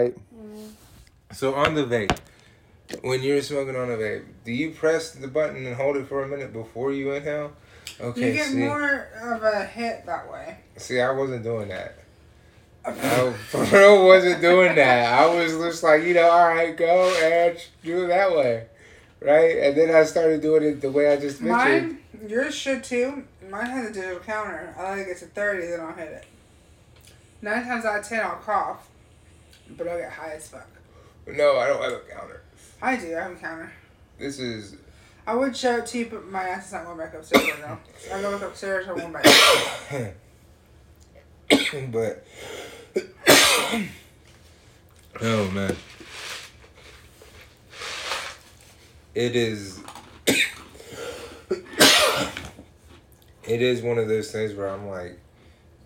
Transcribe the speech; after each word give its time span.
right? 0.00 0.14
Mm-hmm. 0.34 0.66
So 1.32 1.54
on 1.54 1.74
the 1.74 1.84
vape, 1.84 2.18
when 3.02 3.22
you're 3.22 3.42
smoking 3.42 3.76
on 3.76 3.90
a 3.90 3.96
vape, 3.96 4.24
do 4.44 4.52
you 4.52 4.70
press 4.70 5.12
the 5.12 5.28
button 5.28 5.66
and 5.66 5.76
hold 5.76 5.96
it 5.96 6.06
for 6.06 6.24
a 6.24 6.28
minute 6.28 6.52
before 6.52 6.92
you 6.92 7.12
inhale? 7.12 7.52
Okay, 8.00 8.28
you 8.28 8.32
get 8.34 8.48
see, 8.48 8.58
more 8.58 9.08
of 9.22 9.42
a 9.42 9.64
hit 9.64 10.06
that 10.06 10.30
way. 10.30 10.58
see, 10.76 11.00
I 11.00 11.10
wasn't 11.10 11.42
doing 11.42 11.68
that. 11.68 11.96
I 12.84 13.32
for 13.48 13.62
real 13.72 14.06
wasn't 14.06 14.40
doing 14.40 14.74
that. 14.76 15.12
I 15.12 15.26
was 15.26 15.52
just 15.52 15.82
like, 15.82 16.02
you 16.02 16.14
know, 16.14 16.30
all 16.30 16.48
right, 16.48 16.74
go 16.76 17.14
and 17.22 17.58
do 17.84 18.04
it 18.04 18.08
that 18.08 18.30
way, 18.32 18.66
right? 19.20 19.58
And 19.58 19.76
then 19.76 19.94
I 19.94 20.04
started 20.04 20.40
doing 20.40 20.62
it 20.62 20.80
the 20.80 20.90
way 20.90 21.12
I 21.12 21.16
just 21.16 21.42
mentioned. 21.42 21.98
Mine, 22.12 22.30
yours 22.30 22.54
should 22.54 22.82
too. 22.82 23.24
Mine 23.50 23.66
has 23.66 23.90
a 23.90 23.92
digital 23.92 24.20
counter. 24.20 24.74
I 24.78 24.96
like 24.96 25.08
it 25.08 25.18
to 25.18 25.26
30, 25.26 25.66
then 25.66 25.80
I'll 25.80 25.92
hit 25.92 26.08
it. 26.08 26.24
Nine 27.42 27.64
times 27.64 27.84
out 27.84 28.00
of 28.00 28.06
ten, 28.06 28.20
I'll 28.20 28.36
cough, 28.36 28.88
but 29.76 29.88
I'll 29.88 29.98
get 29.98 30.12
high 30.12 30.32
as 30.32 30.48
fuck. 30.48 30.68
No, 31.26 31.58
I 31.58 31.68
don't 31.68 31.82
have 31.82 31.92
a 31.92 32.00
counter. 32.00 32.42
I 32.82 32.96
do, 32.96 33.16
I 33.16 33.22
have 33.22 33.32
a 33.32 33.36
counter. 33.36 33.72
This 34.18 34.38
is 34.38 34.76
I 35.26 35.34
would 35.34 35.56
show 35.56 35.76
it 35.76 35.86
to 35.86 35.98
you, 35.98 36.08
but 36.10 36.28
my 36.28 36.44
ass 36.44 36.66
is 36.66 36.72
not 36.72 36.86
going 36.86 36.98
back 36.98 37.14
upstairs 37.14 37.44
right 37.44 37.60
now. 37.60 37.78
I 38.12 38.20
go 38.20 38.32
back 38.32 38.42
upstairs, 38.48 38.88
I'm 38.88 38.96
going 38.96 39.12
back. 39.12 39.24
but 41.90 42.24
oh 45.22 45.50
man 45.50 45.76
it 49.14 49.34
is 49.34 49.80
it 50.26 50.46
is 53.44 53.82
one 53.82 53.98
of 53.98 54.08
those 54.08 54.30
things 54.30 54.54
where 54.54 54.68
i'm 54.68 54.86
like 54.86 55.18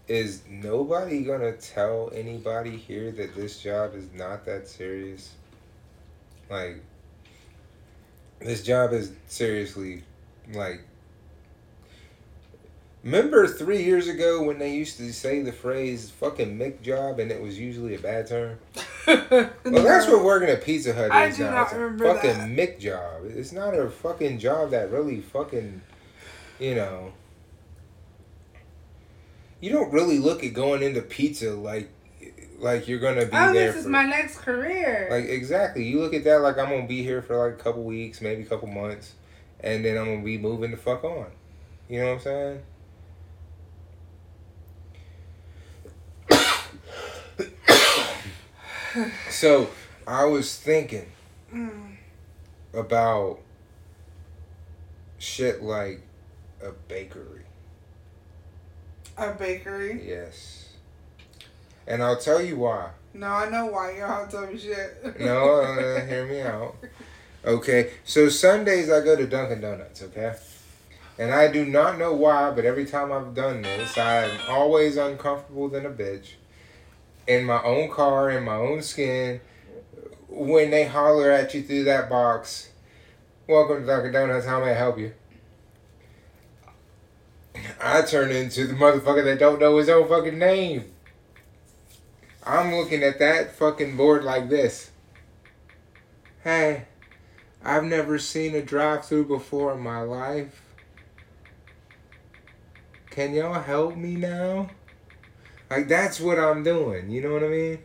is 0.09 0.43
nobody 0.49 1.23
gonna 1.23 1.53
tell 1.53 2.11
anybody 2.15 2.77
here 2.77 3.11
that 3.13 3.35
this 3.35 3.61
job 3.61 3.95
is 3.95 4.13
not 4.13 4.45
that 4.45 4.69
serious 4.69 5.33
like 6.51 6.83
this 8.41 8.63
job 8.63 8.93
is 8.93 9.13
seriously 9.27 10.03
like 10.53 10.83
Remember 13.05 13.47
three 13.47 13.83
years 13.83 14.09
ago 14.09 14.43
when 14.43 14.59
they 14.59 14.75
used 14.75 14.97
to 14.97 15.13
say 15.13 15.43
the 15.43 15.53
phrase 15.53 16.11
"fucking 16.11 16.59
McJob" 16.59 17.19
and 17.19 17.31
it 17.31 17.41
was 17.41 17.59
usually 17.59 17.95
a 17.95 17.99
bad 17.99 18.27
term? 18.27 18.59
Well, 19.07 19.83
that's 19.83 20.07
what 20.07 20.25
working 20.25 20.49
at 20.49 20.65
Pizza 20.65 20.95
Hut 20.95 21.11
I 21.11 21.27
is 21.27 21.37
do 21.37 21.45
now. 21.45 21.51
not 21.51 21.63
It's 21.65 21.73
a 21.75 21.99
fucking 21.99 22.57
that. 22.57 22.81
McJob. 22.81 23.37
It's 23.37 23.53
not 23.53 23.75
a 23.75 23.91
fucking 23.91 24.39
job 24.39 24.71
that 24.71 24.91
really 24.91 25.21
fucking, 25.21 25.83
you 26.59 26.75
know. 26.75 27.13
You 29.65 29.73
don't 29.73 29.91
really 29.95 30.19
look 30.19 30.45
at 30.45 30.53
going 30.53 30.83
into 30.83 31.01
pizza 31.01 31.55
like, 31.55 31.89
like 32.59 32.87
you're 32.87 32.99
gonna 32.99 33.25
be 33.25 33.31
Oh, 33.33 33.51
there. 33.55 33.69
this 33.69 33.77
is 33.77 33.85
for, 33.85 33.89
my 33.89 34.05
next 34.05 34.37
career. 34.37 35.09
like 35.11 35.25
exactly. 35.25 35.85
You 35.85 36.01
look 36.01 36.13
at 36.13 36.23
that 36.25 36.43
like 36.43 36.59
I'm 36.59 36.69
gonna 36.69 36.87
be 36.87 37.03
here 37.03 37.23
for 37.23 37.43
like 37.49 37.59
a 37.59 37.63
couple 37.63 37.83
weeks, 37.83 38.21
maybe 38.21 38.43
a 38.43 38.45
couple 38.45 38.69
months, 38.69 39.15
and 39.61 39.83
then 39.83 39.97
I'm 39.97 40.05
gonna 40.05 40.23
be 40.23 40.37
moving 40.37 40.71
the 40.71 40.77
fuck 40.77 41.03
on. 41.03 41.29
You 41.89 42.01
know 42.01 42.09
what 42.09 42.13
I'm 42.13 42.21
saying? 42.21 42.63
so 49.31 49.69
I 50.07 50.25
was 50.25 50.57
thinking 50.57 51.11
Mm. 51.53 51.97
about 52.73 53.39
shit 55.19 55.63
like 55.63 56.01
a 56.63 56.73
bakery. 56.73 57.44
A 59.17 59.33
bakery. 59.33 60.03
Yes. 60.07 60.69
And 61.87 62.03
I'll 62.03 62.19
tell 62.19 62.41
you 62.41 62.57
why. 62.57 62.91
No, 63.13 63.27
I 63.27 63.49
know 63.49 63.67
why 63.67 63.95
you're 63.97 64.07
all 64.07 64.27
tell 64.27 64.47
me 64.47 64.59
shit. 64.59 65.21
No, 65.21 65.61
uh, 65.61 66.05
hear 66.07 66.27
me 66.27 66.41
out. 66.41 66.77
Okay, 67.45 67.93
so 68.05 68.29
Sundays 68.29 68.91
I 68.91 69.05
go 69.05 69.15
to 69.17 69.27
Dunkin' 69.27 69.61
Donuts, 69.61 70.03
okay? 70.03 70.35
And 71.19 71.33
I 71.33 71.53
do 71.53 71.65
not 71.65 71.99
know 71.99 72.15
why, 72.15 72.51
but 72.51 72.65
every 72.65 72.87
time 72.87 73.13
I've 73.13 73.35
done 73.35 73.63
this, 73.63 73.97
I'm 73.99 74.31
always 74.49 74.97
uncomfortable 74.97 75.69
than 75.69 75.87
a 75.87 75.91
bitch. 75.91 76.33
In 77.27 77.45
my 77.45 77.63
own 77.63 77.91
car, 77.91 78.31
in 78.31 78.45
my 78.45 78.57
own 78.57 78.83
skin, 78.83 79.41
when 80.29 80.71
they 80.71 80.87
holler 80.87 81.31
at 81.31 81.55
you 81.55 81.63
through 81.63 81.85
that 81.85 82.09
box, 82.09 82.71
Welcome 83.47 83.83
to 83.83 83.87
Dunkin' 83.87 84.11
Donuts, 84.11 84.47
how 84.47 84.61
may 84.61 84.71
I 84.71 84.75
help 84.75 84.99
you? 84.99 85.13
I 87.81 88.03
turn 88.03 88.31
into 88.31 88.67
the 88.67 88.75
motherfucker 88.75 89.25
that 89.25 89.39
don't 89.39 89.61
know 89.61 89.77
his 89.77 89.89
own 89.89 90.09
fucking 90.09 90.39
name. 90.39 90.93
I'm 92.47 92.75
looking 92.75 93.03
at 93.03 93.19
that 93.21 93.55
fucking 93.57 93.97
board 93.97 94.25
like 94.25 94.49
this. 94.49 94.91
Hey, 96.43 96.85
I've 97.65 97.85
never 97.85 98.19
seen 98.19 98.55
a 98.55 98.63
drive 98.63 99.07
through 99.07 99.27
before 99.27 99.73
in 99.73 99.81
my 99.81 100.01
life. 100.01 100.63
Can 103.11 103.33
y'all 103.33 103.63
help 103.63 103.97
me 103.97 104.17
now? 104.17 104.69
Like, 105.71 105.89
that's 105.89 106.21
what 106.21 106.39
I'm 106.39 106.63
doing. 106.63 107.11
You 107.11 107.23
know 107.23 107.33
what 107.33 107.45
I 107.45 107.49
mean? 107.49 107.79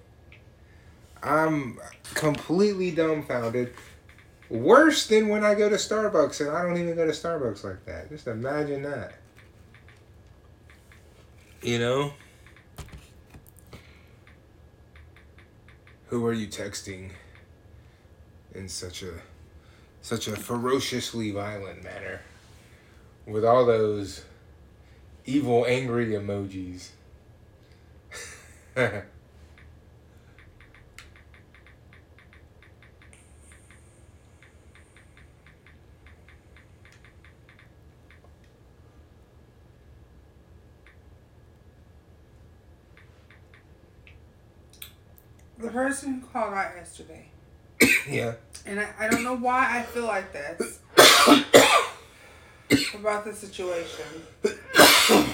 I'm 1.24 1.80
completely 2.14 2.92
dumbfounded. 2.92 3.74
Worse 4.50 5.08
than 5.08 5.30
when 5.30 5.44
I 5.44 5.56
go 5.56 5.70
to 5.70 5.76
Starbucks, 5.76 6.42
and 6.42 6.50
I 6.50 6.64
don't 6.64 6.78
even 6.78 6.96
go 6.96 7.06
to 7.06 7.12
Starbucks 7.12 7.64
like 7.64 7.86
that. 7.86 8.10
Just 8.10 8.28
imagine 8.28 8.82
that. 8.84 9.14
You 11.62 11.78
know? 11.78 12.14
Who 16.08 16.26
are 16.26 16.34
you 16.34 16.48
texting 16.48 17.12
in 18.56 18.70
such 18.70 19.04
a 19.04 19.14
such 20.02 20.28
a 20.28 20.38
ferociously 20.38 21.32
violent 21.32 21.84
manner 21.84 22.22
with 23.28 23.44
all 23.44 23.66
those 23.66 24.24
evil 25.26 25.66
angry 25.68 26.08
emojis? 26.08 26.90
The 45.60 45.70
person 45.70 46.22
who 46.22 46.28
called 46.28 46.54
out 46.54 46.72
yesterday, 46.76 47.30
yeah. 48.10 48.36
and 48.66 48.80
I, 48.80 48.94
I 48.98 49.10
don't 49.10 49.24
know 49.24 49.36
why 49.36 49.80
I 49.80 49.84
feel 49.84 50.06
like 50.06 50.32
this 50.32 50.80
about 52.96 53.26
the 53.26 53.34
situation 53.34 54.06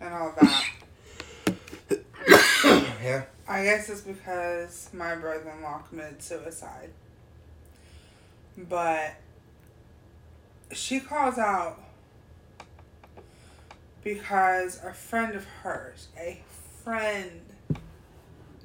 and 0.00 0.14
all 0.14 0.34
that. 0.40 0.64
Yeah. 3.02 3.24
I 3.48 3.64
guess 3.64 3.88
it's 3.88 4.02
because 4.02 4.88
my 4.92 5.16
brother 5.16 5.50
in 5.56 5.62
law 5.62 5.78
committed 5.78 6.22
suicide. 6.22 6.90
But 8.56 9.14
she 10.72 11.00
calls 11.00 11.38
out 11.38 11.80
because 14.04 14.80
a 14.84 14.92
friend 14.92 15.34
of 15.34 15.44
hers, 15.44 16.08
a 16.18 16.40
friend 16.82 17.40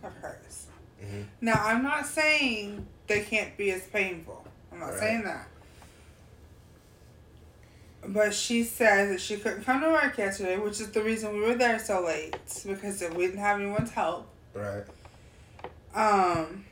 of 0.04 0.14
hers. 0.22 0.67
Mhm. 1.02 1.26
Now, 1.42 1.64
I'm 1.66 1.84
not 1.84 2.06
saying 2.06 2.86
they 3.08 3.22
can't 3.22 3.56
be 3.58 3.72
as 3.72 3.84
painful. 3.84 4.46
I'm 4.72 4.80
not 4.80 4.90
Right. 4.92 5.00
saying 5.00 5.24
that. 5.24 5.48
But 8.06 8.34
she 8.34 8.64
says 8.64 9.10
that 9.10 9.20
she 9.22 9.38
couldn't 9.38 9.64
come 9.66 9.82
to 9.82 9.90
work 9.90 10.18
yesterday, 10.18 10.58
which 10.58 10.80
is 10.80 10.92
the 10.92 11.04
reason 11.04 11.34
we 11.34 11.42
were 11.42 11.56
there 11.56 11.78
so 11.80 12.02
late, 12.06 12.36
because 12.66 13.02
we 13.02 13.26
didn't 13.28 13.40
have 13.40 13.60
anyone's 13.60 13.92
help. 13.92 14.28
Right. 14.54 14.84
Um, 15.94 16.66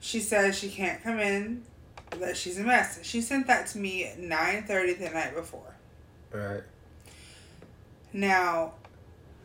she 0.00 0.20
says 0.20 0.58
she 0.58 0.70
can't 0.70 1.02
come 1.02 1.18
in, 1.18 1.64
that 2.18 2.36
she's 2.36 2.58
a 2.58 2.62
mess. 2.62 2.98
She 3.02 3.20
sent 3.20 3.46
that 3.46 3.66
to 3.68 3.78
me 3.78 4.04
at 4.06 4.18
nine 4.18 4.64
thirty 4.64 4.94
the 4.94 5.10
night 5.10 5.34
before. 5.34 5.74
Right. 6.32 6.62
Now, 8.12 8.74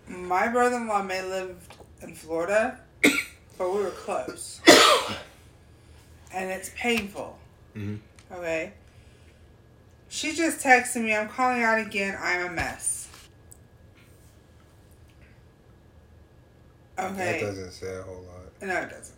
my 0.07 0.47
brother 0.47 0.77
in 0.77 0.87
law 0.87 1.01
may 1.01 1.21
live 1.23 1.67
in 2.01 2.13
Florida, 2.13 2.79
but 3.57 3.73
we 3.73 3.81
were 3.83 3.91
close, 3.91 4.61
and 6.33 6.49
it's 6.51 6.71
painful. 6.75 7.37
Mhm. 7.75 7.99
Okay. 8.31 8.73
She 10.09 10.35
just 10.35 10.59
texted 10.63 11.03
me. 11.03 11.15
I'm 11.15 11.27
calling 11.29 11.63
out 11.63 11.79
again. 11.79 12.17
I'm 12.21 12.45
a 12.47 12.49
mess. 12.51 13.07
Okay. 16.99 17.39
That 17.39 17.47
doesn't 17.47 17.71
say 17.71 17.95
a 17.95 18.03
whole 18.03 18.21
lot. 18.21 18.61
No, 18.61 18.81
it 18.81 18.89
doesn't. 18.89 19.15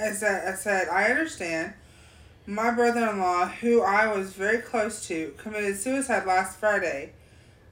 I 0.00 0.12
said, 0.12 0.48
I 0.48 0.54
said, 0.54 0.88
I 0.88 1.04
understand. 1.10 1.72
My 2.46 2.70
brother-in-law, 2.70 3.46
who 3.60 3.82
I 3.82 4.14
was 4.14 4.32
very 4.32 4.58
close 4.58 5.06
to, 5.08 5.34
committed 5.38 5.78
suicide 5.78 6.26
last 6.26 6.58
Friday. 6.58 7.12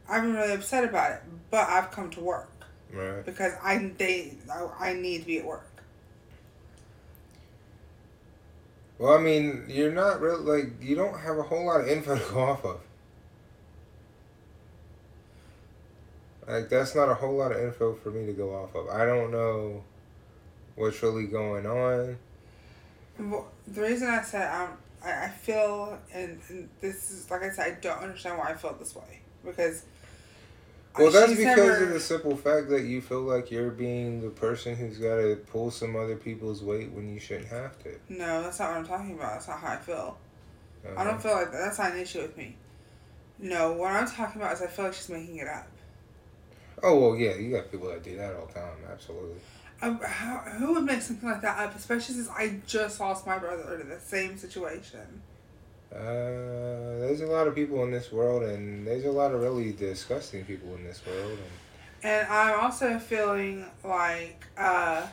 I've 0.09 0.23
been 0.23 0.35
really 0.35 0.55
upset 0.55 0.85
about 0.85 1.13
it, 1.13 1.23
but 1.51 1.69
I've 1.69 1.91
come 1.91 2.11
to 2.11 2.21
work. 2.21 2.51
Right. 2.93 3.25
because 3.27 3.53
I 3.63 3.93
they 3.99 4.35
I, 4.51 4.91
I 4.91 4.93
need 4.95 5.21
to 5.21 5.27
be 5.27 5.39
at 5.39 5.45
work. 5.45 5.83
Well, 8.99 9.13
I 9.13 9.21
mean, 9.21 9.65
you're 9.69 9.93
not 9.93 10.21
really 10.21 10.43
like 10.43 10.73
you 10.81 10.97
don't 10.97 11.19
have 11.19 11.37
a 11.37 11.43
whole 11.43 11.67
lot 11.67 11.81
of 11.81 11.89
info 11.89 12.17
to 12.19 12.33
go 12.33 12.41
off 12.41 12.65
of. 12.65 12.81
Like 16.47 16.69
that's 16.69 16.95
not 16.95 17.09
a 17.09 17.15
whole 17.15 17.37
lot 17.37 17.53
of 17.53 17.59
info 17.59 17.95
for 17.95 18.11
me 18.11 18.25
to 18.27 18.33
go 18.33 18.55
off 18.55 18.75
of. 18.75 18.89
I 18.89 19.05
don't 19.05 19.33
know 19.33 19.83
what's 20.77 21.03
really 21.03 21.27
going 21.27 21.67
on. 21.67 22.19
Well, 23.19 23.49
the 23.67 23.83
reason 23.83 24.09
I 24.09 24.23
said 24.23 24.49
um, 24.55 24.79
I, 25.05 25.25
I 25.25 25.29
feel, 25.29 25.99
and, 26.15 26.41
and 26.49 26.69
this 26.81 27.11
is 27.11 27.31
like 27.31 27.43
I 27.43 27.51
said, 27.51 27.67
I 27.67 27.81
don't 27.81 27.99
understand 27.99 28.39
why 28.39 28.51
I 28.51 28.55
feel 28.55 28.75
this 28.79 28.95
way 28.95 29.21
because. 29.45 29.85
Well, 30.99 31.13
that's 31.13 31.29
she's 31.29 31.39
because 31.39 31.57
never- 31.57 31.85
of 31.85 31.91
the 31.93 32.01
simple 32.01 32.37
fact 32.37 32.69
that 32.71 32.83
you 32.83 33.01
feel 33.01 33.21
like 33.23 33.51
you're 33.51 33.71
being 33.71 34.21
the 34.23 34.31
person 34.31 34.75
who's 34.77 34.99
got 34.99 35.17
to 35.17 35.37
pull 35.51 35.71
some 35.71 35.97
other 35.97 36.17
people's 36.17 36.63
weight 36.63 36.91
when 36.93 37.13
you 37.13 37.19
shouldn't 37.21 37.49
have 37.49 37.79
to. 37.85 37.91
No, 38.09 38.43
that's 38.43 38.59
not 38.59 38.71
what 38.71 38.79
I'm 38.79 38.87
talking 38.87 39.15
about. 39.15 39.33
That's 39.35 39.49
not 39.49 39.61
how 39.61 39.69
I 39.73 39.77
feel. 39.77 40.19
I 40.85 40.89
Uh-huh. 40.89 41.05
don't 41.05 41.23
feel 41.23 41.33
like 41.33 41.51
that. 41.53 41.59
That's 41.59 41.79
not 41.79 41.93
an 41.93 41.99
issue 41.99 42.23
with 42.23 42.37
me. 42.37 42.57
No, 43.39 43.73
what 43.73 43.93
I'm 43.93 44.07
talking 44.07 44.41
about 44.41 44.55
is 44.55 44.63
I 44.63 44.67
feel 44.69 44.87
like 44.87 44.95
she's 44.95 45.09
making 45.09 45.37
it 45.37 45.49
up. 45.49 45.67
Oh 46.83 46.99
well, 46.99 47.17
yeah, 47.17 47.35
you 47.35 47.51
got 47.51 47.71
people 47.71 47.89
that 47.89 48.03
do 48.03 48.17
that 48.17 48.35
all 48.35 48.47
the 48.47 48.53
time. 48.55 48.79
Absolutely. 48.91 49.41
Um, 49.83 49.99
how, 50.03 50.39
who 50.39 50.73
would 50.75 50.85
make 50.85 51.03
something 51.03 51.29
like 51.29 51.43
that 51.43 51.59
up? 51.59 51.75
Especially 51.77 52.15
since 52.15 52.29
I 52.31 52.61
just 52.67 52.99
lost 53.01 53.27
my 53.27 53.39
brother 53.39 53.77
to 53.79 53.85
the 53.85 53.99
same 54.01 54.39
situation. 54.39 55.23
Uh, 55.95 56.99
there's 57.01 57.21
a 57.21 57.27
lot 57.27 57.47
of 57.47 57.55
people 57.55 57.83
in 57.85 57.91
this 57.91 58.13
world, 58.13 58.43
and 58.43 58.87
there's 58.87 59.05
a 59.05 59.11
lot 59.11 59.33
of 59.33 59.41
really 59.41 59.73
disgusting 59.73 60.45
people 60.45 60.75
in 60.75 60.85
this 60.85 61.01
world. 61.07 61.39
And 62.03 62.13
And 62.13 62.29
I'm 62.29 62.61
also 62.61 62.99
feeling 62.99 63.65
like, 63.85 64.45
uh, 64.59 65.07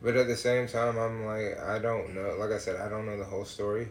But 0.00 0.16
at 0.16 0.28
the 0.28 0.36
same 0.36 0.68
time, 0.68 0.96
I'm 0.96 1.24
like, 1.24 1.58
I 1.58 1.78
don't 1.80 2.14
know. 2.14 2.36
Like 2.38 2.52
I 2.52 2.58
said, 2.58 2.76
I 2.76 2.88
don't 2.88 3.04
know 3.06 3.18
the 3.18 3.24
whole 3.24 3.44
story, 3.44 3.88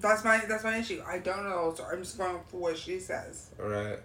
that's 0.00 0.24
my 0.24 0.38
that's 0.48 0.64
my 0.64 0.78
issue. 0.78 1.02
I 1.06 1.18
don't 1.18 1.44
know 1.44 1.50
the 1.50 1.56
whole 1.56 1.74
story. 1.74 1.96
I'm 1.96 2.02
just 2.02 2.18
going 2.18 2.38
for 2.48 2.56
what 2.58 2.78
she 2.78 2.98
says. 2.98 3.50
right? 3.58 3.98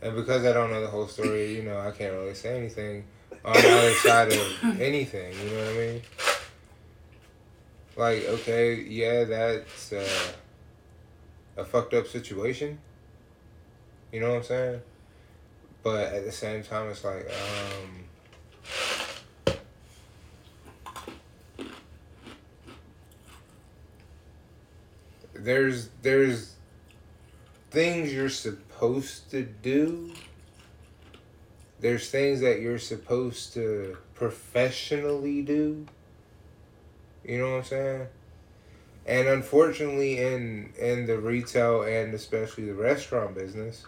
And 0.00 0.14
because 0.14 0.44
I 0.44 0.52
don't 0.52 0.70
know 0.70 0.80
the 0.80 0.88
whole 0.88 1.08
story, 1.08 1.56
you 1.56 1.62
know, 1.62 1.78
I 1.78 1.90
can't 1.90 2.12
really 2.14 2.34
say 2.34 2.56
anything 2.56 3.04
on 3.44 3.54
the 3.54 3.70
other 3.70 3.94
side 3.94 4.32
of 4.32 4.64
anything. 4.80 5.32
You 5.38 5.50
know 5.50 5.58
what 5.58 5.68
I 5.68 5.76
mean? 5.76 6.02
Like, 7.98 8.24
okay, 8.28 8.80
yeah, 8.80 9.24
that's 9.24 9.92
uh, 9.92 10.08
a 11.56 11.64
fucked 11.64 11.94
up 11.94 12.06
situation. 12.06 12.78
You 14.12 14.20
know 14.20 14.28
what 14.28 14.36
I'm 14.36 14.44
saying? 14.44 14.80
But 15.82 16.12
at 16.12 16.24
the 16.24 16.30
same 16.30 16.62
time, 16.62 16.90
it's 16.90 17.02
like, 17.02 17.28
um, 19.48 19.56
there's 25.34 25.88
there's 26.00 26.54
things 27.72 28.12
you're 28.12 28.28
supposed 28.28 29.28
to 29.32 29.42
do. 29.42 30.12
There's 31.80 32.08
things 32.08 32.42
that 32.42 32.60
you're 32.60 32.78
supposed 32.78 33.54
to 33.54 33.98
professionally 34.14 35.42
do. 35.42 35.88
You 37.28 37.38
know 37.38 37.50
what 37.50 37.56
I'm 37.58 37.64
saying? 37.64 38.06
And 39.06 39.28
unfortunately 39.28 40.18
in 40.18 40.72
in 40.78 41.06
the 41.06 41.18
retail 41.18 41.82
and 41.82 42.14
especially 42.14 42.64
the 42.64 42.74
restaurant 42.74 43.34
business, 43.34 43.84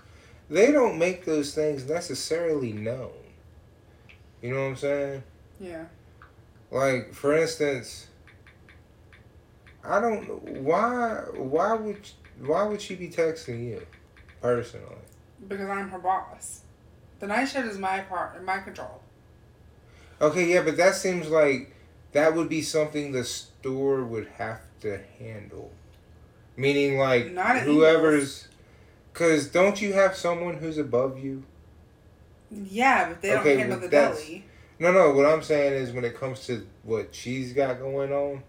they 0.51 0.71
don't 0.71 0.99
make 0.99 1.25
those 1.25 1.55
things 1.55 1.89
necessarily 1.89 2.73
known. 2.73 3.13
You 4.43 4.53
know 4.53 4.61
what 4.61 4.69
I'm 4.69 4.77
saying? 4.77 5.23
Yeah. 5.59 5.87
Like 6.71 7.15
for 7.15 7.37
instance, 7.37 8.09
I 9.83 10.01
don't 10.01 10.43
why 10.63 11.23
why 11.35 11.75
would 11.75 12.09
why 12.41 12.65
would 12.65 12.83
she 12.83 12.95
be 12.95 13.09
texting 13.09 13.65
you 13.67 13.87
personally? 14.43 14.87
Because 15.49 15.69
I'm 15.71 15.89
her 15.89 15.99
boss. 15.99 16.61
The 17.21 17.27
night 17.27 17.47
shift 17.47 17.67
is 17.67 17.79
my 17.79 18.01
part 18.01 18.37
in 18.37 18.45
my 18.45 18.59
control. 18.59 19.01
Okay, 20.21 20.53
yeah, 20.53 20.63
but 20.63 20.77
that 20.77 20.95
seems 20.95 21.29
like 21.29 21.75
that 22.13 22.35
would 22.35 22.49
be 22.49 22.63
something 22.63 23.13
the 23.13 23.25
store 23.25 24.05
would 24.05 24.29
have 24.39 24.61
to 24.81 25.01
handle. 25.19 25.71
Meaning 26.57 26.99
like 26.99 27.33
Not 27.33 27.59
whoever's 27.59 28.49
cuz 29.13 29.49
don't 29.49 29.81
you 29.81 29.93
have 29.93 30.17
someone 30.17 30.57
who's 30.57 30.79
above 30.79 31.19
you? 31.19 31.45
Yeah, 32.51 33.09
but 33.09 33.23
they 33.23 33.31
don't 33.31 33.41
Okay, 33.41 33.57
handle 33.57 33.79
well, 33.79 33.89
the 33.89 33.89
deli. 33.89 34.45
No, 34.79 34.93
no, 34.93 35.13
what 35.13 35.27
I'm 35.27 35.43
saying 35.43 35.75
is 35.75 35.93
when 35.93 36.05
it 36.05 36.19
comes 36.19 36.47
to 36.47 36.67
what 36.83 37.15
she's 37.15 37.53
got 37.53 37.79
going 37.79 38.13
on, 38.13 38.43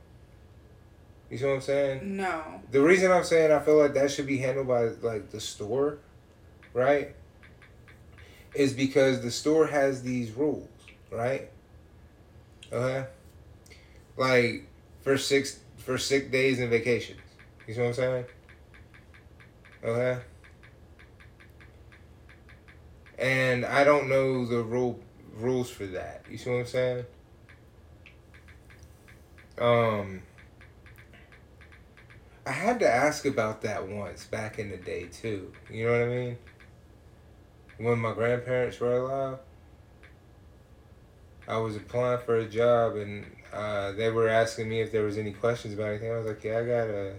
you 1.30 1.38
see 1.38 1.46
what 1.46 1.56
I'm 1.56 1.62
saying? 1.62 2.18
No. 2.18 2.62
The 2.72 2.82
reason 2.82 3.12
I'm 3.12 3.24
saying 3.24 3.52
I 3.52 3.60
feel 3.60 3.78
like 3.78 3.94
that 3.94 4.12
should 4.12 4.28
be 4.28 4.38
handled 4.40 4.68
by 4.68 4.86
like 5.02 5.30
the 5.30 5.40
store, 5.40 6.00
right? 6.74 7.16
Is 8.54 8.74
because 8.74 9.22
the 9.22 9.32
store 9.32 9.68
has 9.68 10.04
these 10.04 10.32
rules, 10.32 10.68
right? 11.10 11.50
Okay. 12.72 13.08
Like 14.18 14.68
for 15.02 15.18
six 15.18 15.60
for 15.78 15.98
sick 15.98 16.32
days 16.32 16.60
and 16.60 16.70
vacations. 16.70 17.20
You 17.68 17.74
see 17.74 17.80
what 17.82 17.88
I'm 17.88 17.94
saying? 17.94 18.26
Okay. 19.84 20.22
And 23.18 23.66
I 23.66 23.84
don't 23.84 24.10
know 24.10 24.46
the 24.46 24.64
rule 24.64 25.00
rules 25.36 25.70
for 25.70 25.86
that. 25.88 26.26
You 26.30 26.38
see 26.38 26.50
what 26.50 26.58
I'm 26.58 26.66
saying? 26.66 27.06
Um 29.58 30.22
I 32.46 32.52
had 32.52 32.80
to 32.80 32.88
ask 32.88 33.26
about 33.26 33.62
that 33.62 33.88
once 33.88 34.26
back 34.26 34.58
in 34.58 34.70
the 34.72 34.78
day 34.78 35.06
too. 35.06 35.54
You 35.70 35.86
know 35.86 35.92
what 35.92 36.02
I 36.02 36.08
mean? 36.08 36.38
When 37.78 38.00
my 38.00 38.14
grandparents 38.14 38.80
were 38.80 38.98
alive, 38.98 39.40
I 41.48 41.58
was 41.58 41.76
applying 41.76 42.20
for 42.26 42.36
a 42.36 42.48
job 42.48 42.96
and 42.96 43.26
uh, 43.54 43.92
they 43.94 44.10
were 44.10 44.28
asking 44.30 44.70
me 44.70 44.82
if 44.82 44.92
there 44.92 45.04
was 45.04 45.18
any 45.18 45.32
questions 45.32 45.74
about 45.74 45.88
anything. 45.90 46.12
I 46.12 46.18
was 46.18 46.28
like, 46.28 46.44
yeah, 46.44 46.60
I 46.60 46.66
got 46.66 46.88
a 46.90 47.14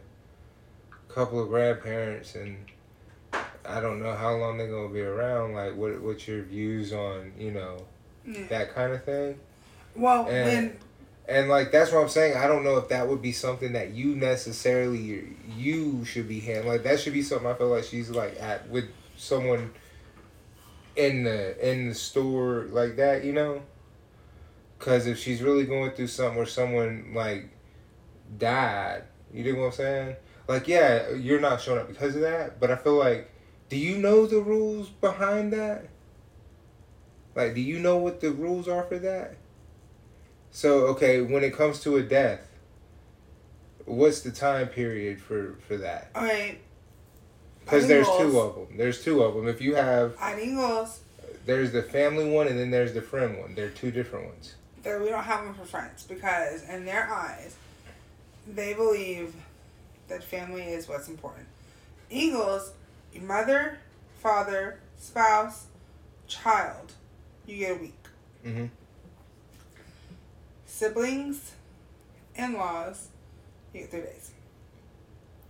couple 1.08 1.40
of 1.40 1.48
grandparents 1.48 2.34
and 2.34 2.56
I 3.64 3.80
don't 3.80 4.02
know 4.02 4.14
how 4.14 4.34
long 4.34 4.58
they're 4.58 4.70
gonna 4.70 4.88
be 4.92 5.02
around. 5.02 5.54
Like, 5.54 5.76
what 5.76 6.00
what's 6.00 6.26
your 6.26 6.42
views 6.42 6.92
on 6.92 7.32
you 7.38 7.50
know 7.52 7.84
Yeah. 8.26 8.46
that 8.48 8.74
kind 8.74 8.92
of 8.92 9.04
thing? 9.04 9.38
Well, 9.94 10.26
And- 10.28 10.76
And 11.28 11.48
like 11.48 11.70
that's 11.70 11.92
what 11.92 12.02
I'm 12.02 12.08
saying. 12.08 12.36
I 12.36 12.48
don't 12.48 12.64
know 12.64 12.76
if 12.78 12.88
that 12.88 13.06
would 13.08 13.22
be 13.22 13.30
something 13.30 13.72
that 13.74 13.90
you 13.92 14.16
necessarily 14.16 15.36
you 15.56 16.04
should 16.04 16.28
be 16.28 16.40
handling. 16.40 16.68
Like 16.68 16.82
that 16.82 16.98
should 16.98 17.12
be 17.12 17.22
something 17.22 17.46
I 17.46 17.54
feel 17.54 17.68
like 17.68 17.84
she's 17.84 18.10
like 18.10 18.36
at 18.40 18.68
with 18.68 18.86
someone 19.16 19.70
in 20.96 21.22
the 21.24 21.70
in 21.70 21.88
the 21.90 21.94
store 21.94 22.66
like 22.70 22.96
that, 22.96 23.22
you 23.24 23.32
know. 23.32 23.62
Because 24.82 25.06
if 25.06 25.16
she's 25.16 25.40
really 25.42 25.64
going 25.64 25.92
through 25.92 26.08
something 26.08 26.36
where 26.36 26.44
someone 26.44 27.12
like 27.14 27.50
died, 28.36 29.04
you 29.32 29.44
know 29.44 29.60
what 29.60 29.66
I'm 29.66 29.72
saying? 29.72 30.16
Like 30.48 30.66
yeah, 30.66 31.10
you're 31.12 31.38
not 31.38 31.60
showing 31.60 31.78
up 31.78 31.86
because 31.86 32.16
of 32.16 32.22
that, 32.22 32.58
but 32.58 32.72
I 32.72 32.74
feel 32.74 32.96
like, 32.96 33.30
do 33.68 33.76
you 33.76 33.96
know 33.96 34.26
the 34.26 34.40
rules 34.40 34.88
behind 34.88 35.52
that? 35.52 35.86
Like, 37.36 37.54
do 37.54 37.60
you 37.60 37.78
know 37.78 37.96
what 37.96 38.20
the 38.20 38.32
rules 38.32 38.66
are 38.66 38.82
for 38.82 38.98
that? 38.98 39.36
So 40.50 40.86
okay, 40.88 41.20
when 41.20 41.44
it 41.44 41.54
comes 41.54 41.78
to 41.82 41.96
a 41.98 42.02
death, 42.02 42.40
what's 43.84 44.22
the 44.22 44.32
time 44.32 44.66
period 44.66 45.22
for 45.22 45.58
for 45.68 45.76
that? 45.76 46.10
All 46.16 46.24
right. 46.24 46.58
Because 47.60 47.86
there's 47.86 48.08
two 48.08 48.36
of 48.40 48.56
them. 48.56 48.76
There's 48.76 49.04
two 49.04 49.22
of 49.22 49.36
them. 49.36 49.46
If 49.46 49.60
you 49.60 49.76
have 49.76 50.16
goals 50.56 51.02
there's 51.46 51.70
the 51.70 51.82
family 51.84 52.28
one 52.28 52.48
and 52.48 52.58
then 52.58 52.72
there's 52.72 52.94
the 52.94 53.02
friend 53.02 53.38
one. 53.38 53.54
They're 53.54 53.70
two 53.70 53.92
different 53.92 54.26
ones. 54.26 54.56
That 54.82 55.00
we 55.00 55.08
don't 55.08 55.22
have 55.24 55.44
them 55.44 55.54
for 55.54 55.64
friends 55.64 56.04
because 56.04 56.62
in 56.68 56.84
their 56.84 57.08
eyes, 57.08 57.54
they 58.46 58.74
believe 58.74 59.34
that 60.08 60.24
family 60.24 60.64
is 60.64 60.88
what's 60.88 61.08
important. 61.08 61.46
Ingles, 62.10 62.72
mother, 63.20 63.78
father, 64.18 64.80
spouse, 64.98 65.66
child, 66.26 66.92
you 67.46 67.58
get 67.58 67.76
a 67.76 67.80
week. 67.80 68.04
Mhm. 68.44 68.70
Siblings, 70.66 71.52
in 72.34 72.54
laws, 72.54 73.08
you 73.72 73.80
get 73.82 73.90
three 73.90 74.00
days. 74.00 74.30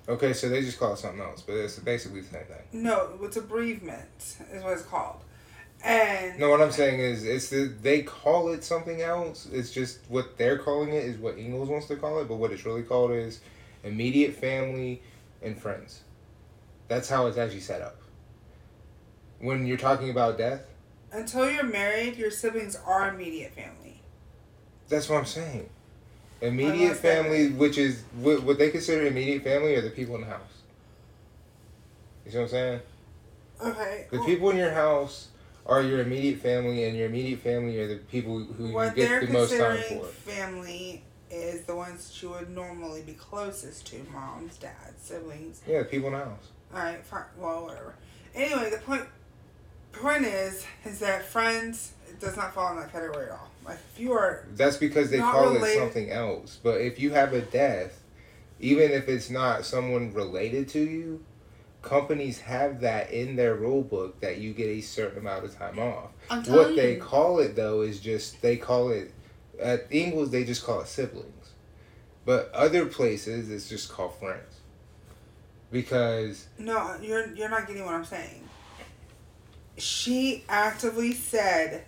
Okay, 0.08 0.32
so 0.32 0.48
they 0.48 0.62
just 0.62 0.78
call 0.78 0.94
it 0.94 0.98
something 0.98 1.20
else, 1.20 1.42
but 1.42 1.54
it's 1.54 1.78
basically 1.78 2.20
the 2.20 2.28
same 2.28 2.44
thing. 2.44 2.82
No, 2.82 3.18
it's 3.22 3.36
a 3.36 3.42
bereavement 3.42 4.36
is 4.52 4.62
what 4.62 4.72
it's 4.72 4.82
called. 4.82 5.22
And 5.84 6.38
No, 6.38 6.50
what 6.50 6.60
I'm 6.62 6.70
saying 6.70 7.00
is, 7.00 7.24
it's 7.24 7.48
the 7.50 7.64
they 7.82 8.02
call 8.02 8.48
it 8.52 8.62
something 8.62 9.00
else. 9.02 9.48
It's 9.52 9.70
just 9.70 9.98
what 10.08 10.38
they're 10.38 10.58
calling 10.58 10.90
it 10.90 11.04
is 11.04 11.16
what 11.18 11.38
Ingles 11.38 11.68
wants 11.68 11.86
to 11.88 11.96
call 11.96 12.20
it, 12.20 12.28
but 12.28 12.36
what 12.36 12.52
it's 12.52 12.64
really 12.64 12.82
called 12.82 13.10
is 13.12 13.40
immediate 13.82 14.34
family 14.34 15.02
and 15.42 15.60
friends. 15.60 16.02
That's 16.88 17.08
how 17.08 17.26
it's 17.26 17.38
actually 17.38 17.60
set 17.60 17.82
up. 17.82 17.96
When 19.40 19.66
you're 19.66 19.76
talking 19.78 20.10
about 20.10 20.38
death, 20.38 20.62
Until 21.10 21.50
you're 21.50 21.64
married, 21.64 22.16
your 22.16 22.30
siblings 22.30 22.76
are 22.86 23.08
immediate 23.12 23.52
family. 23.54 24.00
that's 24.88 25.08
what 25.08 25.18
I'm 25.18 25.26
saying. 25.26 25.68
Immediate 26.40 26.90
that- 26.90 26.96
family, 26.96 27.48
which 27.50 27.76
is 27.78 28.02
what, 28.20 28.42
what 28.44 28.58
they 28.58 28.70
consider 28.70 29.06
immediate 29.06 29.42
family, 29.42 29.74
are 29.74 29.80
the 29.80 29.90
people 29.90 30.14
in 30.14 30.20
the 30.22 30.26
house. 30.28 30.40
You 32.24 32.30
see 32.30 32.38
what 32.38 32.44
I'm 32.44 32.50
saying? 32.50 32.80
Okay. 33.64 34.06
The 34.10 34.18
people 34.20 34.50
in 34.50 34.56
your 34.56 34.70
house 34.72 35.28
are 35.66 35.82
your 35.82 36.00
immediate 36.00 36.40
family, 36.40 36.84
and 36.84 36.96
your 36.96 37.06
immediate 37.06 37.40
family 37.40 37.78
are 37.78 37.88
the 37.88 37.96
people 37.96 38.42
who 38.44 38.68
you 38.68 38.74
what 38.74 38.94
get 38.94 39.08
they're 39.08 39.26
the 39.26 39.32
most 39.32 39.50
time 39.56 39.76
considering 39.76 40.00
for. 40.00 40.06
family 40.06 41.04
is 41.30 41.62
the 41.62 41.74
ones 41.74 42.08
that 42.08 42.22
you 42.22 42.30
would 42.30 42.50
normally 42.50 43.02
be 43.02 43.12
closest 43.12 43.86
to 43.86 43.96
moms, 44.12 44.56
dads, 44.56 45.00
siblings. 45.00 45.62
Yeah, 45.66 45.82
people 45.84 46.08
in 46.08 46.14
the 46.14 46.18
house. 46.24 46.50
All 46.74 46.80
right, 46.80 47.04
fine. 47.04 47.22
Well, 47.38 47.64
whatever. 47.64 47.94
Anyway, 48.34 48.70
the 48.70 48.78
point 48.78 49.04
point 49.92 50.24
is 50.24 50.64
is 50.84 50.98
that 51.00 51.24
friends 51.24 51.92
does 52.18 52.36
not 52.36 52.54
fall 52.54 52.72
in 52.72 52.80
that 52.80 52.92
category 52.92 53.26
at 53.26 53.32
all. 53.32 53.50
Like 53.64 53.78
if 53.94 54.00
you 54.00 54.12
are 54.12 54.46
That's 54.54 54.76
because 54.76 55.10
they 55.10 55.18
call 55.18 55.52
related. 55.52 55.76
it 55.76 55.78
something 55.78 56.10
else. 56.10 56.58
But 56.62 56.80
if 56.80 56.98
you 56.98 57.10
have 57.12 57.32
a 57.32 57.42
death, 57.42 58.02
even 58.60 58.90
if 58.90 59.08
it's 59.08 59.30
not 59.30 59.64
someone 59.64 60.12
related 60.12 60.68
to 60.70 60.80
you, 60.80 61.22
companies 61.82 62.40
have 62.40 62.80
that 62.80 63.10
in 63.10 63.36
their 63.36 63.54
rule 63.54 63.82
book 63.82 64.20
that 64.20 64.38
you 64.38 64.52
get 64.54 64.68
a 64.68 64.80
certain 64.80 65.18
amount 65.18 65.44
of 65.44 65.56
time 65.56 65.78
off. 65.78 66.10
What 66.28 66.44
telling 66.44 66.76
they 66.76 66.94
you, 66.94 67.00
call 67.02 67.38
it 67.40 67.54
though 67.56 67.82
is 67.82 68.00
just 68.00 68.40
they 68.40 68.56
call 68.56 68.90
it 68.90 69.12
at 69.60 69.86
Ingles 69.90 70.30
they 70.30 70.44
just 70.44 70.64
call 70.64 70.80
it 70.80 70.86
siblings. 70.88 71.52
But 72.24 72.50
other 72.54 72.86
places 72.86 73.50
it's 73.50 73.68
just 73.68 73.90
called 73.90 74.14
friends. 74.14 74.60
Because 75.70 76.46
no, 76.58 76.96
you're 77.02 77.32
you're 77.34 77.48
not 77.48 77.66
getting 77.66 77.84
what 77.84 77.94
I'm 77.94 78.04
saying. 78.04 78.48
She 79.78 80.44
actively 80.48 81.12
said 81.12 81.84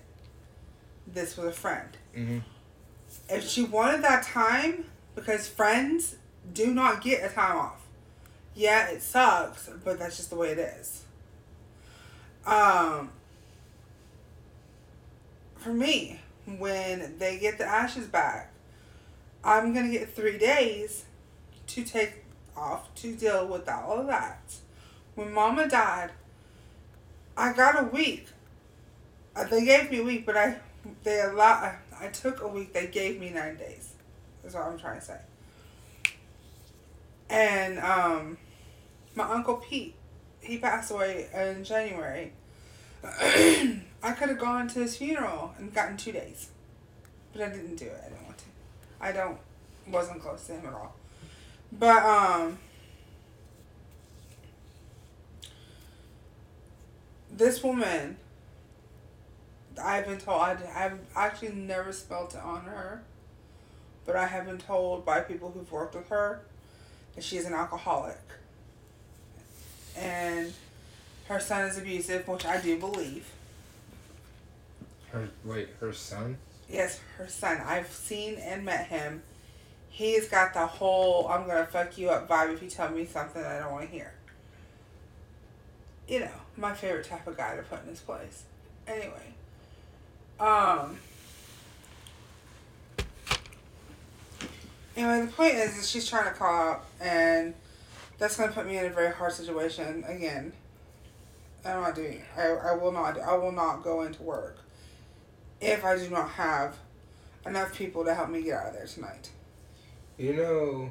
this 1.07 1.37
was 1.37 1.47
a 1.49 1.53
friend. 1.53 1.89
mhm, 2.17 2.43
If 3.29 3.47
she 3.49 3.63
wanted 3.63 4.03
that 4.03 4.25
time, 4.25 4.87
because 5.15 5.47
friends 5.49 6.17
do 6.53 6.73
not 6.75 7.03
get 7.03 7.23
a 7.31 7.33
time 7.33 7.59
off. 7.59 7.84
Yeah, 8.55 8.89
it 8.89 9.03
sucks, 9.03 9.69
but 9.85 9.99
that's 9.99 10.17
just 10.17 10.31
the 10.31 10.37
way 10.37 10.51
it 10.51 10.59
is. 10.59 11.05
Um, 12.47 13.11
for 15.57 15.73
me, 15.73 16.21
when 16.59 17.19
they 17.19 17.39
get 17.39 17.59
the 17.59 17.65
ashes 17.65 18.07
back, 18.07 18.53
I'm 19.43 19.75
gonna 19.75 19.91
get 19.91 20.15
three 20.15 20.39
days 20.39 21.05
to 21.69 21.85
take 21.85 22.25
off 22.57 22.95
to 22.97 23.15
deal 23.15 23.47
with 23.47 23.69
all 23.69 24.01
of 24.01 24.07
that. 24.07 24.55
When 25.15 25.33
Mama 25.33 25.69
died, 25.69 26.11
I 27.37 27.53
got 27.53 27.83
a 27.83 27.87
week. 27.87 28.29
Uh, 29.35 29.45
They 29.45 29.65
gave 29.65 29.91
me 29.91 29.99
a 29.99 30.05
week, 30.05 30.27
but 30.27 30.37
I 30.37 30.61
they 31.03 31.21
allow 31.21 31.75
I 31.99 32.09
took 32.09 32.43
a 32.43 32.49
week. 32.49 32.73
They 32.73 32.87
gave 32.87 33.19
me 33.19 33.31
nine 33.31 33.57
days. 33.57 33.93
That's 34.43 34.55
what 34.55 34.65
I'm 34.65 34.79
trying 34.79 35.01
to 35.01 35.05
say. 35.05 35.19
And 37.31 37.79
um, 37.79 38.37
my 39.15 39.25
uncle 39.25 39.57
Pete, 39.57 39.95
he 40.41 40.59
passed 40.59 40.91
away 40.91 41.29
in 41.35 41.65
January. 41.65 42.33
I 43.05 44.13
could 44.17 44.29
have 44.29 44.39
gone 44.39 44.69
to 44.69 44.81
his 44.81 44.97
funeral 44.97 45.55
and 45.59 45.73
gotten 45.73 45.97
two 45.97 46.13
days, 46.13 46.49
but 47.33 47.43
I 47.43 47.49
didn't 47.49 47.77
do 47.77 47.87
it. 47.87 48.01
I 48.05 48.09
didn't 48.09 48.25
want 48.25 48.39
to. 48.39 48.45
I 49.01 49.13
don't 49.13 49.39
wasn't 49.87 50.21
close 50.21 50.47
to 50.47 50.55
him 50.55 50.67
at 50.67 50.73
all. 50.73 50.95
But 51.73 52.03
um, 52.03 52.59
this 57.31 57.63
woman 57.63 58.17
I've 59.83 60.07
been 60.07 60.19
told, 60.19 60.41
I, 60.41 60.57
I've 60.75 60.99
actually 61.17 61.53
never 61.53 61.93
spelt 61.93 62.35
it 62.35 62.41
on 62.41 62.63
her, 62.63 63.03
but 64.07 64.17
I 64.17 64.27
have 64.27 64.47
been 64.47 64.59
told 64.59 65.05
by 65.05 65.21
people 65.21 65.51
who've 65.51 65.71
worked 65.71 65.95
with 65.95 66.09
her 66.09 66.43
that 67.15 67.25
she 67.25 67.37
is 67.37 67.45
an 67.45 67.55
alcoholic. 67.55 68.21
And 69.97 70.53
her 71.29 71.41
son 71.41 71.69
is 71.69 71.79
abusive, 71.79 72.27
which 72.29 72.45
I 72.45 72.61
do 72.61 72.79
believe. 72.79 73.27
her 75.13 75.29
wait, 75.45 75.69
her 75.81 75.93
son? 75.93 76.39
Yes, 76.69 77.01
her 77.19 77.29
son. 77.29 77.61
I've 77.65 77.93
seen 77.93 78.37
and 78.37 78.65
met 78.65 78.87
him. 78.87 79.23
He's 79.89 80.29
got 80.29 80.55
the 80.55 80.67
whole 80.67 81.29
I'm 81.29 81.47
gonna 81.47 81.67
fuck 81.67 81.97
you 81.99 82.11
up 82.11 82.29
vibe 82.29 82.55
if 82.55 82.63
you 82.63 82.69
tell 82.69 82.91
me 82.91 83.05
something 83.05 83.43
I 83.45 83.61
don't 83.61 83.73
want 83.73 83.87
to 83.89 83.91
hear. 83.95 84.13
You 86.09 86.21
know, 86.21 86.31
my 86.57 86.75
favorite 86.75 87.07
type 87.07 87.27
of 87.27 87.37
guy 87.37 87.57
to 87.57 87.63
put 87.63 87.83
in 87.83 87.89
his 87.91 88.01
place. 88.01 88.43
Anyway, 88.87 89.35
um. 90.41 90.99
Anyway, 94.97 95.27
the 95.27 95.33
point 95.33 95.55
is 95.55 95.77
that 95.77 95.85
she's 95.85 96.09
trying 96.09 96.25
to 96.25 96.39
call 96.39 96.55
out, 96.55 96.85
and 97.01 97.55
that's 98.25 98.39
gonna 98.39 98.51
put 98.51 98.67
me 98.67 98.79
in 98.79 98.87
a 98.87 98.89
very 98.89 99.13
hard 99.13 99.31
situation 99.31 100.03
again. 100.09 100.51
I'm 101.63 101.83
not 101.83 101.95
doing. 101.95 102.23
I 102.35 102.47
I 102.47 102.73
will 102.73 102.91
not. 102.91 103.21
I 103.21 103.37
will 103.37 103.53
not 103.53 103.85
go 103.85 104.01
into 104.01 104.23
work 104.23 104.61
if 105.61 105.85
I 105.85 105.99
do 105.99 106.09
not 106.09 106.31
have 106.31 106.79
enough 107.45 107.75
people 107.75 108.03
to 108.03 108.15
help 108.15 108.31
me 108.31 108.41
get 108.41 108.55
out 108.55 108.69
of 108.69 108.73
there 108.73 108.87
tonight. 108.87 109.31
You 110.17 110.37
know, 110.37 110.91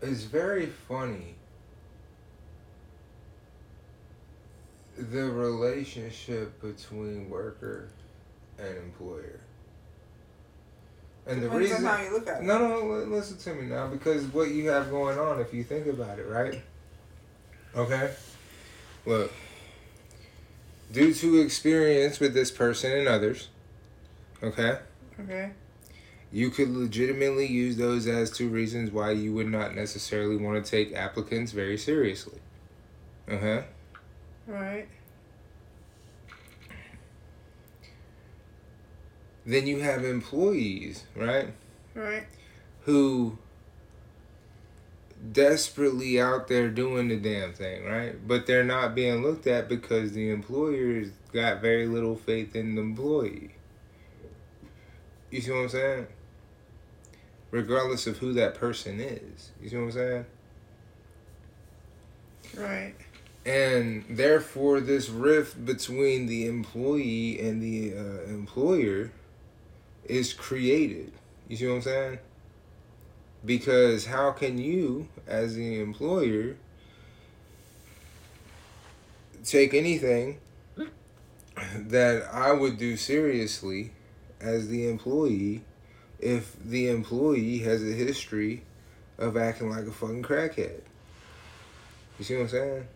it's 0.00 0.22
very 0.22 0.64
funny 0.64 1.34
the 4.96 5.30
relationship 5.30 6.62
between 6.62 7.28
worker 7.28 7.90
and 8.58 8.74
employer. 8.78 9.40
And 11.28 11.42
the 11.42 11.50
reason 11.50 11.84
on 11.86 11.96
how 11.96 12.02
you 12.02 12.10
look 12.10 12.26
at 12.26 12.40
it. 12.40 12.44
No, 12.44 12.58
no, 12.58 12.80
listen 13.04 13.36
to 13.36 13.54
me 13.54 13.66
now 13.68 13.86
because 13.86 14.24
what 14.26 14.50
you 14.50 14.70
have 14.70 14.90
going 14.90 15.18
on 15.18 15.40
if 15.40 15.52
you 15.52 15.62
think 15.62 15.86
about 15.86 16.18
it, 16.18 16.26
right? 16.26 16.62
Okay? 17.76 18.10
Look, 19.04 19.30
due 20.90 21.12
to 21.12 21.40
experience 21.40 22.18
with 22.18 22.32
this 22.32 22.50
person 22.50 22.92
and 22.92 23.06
others, 23.06 23.48
okay? 24.42 24.78
Okay. 25.20 25.50
You 26.32 26.50
could 26.50 26.70
legitimately 26.70 27.46
use 27.46 27.76
those 27.76 28.06
as 28.06 28.30
two 28.30 28.48
reasons 28.48 28.90
why 28.90 29.10
you 29.12 29.32
would 29.34 29.48
not 29.48 29.74
necessarily 29.74 30.36
want 30.36 30.64
to 30.64 30.70
take 30.70 30.94
applicants 30.94 31.52
very 31.52 31.76
seriously. 31.76 32.38
Uh 33.30 33.38
huh. 33.38 33.62
Right. 34.46 34.88
Then 39.48 39.66
you 39.66 39.78
have 39.78 40.04
employees, 40.04 41.04
right? 41.16 41.54
Right. 41.94 42.24
Who 42.82 43.38
desperately 45.32 46.20
out 46.20 46.48
there 46.48 46.68
doing 46.68 47.08
the 47.08 47.16
damn 47.16 47.54
thing, 47.54 47.86
right? 47.86 48.14
But 48.28 48.46
they're 48.46 48.62
not 48.62 48.94
being 48.94 49.22
looked 49.22 49.46
at 49.46 49.66
because 49.66 50.12
the 50.12 50.28
employers 50.28 51.08
got 51.32 51.62
very 51.62 51.86
little 51.86 52.14
faith 52.14 52.54
in 52.54 52.74
the 52.74 52.82
employee. 52.82 53.52
You 55.30 55.40
see 55.40 55.50
what 55.50 55.60
I'm 55.60 55.68
saying? 55.70 56.06
Regardless 57.50 58.06
of 58.06 58.18
who 58.18 58.34
that 58.34 58.54
person 58.54 59.00
is. 59.00 59.52
You 59.62 59.70
see 59.70 59.76
what 59.76 59.84
I'm 59.84 59.92
saying? 59.92 60.26
Right. 62.54 62.94
and 63.46 64.04
therefore 64.10 64.80
this 64.80 65.08
rift 65.08 65.64
between 65.64 66.26
the 66.26 66.46
employee 66.46 67.40
and 67.40 67.62
the 67.62 67.94
uh, 67.96 68.24
employer 68.30 69.10
is 70.08 70.32
created. 70.32 71.12
You 71.48 71.56
see 71.56 71.66
what 71.66 71.74
i'm 71.74 71.82
saying? 71.82 72.18
Because 73.44 74.06
how 74.06 74.32
can 74.32 74.58
you 74.58 75.08
as 75.26 75.54
the 75.54 75.80
employer 75.80 76.56
take 79.44 79.72
anything 79.72 80.38
that 81.74 82.22
i 82.32 82.52
would 82.52 82.76
do 82.76 82.96
seriously 82.96 83.92
as 84.40 84.68
the 84.68 84.88
employee 84.88 85.62
if 86.18 86.56
the 86.64 86.88
employee 86.88 87.58
has 87.58 87.82
a 87.82 87.92
history 87.92 88.62
of 89.18 89.36
acting 89.36 89.70
like 89.70 89.86
a 89.86 89.92
fucking 89.92 90.22
crackhead? 90.22 90.80
You 92.18 92.24
see 92.24 92.34
what 92.34 92.42
i'm 92.42 92.48
saying? 92.48 92.88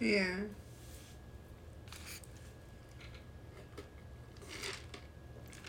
Yeah. 0.00 0.36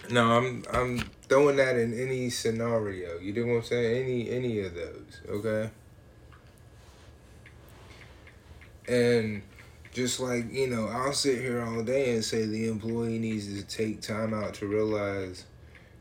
No, 0.10 0.38
I'm 0.38 0.64
I'm 0.72 1.00
throwing 1.30 1.56
that 1.58 1.78
in 1.78 1.98
any 1.98 2.30
scenario. 2.30 3.20
You 3.20 3.34
know 3.34 3.54
what 3.54 3.60
I'm 3.60 3.64
saying? 3.64 4.04
Any 4.04 4.30
any 4.30 4.60
of 4.60 4.74
those, 4.76 5.22
okay? 5.30 5.70
And 8.88 9.42
just 9.94 10.20
like, 10.20 10.52
you 10.52 10.68
know, 10.68 10.88
I'll 10.88 11.14
sit 11.14 11.40
here 11.40 11.64
all 11.64 11.84
day 11.84 12.14
and 12.14 12.24
say 12.24 12.46
the 12.46 12.68
employee 12.68 13.20
needs 13.20 13.48
to 13.48 13.64
take 13.66 14.02
time 14.02 14.34
out 14.34 14.56
to 14.56 14.68
realize, 14.68 15.46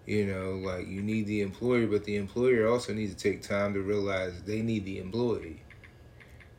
you 0.07 0.27
know, 0.27 0.53
like 0.55 0.89
you 0.89 1.01
need 1.03 1.27
the 1.27 1.43
employer, 1.43 1.87
but 1.87 2.05
the 2.05 2.17
employer 2.17 2.67
also 2.67 2.93
needs 2.93 3.15
to 3.15 3.31
take 3.31 3.43
time 3.43 3.75
to 3.75 3.81
realize 3.81 4.43
they 4.43 4.63
need 4.63 4.85
the 4.85 4.99
employee. 4.99 5.63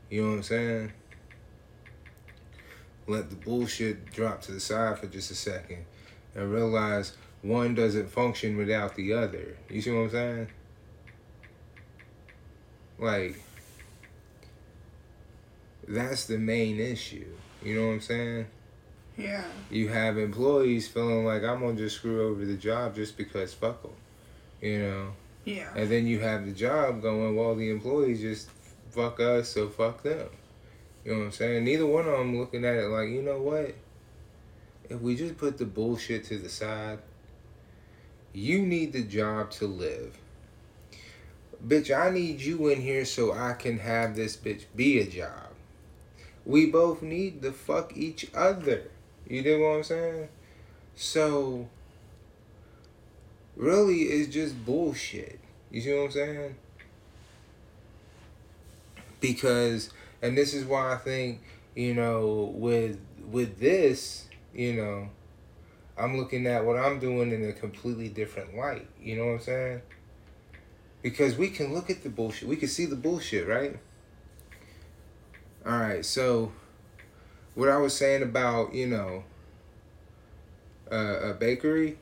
You 0.09 0.21
know 0.21 0.29
what 0.29 0.35
I'm 0.35 0.43
saying? 0.43 0.93
Let 3.07 3.29
the 3.29 3.35
bullshit 3.35 4.11
drop 4.11 4.41
to 4.43 4.53
the 4.53 4.59
side 4.61 4.99
for 4.99 5.07
just 5.07 5.29
a 5.31 5.35
second 5.35 5.85
and 6.35 6.51
realize 6.51 7.17
one 7.43 7.75
doesn't 7.75 8.09
function 8.09 8.57
without 8.57 8.95
the 8.95 9.13
other. 9.13 9.57
You 9.69 9.81
see 9.81 9.91
what 9.91 10.03
I'm 10.03 10.09
saying? 10.09 10.47
Like, 12.97 13.41
that's 15.87 16.25
the 16.25 16.37
main 16.37 16.79
issue. 16.79 17.27
You 17.61 17.75
know 17.75 17.87
what 17.87 17.93
I'm 17.93 18.01
saying? 18.01 18.47
Yeah. 19.17 19.43
You 19.69 19.89
have 19.89 20.17
employees 20.17 20.87
feeling 20.87 21.25
like 21.25 21.43
I'm 21.43 21.59
gonna 21.59 21.75
just 21.75 21.97
screw 21.97 22.29
over 22.29 22.45
the 22.45 22.55
job 22.55 22.95
just 22.95 23.17
because 23.17 23.53
fuck 23.53 23.81
them. 23.83 23.91
You 24.61 24.79
know? 24.79 25.07
Yeah. 25.43 25.69
And 25.75 25.89
then 25.91 26.07
you 26.07 26.21
have 26.21 26.45
the 26.45 26.53
job 26.53 27.01
going, 27.01 27.35
well, 27.35 27.55
the 27.55 27.69
employees 27.69 28.21
just 28.21 28.49
fuck 28.89 29.19
us, 29.19 29.49
so 29.49 29.67
fuck 29.67 30.01
them. 30.03 30.29
You 31.03 31.11
know 31.11 31.19
what 31.19 31.25
I'm 31.25 31.31
saying? 31.33 31.65
Neither 31.65 31.85
one 31.85 32.07
of 32.07 32.17
them 32.17 32.39
looking 32.39 32.63
at 32.63 32.75
it 32.75 32.87
like, 32.87 33.09
you 33.09 33.21
know 33.21 33.41
what? 33.41 33.75
If 34.89 35.01
we 35.01 35.15
just 35.15 35.37
put 35.37 35.57
the 35.57 35.65
bullshit 35.65 36.23
to 36.25 36.37
the 36.37 36.47
side, 36.47 36.99
you 38.33 38.59
need 38.59 38.93
the 38.93 39.03
job 39.03 39.51
to 39.51 39.67
live. 39.67 40.17
Bitch, 41.65 41.95
I 41.95 42.09
need 42.09 42.41
you 42.41 42.67
in 42.67 42.81
here 42.81 43.05
so 43.05 43.31
I 43.31 43.53
can 43.53 43.79
have 43.79 44.15
this 44.15 44.35
bitch 44.35 44.65
be 44.75 44.99
a 44.99 45.05
job. 45.05 45.51
We 46.45 46.65
both 46.65 47.01
need 47.01 47.41
to 47.43 47.53
fuck 47.53 47.95
each 47.95 48.29
other. 48.33 48.89
You 49.27 49.41
dig 49.41 49.61
what 49.61 49.67
I'm 49.67 49.83
saying? 49.83 50.27
So, 50.95 51.69
really, 53.55 54.01
it's 54.03 54.33
just 54.33 54.65
bullshit. 54.65 55.39
You 55.71 55.81
see 55.81 55.93
what 55.93 56.05
I'm 56.05 56.11
saying? 56.11 56.55
Because, 59.21 59.89
and 60.21 60.37
this 60.37 60.53
is 60.53 60.65
why 60.65 60.93
I 60.93 60.97
think, 60.97 61.41
you 61.75 61.93
know, 61.93 62.51
with 62.53 62.99
with 63.31 63.59
this, 63.59 64.27
you 64.53 64.73
know, 64.73 65.09
I'm 65.97 66.17
looking 66.17 66.47
at 66.47 66.65
what 66.65 66.77
I'm 66.77 66.99
doing 66.99 67.31
in 67.31 67.47
a 67.47 67.53
completely 67.53 68.09
different 68.09 68.55
light. 68.55 68.87
You 69.01 69.17
know 69.17 69.25
what 69.27 69.33
I'm 69.33 69.39
saying? 69.41 69.81
Because 71.01 71.37
we 71.37 71.49
can 71.49 71.73
look 71.73 71.89
at 71.89 72.03
the 72.03 72.09
bullshit. 72.09 72.47
We 72.47 72.55
can 72.55 72.67
see 72.69 72.85
the 72.85 72.95
bullshit, 72.95 73.47
right? 73.47 73.77
All 75.65 75.77
right, 75.77 76.03
so 76.03 76.51
what 77.55 77.69
I 77.69 77.77
was 77.77 77.95
saying 77.95 78.23
about, 78.23 78.73
you 78.73 78.87
know, 78.87 79.23
uh, 80.91 81.29
a 81.29 81.33
bakery, 81.33 81.97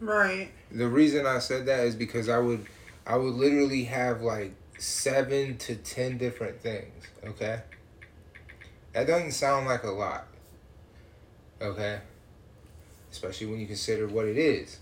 Right. 0.00 0.50
the 0.70 0.88
reason 0.88 1.26
I 1.26 1.38
said 1.38 1.66
that 1.66 1.80
is 1.86 1.94
because 1.94 2.28
I 2.28 2.38
would 2.38 2.66
I 3.06 3.16
would 3.16 3.34
literally 3.34 3.84
have 3.84 4.22
like 4.22 4.52
7 4.78 5.56
to 5.58 5.76
10 5.76 6.18
different 6.18 6.60
things, 6.60 7.06
okay? 7.24 7.62
That 8.92 9.06
doesn't 9.06 9.32
sound 9.32 9.66
like 9.66 9.84
a 9.84 9.90
lot. 9.90 10.26
Okay? 11.60 12.00
Especially 13.10 13.46
when 13.46 13.60
you 13.60 13.66
consider 13.66 14.06
what 14.06 14.26
it 14.26 14.36
is. 14.36 14.78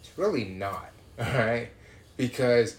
It's 0.00 0.10
really 0.16 0.44
not, 0.44 0.90
all 1.18 1.24
right? 1.26 1.68
Because 2.16 2.76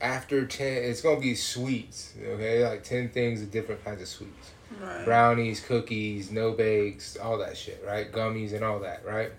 after 0.00 0.46
10 0.46 0.84
it's 0.84 1.02
going 1.02 1.16
to 1.16 1.22
be 1.22 1.34
sweets, 1.34 2.14
okay? 2.22 2.66
Like 2.66 2.82
10 2.82 3.10
things 3.10 3.42
of 3.42 3.50
different 3.50 3.84
kinds 3.84 4.00
of 4.02 4.08
sweets 4.08 4.50
Right. 4.80 5.04
brownies, 5.04 5.60
cookies, 5.60 6.30
no 6.30 6.52
bakes, 6.52 7.16
all 7.16 7.38
that 7.38 7.56
shit, 7.56 7.82
right? 7.86 8.10
Gummies 8.10 8.52
and 8.54 8.64
all 8.64 8.78
that, 8.80 9.04
right? 9.04 9.32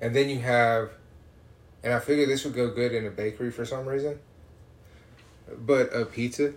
And 0.00 0.16
then 0.16 0.28
you 0.30 0.38
have, 0.40 0.90
and 1.84 1.92
I 1.92 2.00
figured 2.00 2.28
this 2.28 2.44
would 2.44 2.54
go 2.54 2.70
good 2.70 2.92
in 2.92 3.06
a 3.06 3.10
bakery 3.10 3.50
for 3.50 3.64
some 3.66 3.86
reason, 3.86 4.18
but 5.58 5.94
a 5.94 6.06
pizza, 6.06 6.54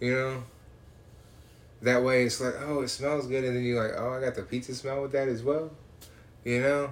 you 0.00 0.12
know? 0.14 0.42
That 1.82 2.02
way 2.02 2.24
it's 2.24 2.40
like, 2.40 2.54
oh, 2.60 2.82
it 2.82 2.88
smells 2.88 3.26
good, 3.26 3.44
and 3.44 3.56
then 3.56 3.64
you're 3.64 3.82
like, 3.82 3.98
oh, 3.98 4.12
I 4.12 4.20
got 4.20 4.34
the 4.34 4.42
pizza 4.42 4.74
smell 4.74 5.02
with 5.02 5.12
that 5.12 5.28
as 5.28 5.42
well, 5.42 5.70
you 6.44 6.60
know? 6.60 6.90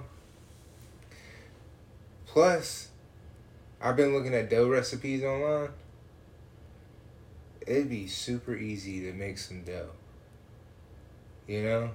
Plus, 2.25 2.89
I've 3.81 3.95
been 3.95 4.13
looking 4.13 4.33
at 4.33 4.49
dough 4.49 4.67
recipes 4.67 5.23
online 5.23 5.69
it'd 7.69 7.89
be 7.89 8.07
super 8.07 8.55
easy 8.55 9.01
to 9.01 9.13
make 9.13 9.37
some 9.37 9.63
dough. 9.63 9.91
You 11.47 11.63
know? 11.63 11.91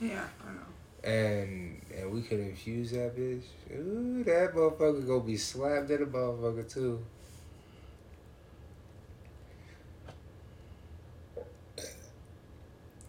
Yeah, 0.00 0.24
I 0.46 0.52
know. 0.52 1.10
And 1.10 1.80
and 1.96 2.12
we 2.12 2.22
could 2.22 2.40
infuse 2.40 2.90
that 2.90 3.16
bitch. 3.16 3.42
Ooh, 3.72 4.24
that 4.24 4.54
motherfucker 4.54 5.06
gonna 5.06 5.20
be 5.20 5.36
slapped 5.36 5.90
at 5.90 6.02
a 6.02 6.06
motherfucker 6.06 6.72
too. 6.72 7.04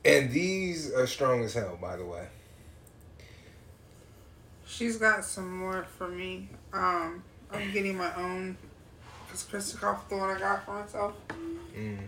And 0.06 0.32
these 0.32 0.94
are 0.94 1.08
strong 1.08 1.44
as 1.44 1.54
hell, 1.54 1.78
by 1.82 1.98
the 1.98 2.06
way. 2.06 2.28
She's 4.66 4.98
got 4.98 5.26
some 5.26 5.58
more 5.58 5.86
for 5.98 6.08
me. 6.08 6.50
Um, 6.72 7.24
I'm 7.52 7.72
getting 7.74 7.98
my 7.98 8.14
own. 8.16 8.58
Cause 9.30 9.44
Chris 9.44 9.72
took 9.72 9.84
off 9.84 10.10
the 10.10 10.18
one 10.18 10.36
I 10.36 10.40
got 10.40 10.66
for 10.66 10.80
myself. 10.80 11.14
Mm. 11.78 12.00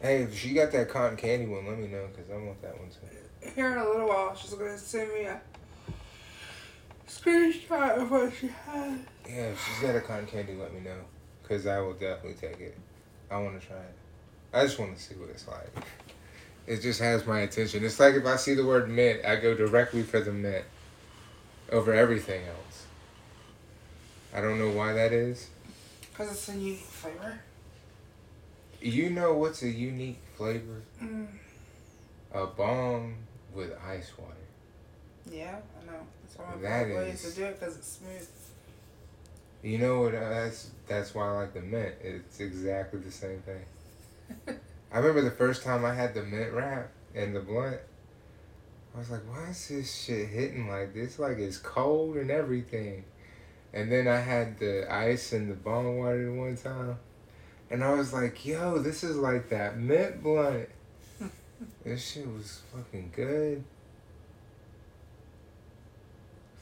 Hey, 0.00 0.22
if 0.22 0.36
she 0.36 0.54
got 0.54 0.72
that 0.72 0.88
cotton 0.88 1.16
candy 1.16 1.46
one, 1.46 1.66
let 1.66 1.78
me 1.78 1.86
know, 1.86 2.08
because 2.10 2.30
I 2.30 2.36
want 2.36 2.60
that 2.62 2.78
one 2.78 2.88
too. 2.88 3.50
Here 3.54 3.72
in 3.72 3.78
a 3.78 3.84
little 3.84 4.08
while, 4.08 4.34
she's 4.34 4.54
gonna 4.54 4.78
send 4.78 5.12
me 5.12 5.24
a 5.24 5.40
screenshot 7.06 7.98
of 7.98 8.10
what 8.10 8.32
she 8.32 8.48
has. 8.48 8.98
Yeah, 9.28 9.50
if 9.50 9.64
she's 9.64 9.86
got 9.86 9.94
a 9.94 10.00
cotton 10.00 10.26
candy, 10.26 10.54
let 10.54 10.72
me 10.72 10.80
know. 10.80 10.96
Because 11.42 11.66
I 11.66 11.80
will 11.80 11.92
definitely 11.92 12.34
take 12.34 12.60
it. 12.60 12.78
I 13.30 13.38
want 13.38 13.60
to 13.60 13.66
try 13.66 13.76
it. 13.76 13.94
I 14.52 14.64
just 14.64 14.78
want 14.78 14.96
to 14.96 15.02
see 15.02 15.14
what 15.14 15.30
it's 15.30 15.46
like. 15.46 15.70
It 16.66 16.80
just 16.80 17.00
has 17.00 17.26
my 17.26 17.40
attention. 17.40 17.84
It's 17.84 17.98
like 18.00 18.14
if 18.14 18.26
I 18.26 18.36
see 18.36 18.54
the 18.54 18.64
word 18.66 18.88
mint, 18.88 19.24
I 19.24 19.36
go 19.36 19.54
directly 19.54 20.02
for 20.02 20.20
the 20.20 20.32
mint 20.32 20.64
over 21.70 21.92
everything 21.94 22.42
else. 22.46 22.86
I 24.34 24.40
don't 24.40 24.58
know 24.58 24.70
why 24.70 24.92
that 24.92 25.12
is. 25.12 25.48
Cause 26.14 26.30
it's 26.32 26.48
a 26.48 26.52
unique 26.52 26.78
flavor. 26.78 27.40
You 28.80 29.10
know 29.10 29.34
what's 29.34 29.62
a 29.62 29.68
unique 29.68 30.18
flavor? 30.36 30.82
Mm. 31.02 31.26
A 32.32 32.46
bomb 32.46 33.14
with 33.54 33.72
ice 33.86 34.10
water. 34.18 34.34
Yeah, 35.30 35.56
I 35.82 35.86
know. 35.86 35.98
That's 36.22 36.38
one 36.38 36.54
of 36.54 36.60
That 36.62 36.88
ways 36.88 37.24
is- 37.24 37.34
to 37.34 37.40
do 37.40 37.46
it. 37.46 37.60
Cause 37.60 37.76
it's 37.76 37.98
smooth. 37.98 38.28
You 39.62 39.78
know 39.78 40.02
what? 40.02 40.14
uh, 40.14 40.28
That's 40.28 40.70
that's 40.88 41.14
why 41.14 41.26
I 41.28 41.30
like 41.32 41.54
the 41.54 41.60
mint. 41.60 41.94
It's 42.02 42.40
exactly 42.40 43.00
the 43.00 43.10
same 43.10 43.40
thing. 43.40 43.62
I 44.92 44.98
remember 44.98 45.22
the 45.22 45.30
first 45.30 45.62
time 45.62 45.84
I 45.84 45.94
had 45.94 46.14
the 46.14 46.22
mint 46.22 46.52
wrap 46.52 46.90
and 47.14 47.34
the 47.34 47.40
blunt. 47.40 47.78
I 48.94 48.98
was 48.98 49.10
like, 49.10 49.22
why 49.30 49.50
is 49.50 49.68
this 49.68 50.04
shit 50.04 50.28
hitting 50.28 50.68
like 50.68 50.94
this? 50.94 51.18
Like 51.18 51.38
it's 51.38 51.58
cold 51.58 52.16
and 52.16 52.30
everything. 52.30 53.04
And 53.72 53.90
then 53.90 54.08
I 54.08 54.20
had 54.20 54.58
the 54.58 54.92
ice 54.92 55.32
and 55.32 55.48
the 55.48 55.54
bong 55.54 55.98
water 55.98 56.32
one 56.32 56.56
time. 56.56 56.98
And 57.70 57.84
I 57.84 57.94
was 57.94 58.12
like, 58.12 58.44
yo, 58.44 58.78
this 58.80 59.04
is 59.04 59.16
like 59.16 59.48
that 59.50 59.78
mint 59.78 60.22
blunt. 60.22 60.68
this 61.84 62.12
shit 62.12 62.26
was 62.26 62.62
fucking 62.74 63.12
good. 63.14 63.62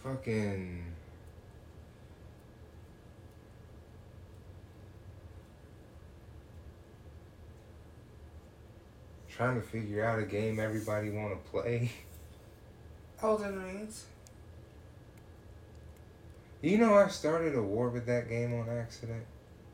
Fucking. 0.03 0.85
Trying 9.39 9.55
to 9.55 9.65
figure 9.65 10.05
out 10.05 10.19
a 10.19 10.25
game 10.25 10.59
everybody 10.59 11.11
want 11.11 11.33
to 11.33 11.51
play. 11.51 11.93
Elden 13.23 13.63
Rings. 13.63 14.07
You 16.61 16.79
know, 16.79 16.95
I 16.95 17.07
started 17.07 17.55
a 17.55 17.63
war 17.63 17.89
with 17.89 18.05
that 18.07 18.29
game 18.29 18.53
on 18.53 18.69
accident. 18.69 19.23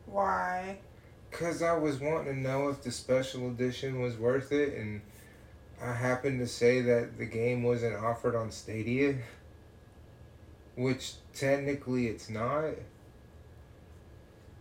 Why? 0.04 0.80
Cause 1.30 1.62
I 1.62 1.72
was 1.78 1.98
wanting 1.98 2.34
to 2.34 2.38
know 2.38 2.68
if 2.68 2.82
the 2.82 2.90
special 2.90 3.48
edition 3.48 4.02
was 4.02 4.18
worth 4.18 4.52
it, 4.52 4.74
and 4.74 5.00
I 5.82 5.94
happened 5.94 6.40
to 6.40 6.46
say 6.46 6.82
that 6.82 7.16
the 7.16 7.24
game 7.24 7.62
wasn't 7.62 7.96
offered 7.96 8.36
on 8.36 8.50
Stadia, 8.50 9.16
which 10.76 11.14
technically 11.32 12.08
it's 12.08 12.28
not. 12.28 12.74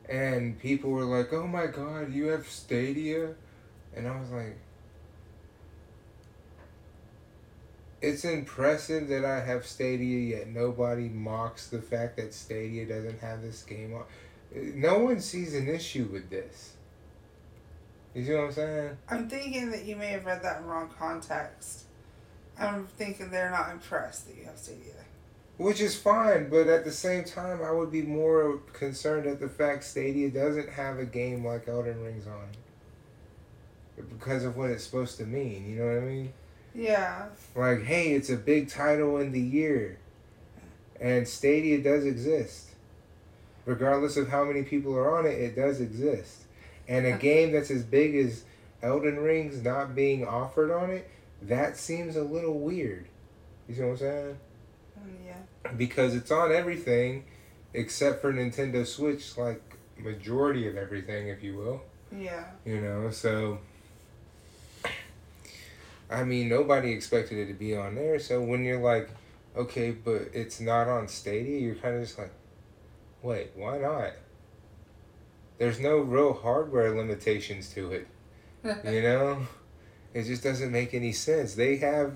And 0.08 0.58
people 0.58 0.92
were 0.92 1.04
like, 1.04 1.34
"Oh 1.34 1.46
my 1.46 1.68
God, 1.68 2.14
you 2.14 2.28
have 2.28 2.48
Stadia," 2.48 3.36
and 3.94 4.08
I 4.08 4.18
was 4.18 4.32
like, 4.32 4.56
"It's 8.04 8.26
impressive 8.26 9.08
that 9.08 9.24
I 9.24 9.40
have 9.40 9.66
Stadia, 9.66 10.38
yet 10.38 10.48
nobody 10.50 11.08
mocks 11.08 11.70
the 11.70 11.82
fact 11.82 12.18
that 12.18 12.34
Stadia 12.34 12.86
doesn't 12.86 13.20
have 13.22 13.42
this 13.42 13.64
game 13.64 13.94
on." 13.94 14.04
No 14.54 15.00
one 15.00 15.22
sees 15.22 15.56
an 15.56 15.70
issue 15.70 16.10
with 16.12 16.30
this. 16.30 16.74
You 18.14 18.26
see 18.26 18.34
what 18.34 18.44
I'm 18.44 18.52
saying? 18.52 18.98
I'm 19.08 19.30
thinking 19.30 19.72
that 19.72 19.86
you 19.86 19.96
may 19.96 20.10
have 20.10 20.26
read 20.26 20.44
that 20.44 20.60
in 20.60 20.68
wrong 20.68 20.90
context. 21.00 21.86
I'm 22.60 22.86
thinking 22.86 23.32
they're 23.32 23.50
not 23.50 23.72
impressed 23.72 24.28
that 24.28 24.38
you 24.38 24.44
have 24.46 24.58
Stadia. 24.58 24.94
Which 25.58 25.80
is 25.80 25.96
fine, 25.96 26.50
but 26.50 26.68
at 26.68 26.84
the 26.84 26.92
same 26.92 27.24
time, 27.24 27.62
I 27.64 27.72
would 27.72 27.92
be 27.92 28.02
more 28.02 28.58
concerned 28.74 29.28
at 29.28 29.40
the 29.40 29.48
fact 29.48 29.86
Stadia 29.86 30.30
doesn't 30.30 30.70
have 30.70 31.00
a 31.00 31.06
game 31.06 31.46
like 31.46 31.70
Elden 31.70 32.04
Rings 32.04 32.28
on 32.28 32.50
it. 33.98 34.10
Because 34.10 34.44
of 34.44 34.58
what 34.58 34.72
it's 34.72 34.84
supposed 34.84 35.18
to 35.20 35.26
mean, 35.26 35.70
you 35.70 35.78
know 35.78 35.86
what 35.86 36.04
I 36.04 36.06
mean? 36.06 36.34
Yeah. 36.76 37.28
Like, 37.56 37.84
hey, 37.84 38.14
it's 38.14 38.30
a 38.30 38.36
big 38.36 38.70
title 38.70 39.18
in 39.18 39.32
the 39.32 39.40
year. 39.40 39.98
And 41.00 41.28
Stadia 41.28 41.82
does 41.82 42.06
exist. 42.06 42.70
Regardless 43.66 44.18
of 44.18 44.30
how 44.30 44.44
many 44.44 44.64
people 44.64 44.96
are 44.96 45.18
on 45.18 45.26
it, 45.26 45.40
it 45.40 45.56
does 45.56 45.80
exist. 45.80 46.44
And 46.88 47.06
a 47.06 47.14
game 47.18 47.52
that's 47.52 47.72
as 47.72 47.84
big 47.84 48.16
as 48.16 48.44
Elden 48.82 49.20
Rings 49.20 49.64
not 49.64 49.96
being 49.96 50.26
offered 50.26 50.72
on 50.72 50.90
it, 50.90 51.10
that 51.44 51.78
seems 51.78 52.16
a 52.16 52.24
little 52.24 52.60
weird. 52.60 53.08
You 53.68 53.76
see 53.76 53.82
what 53.82 53.90
I'm 53.92 53.98
saying? 53.98 54.38
Mm, 55.00 55.26
Yeah. 55.26 55.72
because 55.78 56.14
it's 56.16 56.32
on 56.32 56.52
everything 56.52 57.24
except 57.74 58.22
for 58.22 58.34
Nintendo 58.34 58.86
Switch, 58.86 59.38
like 59.38 59.62
majority 59.98 60.68
of 60.68 60.76
everything, 60.76 61.30
if 61.30 61.42
you 61.42 61.56
will. 61.56 61.82
Yeah. 62.12 62.46
You 62.66 62.82
know, 62.82 63.10
so 63.12 63.60
I 66.10 66.24
mean, 66.24 66.50
nobody 66.50 66.92
expected 66.92 67.38
it 67.38 67.48
to 67.48 67.54
be 67.54 67.76
on 67.76 67.96
there. 67.96 68.20
So 68.20 68.42
when 68.42 68.64
you're 68.64 68.82
like, 68.82 69.10
okay, 69.56 69.92
but 69.92 70.30
it's 70.34 70.60
not 70.60 70.88
on 70.88 71.08
Stadia, 71.08 71.60
you're 71.60 71.76
kind 71.76 71.96
of 71.96 72.02
just 72.02 72.18
like, 72.18 72.32
wait, 73.22 73.52
why 73.56 73.78
not? 73.78 74.12
There's 75.58 75.80
no 75.80 75.98
real 75.98 76.34
hardware 76.34 76.96
limitations 76.96 77.70
to 77.74 77.92
it. 77.92 78.08
You 78.86 79.02
know, 79.02 79.46
it 80.14 80.24
just 80.24 80.42
doesn't 80.42 80.72
make 80.72 80.94
any 80.94 81.12
sense. 81.12 81.56
They 81.56 81.78
have 81.78 82.16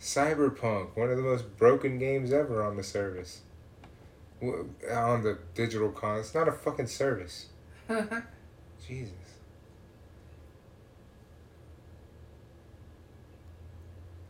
Cyberpunk, 0.00 0.96
one 0.96 1.10
of 1.10 1.16
the 1.16 1.22
most 1.22 1.56
broken 1.56 1.98
games 1.98 2.32
ever 2.32 2.62
on 2.62 2.76
the 2.76 2.84
service. 2.84 3.40
On 4.40 5.22
the 5.24 5.38
digital 5.54 5.90
con, 5.90 6.20
it's 6.20 6.34
not 6.34 6.46
a 6.46 6.52
fucking 6.52 6.86
service. 6.86 7.46
Jesus. 8.86 9.27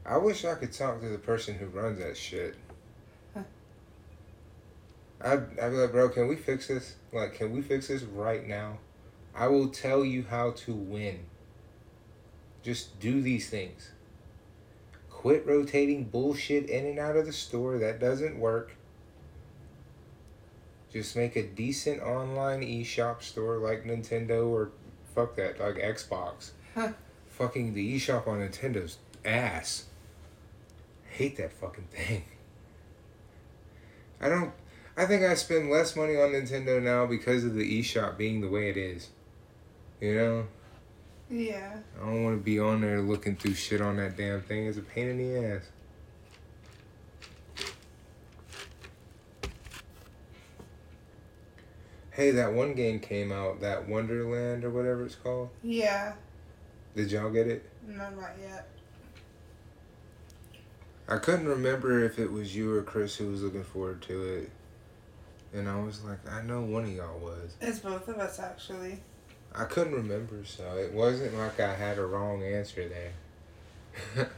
I 0.08 0.16
wish 0.16 0.44
I 0.44 0.54
could 0.54 0.72
talk 0.72 1.00
to 1.02 1.08
the 1.08 1.18
person 1.18 1.54
who 1.54 1.66
runs 1.66 1.98
that 1.98 2.16
shit. 2.16 2.54
I'd, 5.20 5.58
I'd 5.58 5.70
be 5.70 5.76
like, 5.76 5.92
bro, 5.92 6.08
can 6.08 6.28
we 6.28 6.36
fix 6.36 6.68
this? 6.68 6.94
Like, 7.12 7.34
can 7.34 7.52
we 7.52 7.60
fix 7.60 7.88
this 7.88 8.02
right 8.02 8.46
now? 8.46 8.78
I 9.34 9.48
will 9.48 9.68
tell 9.68 10.04
you 10.04 10.24
how 10.28 10.52
to 10.52 10.72
win. 10.72 11.20
Just 12.62 13.00
do 13.00 13.20
these 13.20 13.50
things. 13.50 13.90
Quit 15.10 15.44
rotating 15.46 16.04
bullshit 16.04 16.70
in 16.70 16.86
and 16.86 16.98
out 16.98 17.16
of 17.16 17.26
the 17.26 17.32
store. 17.32 17.78
That 17.78 17.98
doesn't 17.98 18.38
work. 18.38 18.76
Just 20.92 21.16
make 21.16 21.36
a 21.36 21.42
decent 21.42 22.00
online 22.00 22.62
eShop 22.62 23.22
store 23.22 23.58
like 23.58 23.84
Nintendo 23.84 24.48
or 24.48 24.70
fuck 25.14 25.36
that, 25.36 25.60
like 25.60 25.74
Xbox. 25.76 26.52
Huh. 26.74 26.92
Fucking 27.26 27.74
the 27.74 27.96
eShop 27.96 28.26
on 28.26 28.38
Nintendo's 28.38 28.98
ass. 29.24 29.87
Hate 31.18 31.36
that 31.38 31.52
fucking 31.52 31.88
thing. 31.90 32.22
I 34.20 34.28
don't. 34.28 34.52
I 34.96 35.04
think 35.04 35.24
I 35.24 35.34
spend 35.34 35.68
less 35.68 35.96
money 35.96 36.14
on 36.14 36.30
Nintendo 36.30 36.80
now 36.80 37.06
because 37.06 37.42
of 37.42 37.56
the 37.56 37.82
eShop 37.82 38.16
being 38.16 38.40
the 38.40 38.48
way 38.48 38.70
it 38.70 38.76
is. 38.76 39.08
You 40.00 40.14
know? 40.14 40.46
yeah. 41.28 41.78
I 42.00 42.04
don't 42.04 42.22
want 42.22 42.38
to 42.38 42.44
be 42.44 42.60
on 42.60 42.82
there 42.82 43.00
looking 43.00 43.34
through 43.34 43.54
shit 43.54 43.80
on 43.80 43.96
that 43.96 44.16
damn 44.16 44.42
thing. 44.42 44.66
It's 44.66 44.78
a 44.78 44.80
pain 44.80 45.08
in 45.08 45.18
the 45.18 45.44
ass. 45.44 45.62
Hey, 52.12 52.30
that 52.30 52.52
one 52.52 52.74
game 52.74 53.00
came 53.00 53.32
out, 53.32 53.60
that 53.60 53.88
Wonderland 53.88 54.64
or 54.64 54.70
whatever 54.70 55.04
it's 55.04 55.16
called. 55.16 55.48
Yeah. 55.64 56.12
Did 56.94 57.10
y'all 57.10 57.30
get 57.30 57.48
it? 57.48 57.68
No, 57.88 58.08
not 58.10 58.36
yet. 58.40 58.68
I 61.08 61.16
couldn't 61.16 61.48
remember 61.48 62.04
if 62.04 62.18
it 62.18 62.30
was 62.30 62.54
you 62.54 62.74
or 62.74 62.82
Chris 62.82 63.16
who 63.16 63.28
was 63.28 63.42
looking 63.42 63.64
forward 63.64 64.02
to 64.02 64.22
it. 64.22 64.50
And 65.54 65.66
I 65.66 65.80
was 65.80 66.04
like, 66.04 66.18
I 66.30 66.42
know 66.42 66.60
one 66.60 66.84
of 66.84 66.90
y'all 66.90 67.18
was. 67.18 67.56
It's 67.62 67.78
both 67.78 68.06
of 68.08 68.18
us 68.18 68.38
actually. 68.38 69.00
I 69.54 69.64
couldn't 69.64 69.94
remember, 69.94 70.44
so 70.44 70.76
it 70.76 70.92
wasn't 70.92 71.34
like 71.34 71.58
I 71.58 71.74
had 71.74 71.96
a 71.98 72.04
wrong 72.04 72.42
answer 72.42 72.86
there. 72.86 74.28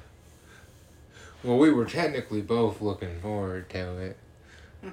well, 1.42 1.59
we 1.59 1.72
were 1.72 1.87
technically 1.87 2.42
both 2.42 2.80
looking 2.80 3.20
forward 3.20 3.68
to 3.70 3.98
it. 3.98 4.16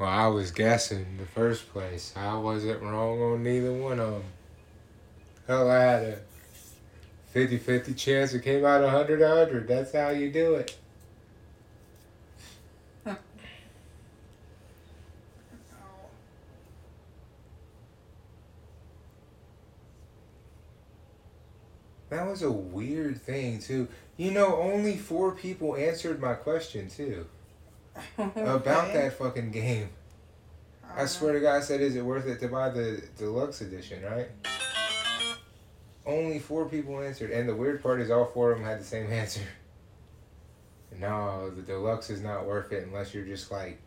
Well, 0.00 0.08
I 0.08 0.28
was 0.28 0.50
guessing 0.50 1.00
in 1.00 1.18
the 1.18 1.26
first 1.26 1.70
place. 1.74 2.14
I 2.16 2.34
wasn't 2.34 2.80
wrong 2.80 3.20
on 3.20 3.42
neither 3.42 3.70
one 3.70 4.00
of 4.00 4.12
them. 4.12 4.22
Hell, 5.46 5.70
I 5.70 5.78
had 5.78 6.02
a 6.04 6.18
50 7.32 7.58
50 7.58 7.92
chance 7.92 8.32
it 8.32 8.42
came 8.42 8.64
out 8.64 8.80
100 8.80 9.20
100. 9.20 9.68
That's 9.68 9.92
how 9.92 10.08
you 10.08 10.32
do 10.32 10.54
it. 10.54 10.74
That 22.10 22.26
was 22.26 22.42
a 22.42 22.50
weird 22.50 23.22
thing, 23.22 23.60
too. 23.60 23.88
You 24.16 24.32
know, 24.32 24.56
only 24.56 24.96
four 24.96 25.32
people 25.32 25.76
answered 25.76 26.20
my 26.20 26.34
question, 26.34 26.90
too, 26.90 27.26
about 28.18 28.92
that 28.92 29.14
fucking 29.16 29.52
game. 29.52 29.90
I 30.84 30.88
uh-huh. 30.92 31.06
swear 31.06 31.32
to 31.34 31.40
God, 31.40 31.56
I 31.56 31.60
said, 31.60 31.80
is 31.80 31.94
it 31.94 32.04
worth 32.04 32.26
it 32.26 32.40
to 32.40 32.48
buy 32.48 32.68
the 32.70 33.02
deluxe 33.16 33.60
edition, 33.60 34.02
right? 34.02 34.28
Only 36.04 36.40
four 36.40 36.68
people 36.68 37.00
answered, 37.00 37.30
and 37.30 37.48
the 37.48 37.54
weird 37.54 37.82
part 37.82 38.00
is 38.00 38.10
all 38.10 38.24
four 38.24 38.50
of 38.50 38.58
them 38.58 38.66
had 38.66 38.80
the 38.80 38.84
same 38.84 39.12
answer. 39.12 39.42
No, 40.98 41.50
the 41.50 41.62
deluxe 41.62 42.10
is 42.10 42.20
not 42.20 42.44
worth 42.44 42.72
it 42.72 42.84
unless 42.86 43.14
you're 43.14 43.24
just 43.24 43.52
like 43.52 43.80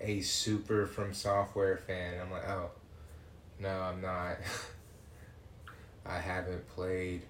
a 0.00 0.22
super 0.22 0.86
FromSoftware 0.86 1.78
fan. 1.78 2.14
I'm 2.20 2.30
like, 2.30 2.48
oh, 2.48 2.70
no, 3.60 3.68
I'm 3.68 4.00
not. 4.00 4.38
I 6.08 6.18
haven't 6.18 6.68
played 6.68 7.22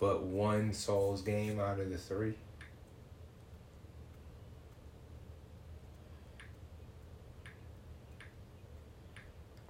but 0.00 0.22
one 0.22 0.72
Souls 0.72 1.20
game 1.20 1.60
out 1.60 1.78
of 1.78 1.90
the 1.90 1.98
three. 1.98 2.34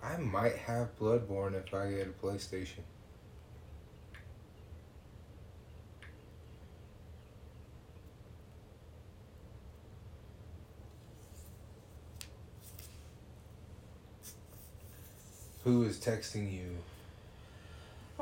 I 0.02 0.16
might 0.16 0.56
have 0.56 0.98
Bloodborne 0.98 1.54
if 1.54 1.74
I 1.74 1.90
get 1.90 2.06
a 2.06 2.26
PlayStation. 2.26 2.80
Who 15.64 15.84
is 15.84 15.98
texting 15.98 16.52
you? 16.52 16.78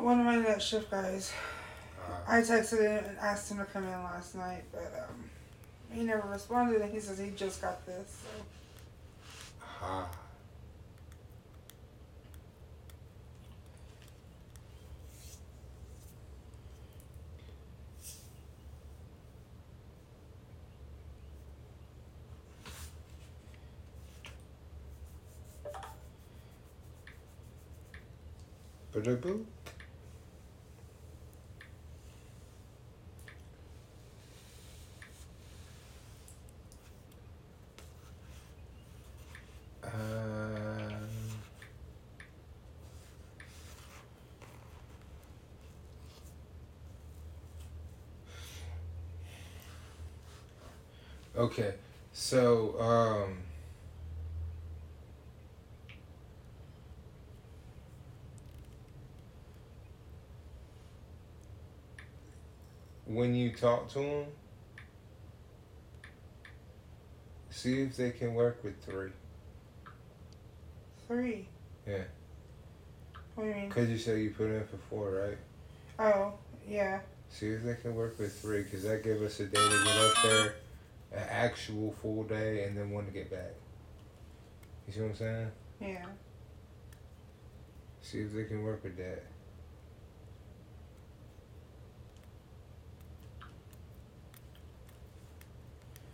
One 0.00 0.20
of 0.20 0.26
my 0.26 0.36
night 0.36 0.62
shift 0.62 0.92
guys. 0.92 1.32
Uh, 2.08 2.12
I 2.28 2.40
texted 2.40 2.80
him 2.80 3.04
and 3.04 3.18
asked 3.18 3.50
him 3.50 3.58
to 3.58 3.64
come 3.64 3.82
in 3.82 3.90
last 3.90 4.36
night, 4.36 4.62
but 4.70 5.08
um, 5.08 5.28
he 5.90 6.04
never 6.04 6.28
responded, 6.28 6.80
and 6.80 6.92
he 6.92 7.00
says 7.00 7.18
he 7.18 7.30
just 7.30 7.60
got 7.60 7.84
this. 7.84 8.22
So. 8.22 8.44
ha. 9.60 10.08
Ba-da-boo. 28.92 29.44
Okay, 51.38 51.74
so 52.12 52.78
um, 52.80 53.38
when 63.06 63.34
you 63.34 63.52
talk 63.52 63.88
to 63.90 63.98
them, 64.00 64.26
See 67.58 67.82
if 67.82 67.96
they 67.96 68.12
can 68.12 68.34
work 68.34 68.62
with 68.62 68.80
three. 68.84 69.10
Three. 71.08 71.48
Yeah. 71.84 72.04
What 73.34 73.42
do 73.42 73.48
you 73.48 73.54
mean? 73.56 73.70
Cause 73.70 73.88
you 73.88 73.98
said 73.98 74.20
you 74.20 74.30
put 74.30 74.48
in 74.48 74.64
for 74.68 74.76
four, 74.88 75.10
right? 75.10 75.38
Oh, 75.98 76.34
yeah. 76.68 77.00
See 77.30 77.48
if 77.48 77.64
they 77.64 77.74
can 77.74 77.96
work 77.96 78.16
with 78.16 78.40
three, 78.40 78.62
cause 78.62 78.84
that 78.84 79.02
give 79.02 79.20
us 79.22 79.40
a 79.40 79.46
day 79.46 79.58
to 79.58 79.84
get 79.84 79.96
up 79.96 80.22
there, 80.22 80.54
an 81.12 81.24
actual 81.28 81.94
full 82.02 82.24
day, 82.24 82.64
and 82.64 82.76
then 82.76 82.90
one 82.90 83.06
to 83.06 83.10
get 83.10 83.30
back. 83.30 83.54
You 84.86 84.92
see 84.92 85.00
what 85.00 85.10
I'm 85.10 85.16
saying? 85.16 85.50
Yeah. 85.80 86.06
See 88.00 88.20
if 88.20 88.32
they 88.32 88.44
can 88.44 88.62
work 88.62 88.82
with 88.82 88.96
that. 88.96 89.24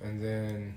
And 0.03 0.21
then 0.23 0.75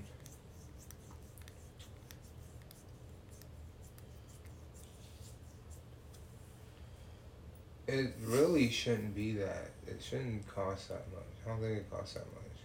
it 7.86 8.14
really 8.24 8.70
shouldn't 8.70 9.14
be 9.14 9.32
that. 9.32 9.70
It 9.86 10.00
shouldn't 10.02 10.46
cost 10.46 10.88
that 10.88 11.04
much. 11.12 11.24
I 11.44 11.48
don't 11.50 11.60
think 11.60 11.78
it 11.78 11.90
costs 11.90 12.14
that 12.14 12.26
much. 12.26 12.57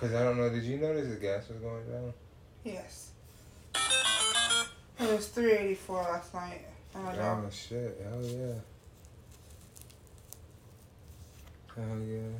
Cause 0.00 0.14
I 0.14 0.24
don't 0.24 0.38
know. 0.38 0.48
Did 0.48 0.62
you 0.62 0.78
notice 0.78 1.08
the 1.08 1.16
gas 1.16 1.46
was 1.50 1.58
going 1.58 1.86
down? 1.86 2.14
Yes. 2.64 3.10
It 3.74 5.12
was 5.12 5.28
384 5.28 6.02
last 6.02 6.32
night. 6.32 6.64
Oh. 6.94 7.12
Oh 7.18 7.50
shit! 7.50 8.00
Hell 8.02 8.22
yeah! 8.24 8.54
Hell 11.76 11.98
yeah! 12.00 12.38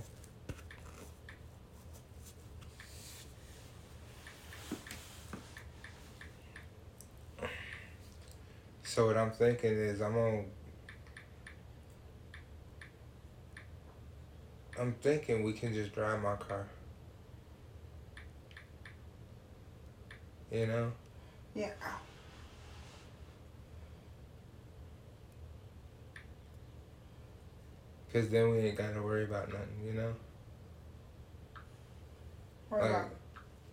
So 8.82 9.06
what 9.06 9.18
I'm 9.18 9.32
thinking 9.32 9.72
is 9.72 10.00
I'm 10.00 10.16
on. 10.16 10.46
I'm 14.78 14.94
thinking 14.94 15.44
we 15.44 15.52
can 15.52 15.74
just 15.74 15.94
drive 15.94 16.22
my 16.22 16.36
car. 16.36 16.66
You 20.50 20.66
know. 20.66 20.92
Yeah. 21.54 21.70
Cause 28.12 28.28
then 28.28 28.50
we 28.50 28.58
ain't 28.58 28.76
gotta 28.76 29.00
worry 29.00 29.24
about 29.24 29.48
nothing, 29.48 29.84
you 29.86 29.92
know. 29.92 30.12
Worry 32.68 32.82
Like, 32.82 32.90
about. 32.90 33.10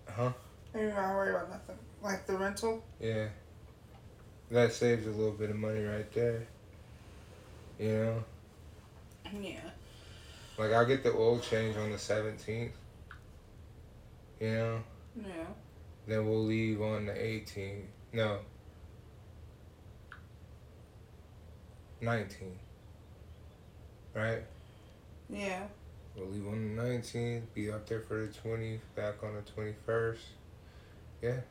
huh? 0.10 0.32
I 0.76 0.78
don't 0.78 0.96
worry 0.96 1.36
about 1.36 1.50
nothing. 1.50 1.78
Like 2.04 2.28
the 2.28 2.38
rental. 2.38 2.84
Yeah. 3.00 3.30
That 4.52 4.74
saves 4.74 5.08
a 5.08 5.10
little 5.10 5.32
bit 5.32 5.50
of 5.50 5.56
money 5.56 5.84
right 5.84 6.12
there. 6.14 6.46
You 7.80 7.90
know? 7.90 8.24
Yeah. 9.42 9.60
Like 10.58 10.72
I'll 10.72 10.86
get 10.86 11.04
the 11.04 11.14
oil 11.14 11.40
change 11.40 11.76
on 11.76 11.92
the 11.92 11.98
seventeenth. 11.98 12.74
You 14.40 14.52
know? 14.52 14.84
Yeah. 15.16 15.46
Then 16.08 16.26
we'll 16.26 16.46
leave 16.46 16.82
on 16.82 17.06
the 17.06 17.22
eighteenth. 17.22 17.86
No. 18.14 18.40
Nineteenth. 22.00 22.60
Right? 24.16 24.44
Yeah. 25.30 25.64
We'll 26.16 26.30
leave 26.30 26.48
on 26.48 26.76
the 26.76 26.82
nineteenth, 26.84 27.54
be 27.54 27.72
up 27.72 27.88
there 27.88 28.02
for 28.02 28.26
the 28.26 28.34
twentieth, 28.34 28.82
back 28.96 29.22
on 29.24 29.36
the 29.36 29.42
twenty 29.42 29.76
first. 29.86 30.24
Yeah. 31.22 31.42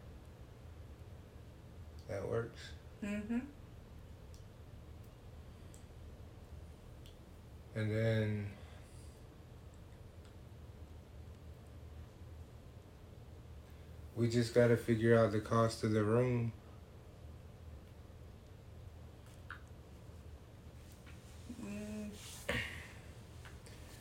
That 2.08 2.26
works. 2.26 2.60
Mhm. 3.04 3.42
And 7.74 7.90
then 7.90 8.46
we 14.16 14.28
just 14.28 14.54
got 14.54 14.68
to 14.68 14.76
figure 14.76 15.16
out 15.16 15.30
the 15.30 15.40
cost 15.40 15.84
of 15.84 15.92
the 15.92 16.02
room. 16.02 16.52
Mm. 21.62 22.08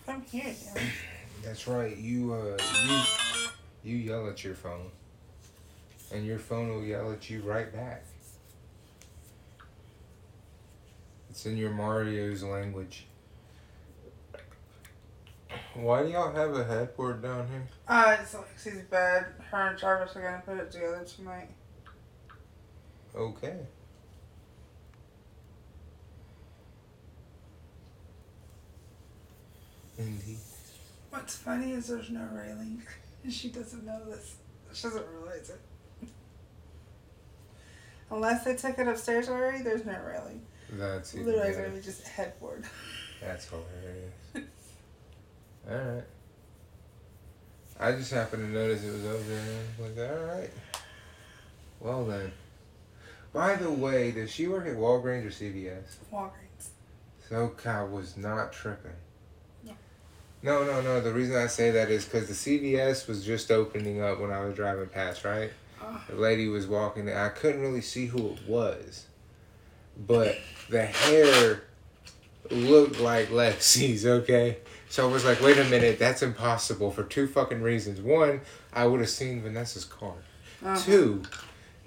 Come 0.06 0.24
here, 0.32 0.46
Dylan. 0.46 0.90
That's 1.44 1.68
right. 1.68 1.96
You 1.98 2.34
uh 2.34 2.58
you 2.88 3.02
you 3.84 3.98
yell 3.98 4.28
at 4.30 4.44
your 4.44 4.56
phone. 4.56 4.90
And 6.12 6.26
your 6.26 6.40
phone 6.40 6.70
will 6.70 6.84
yell 6.84 7.12
at 7.12 7.30
you 7.30 7.42
right 7.42 7.72
back. 7.72 8.06
It's 11.30 11.46
in 11.46 11.58
your 11.58 11.72
Mario's 11.72 12.44
language. 12.44 13.06
Why 15.76 16.04
do 16.04 16.10
y'all 16.10 16.34
have 16.34 16.56
a 16.56 16.64
headboard 16.64 17.22
down 17.22 17.48
here? 17.50 17.68
Uh, 17.88 18.16
it's 18.22 18.34
Lexi's 18.34 18.84
bed. 18.86 19.26
Her 19.52 19.70
and 19.70 19.78
Jarvis 19.78 20.16
are 20.16 20.22
gonna 20.22 20.42
put 20.46 20.58
it 20.58 20.72
together 20.72 21.04
tonight. 21.04 21.50
Okay. 23.14 23.58
Indeed. 29.98 30.38
What's 31.10 31.36
funny 31.36 31.74
is 31.74 31.88
there's 31.88 32.10
no 32.10 32.28
railing. 32.34 32.82
She 33.30 33.50
doesn't 33.50 33.86
know 33.86 34.00
this. 34.06 34.36
She 34.74 34.84
doesn't 34.84 35.06
realize 35.08 35.50
it. 35.50 36.08
Unless 38.12 38.44
they 38.44 38.56
took 38.56 38.78
it 38.78 38.88
upstairs 38.88 39.30
already, 39.30 39.64
there's 39.64 39.86
no 39.86 39.98
railing. 40.06 40.46
That's 40.72 41.14
Literally 41.14 41.52
better. 41.52 41.64
gonna 41.64 41.76
be 41.76 41.82
just 41.82 42.08
headboard. 42.08 42.66
That's 43.22 43.50
hilarious. 43.50 44.50
alright. 45.70 46.04
I 47.80 47.92
just 47.92 48.12
happened 48.12 48.44
to 48.44 48.54
notice 48.54 48.84
it 48.84 48.94
was 48.94 49.06
over 49.06 49.24
there. 49.24 49.42
I 49.42 49.82
was 49.82 49.98
like, 49.98 50.10
alright. 50.10 50.52
Well 51.80 52.06
then. 52.06 52.32
By 53.34 53.56
the 53.56 53.70
way, 53.70 54.12
does 54.12 54.32
she 54.32 54.48
work 54.48 54.66
at 54.66 54.76
Walgreens 54.76 55.26
or 55.26 55.30
CVS? 55.30 55.98
Walgreens. 56.12 56.70
So 57.30 57.50
Kyle 57.50 57.88
was 57.88 58.16
not 58.16 58.54
tripping. 58.54 58.92
Yeah. 59.64 59.74
No, 60.42 60.64
no, 60.64 60.82
no. 60.82 61.02
The 61.02 61.12
reason 61.12 61.36
I 61.36 61.48
say 61.48 61.72
that 61.72 61.90
is 61.90 62.06
because 62.06 62.28
the 62.28 62.34
CVS 62.34 63.08
was 63.08 63.26
just 63.26 63.52
opening 63.52 64.02
up 64.02 64.20
when 64.22 64.32
I 64.32 64.40
was 64.40 64.56
driving 64.56 64.88
past, 64.88 65.26
right? 65.26 65.52
Oh. 65.82 66.02
The 66.10 66.16
lady 66.16 66.48
was 66.48 66.66
walking. 66.68 67.10
I 67.12 67.30
couldn't 67.30 67.62
really 67.62 67.82
see 67.82 68.06
who 68.06 68.30
it 68.30 68.48
was. 68.48 69.06
But 69.98 70.38
the 70.70 70.86
hair 70.86 71.64
looked 72.52 73.00
like 73.00 73.30
Lexi's, 73.30 74.06
okay? 74.06 74.58
So 74.90 75.08
I 75.08 75.12
was 75.12 75.26
like, 75.26 75.42
wait 75.42 75.58
a 75.58 75.64
minute, 75.66 76.00
that's 76.00 76.22
impossible 76.22 76.92
for 76.92 77.04
two 77.04 77.28
fucking 77.28 77.62
reasons. 77.62 78.02
One, 78.02 78.42
I 78.74 78.86
would 78.86 79.00
have 79.00 79.10
seen 79.10 79.42
Vanessa's 79.42 79.86
car. 79.86 80.14
Uh-huh. 80.64 80.80
Two, 80.80 81.24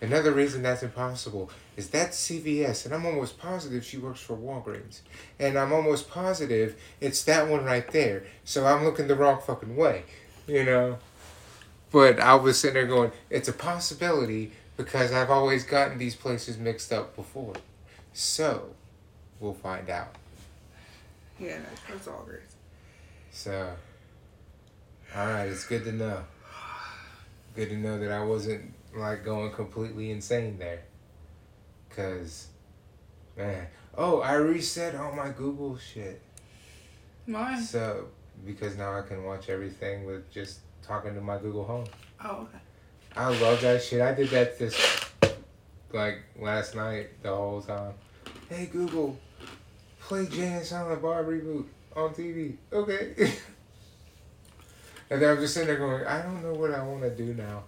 another 0.00 0.32
reason 0.32 0.62
that's 0.62 0.82
impossible 0.82 1.50
is 1.76 1.90
that 1.90 2.10
CVS, 2.10 2.84
and 2.84 2.94
I'm 2.94 3.06
almost 3.06 3.38
positive 3.38 3.84
she 3.84 3.98
works 3.98 4.20
for 4.20 4.36
Walgreens. 4.36 5.00
And 5.38 5.56
I'm 5.56 5.72
almost 5.72 6.10
positive 6.10 6.76
it's 7.00 7.22
that 7.24 7.48
one 7.48 7.64
right 7.64 7.88
there. 7.92 8.24
So 8.44 8.66
I'm 8.66 8.84
looking 8.84 9.06
the 9.06 9.14
wrong 9.14 9.40
fucking 9.40 9.76
way, 9.76 10.02
you 10.46 10.64
know? 10.64 10.98
But 11.90 12.20
I 12.20 12.34
was 12.34 12.58
sitting 12.58 12.74
there 12.74 12.86
going, 12.86 13.12
it's 13.30 13.48
a 13.48 13.52
possibility 13.52 14.52
because 14.76 15.12
I've 15.12 15.30
always 15.30 15.64
gotten 15.64 15.98
these 15.98 16.14
places 16.14 16.58
mixed 16.58 16.92
up 16.92 17.16
before. 17.16 17.54
So, 18.12 18.74
we'll 19.40 19.54
find 19.54 19.88
out. 19.88 20.14
Yeah, 21.38 21.58
that's 21.60 21.80
it's 21.96 22.08
Walgreens. 22.08 22.47
So, 23.38 23.70
alright, 25.16 25.48
it's 25.48 25.64
good 25.64 25.84
to 25.84 25.92
know. 25.92 26.24
Good 27.54 27.68
to 27.68 27.76
know 27.76 27.96
that 27.96 28.10
I 28.10 28.24
wasn't 28.24 28.74
like 28.96 29.24
going 29.24 29.52
completely 29.52 30.10
insane 30.10 30.58
there. 30.58 30.82
Cause, 31.88 32.48
man. 33.36 33.68
Oh, 33.96 34.22
I 34.22 34.32
reset 34.32 34.96
all 34.96 35.12
my 35.12 35.28
Google 35.28 35.78
shit. 35.78 36.20
Mine. 37.28 37.62
So, 37.62 38.06
because 38.44 38.76
now 38.76 38.98
I 38.98 39.02
can 39.02 39.22
watch 39.22 39.48
everything 39.48 40.04
with 40.04 40.28
just 40.32 40.58
talking 40.82 41.14
to 41.14 41.20
my 41.20 41.38
Google 41.38 41.62
Home. 41.62 41.86
Oh, 42.24 42.48
okay. 42.48 42.58
I 43.14 43.28
love 43.40 43.60
that 43.60 43.84
shit. 43.84 44.00
I 44.00 44.14
did 44.14 44.30
that 44.30 44.58
this, 44.58 44.76
like, 45.92 46.24
last 46.36 46.74
night 46.74 47.22
the 47.22 47.32
whole 47.32 47.62
time. 47.62 47.94
Hey, 48.48 48.66
Google, 48.66 49.16
play 50.00 50.26
Jay 50.26 50.54
and 50.54 50.66
Silent 50.66 51.00
Bob 51.00 51.26
reboot 51.26 51.66
on 51.98 52.14
TV. 52.14 52.56
Okay. 52.72 53.14
and 55.10 55.20
then 55.20 55.30
I'm 55.30 55.40
just 55.40 55.54
sitting 55.54 55.68
there 55.68 55.78
going, 55.78 56.06
I 56.06 56.22
don't 56.22 56.42
know 56.42 56.54
what 56.54 56.72
I 56.72 56.82
want 56.82 57.02
to 57.02 57.10
do 57.10 57.34
now. 57.34 57.64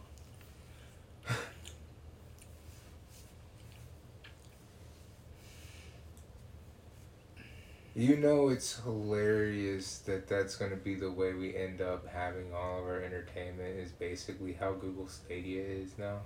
You 8.01 8.17
know, 8.17 8.49
it's 8.49 8.81
hilarious 8.81 9.99
that 10.07 10.27
that's 10.27 10.57
going 10.57 10.71
to 10.71 10.77
be 10.77 10.95
the 10.95 11.11
way 11.11 11.35
we 11.35 11.55
end 11.55 11.83
up 11.83 12.07
having 12.07 12.55
all 12.55 12.79
of 12.79 12.85
our 12.85 13.03
entertainment, 13.03 13.79
is 13.79 13.91
basically 13.91 14.53
how 14.53 14.73
Google 14.73 15.09
Stadia 15.09 15.63
is 15.63 15.91
now. 15.99 16.21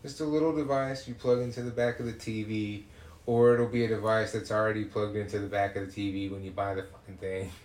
Just 0.00 0.20
a 0.20 0.24
little 0.24 0.54
device 0.54 1.06
you 1.06 1.14
plug 1.14 1.40
into 1.40 1.62
the 1.62 1.70
back 1.70 2.00
of 2.00 2.06
the 2.06 2.12
TV, 2.12 2.84
or 3.26 3.54
it'll 3.54 3.66
be 3.66 3.84
a 3.84 3.88
device 3.88 4.32
that's 4.32 4.50
already 4.50 4.84
plugged 4.84 5.16
into 5.16 5.38
the 5.38 5.46
back 5.46 5.76
of 5.76 5.92
the 5.92 5.92
TV 5.92 6.30
when 6.30 6.42
you 6.42 6.50
buy 6.50 6.74
the 6.74 6.82
fucking 6.82 7.18
thing. 7.18 7.50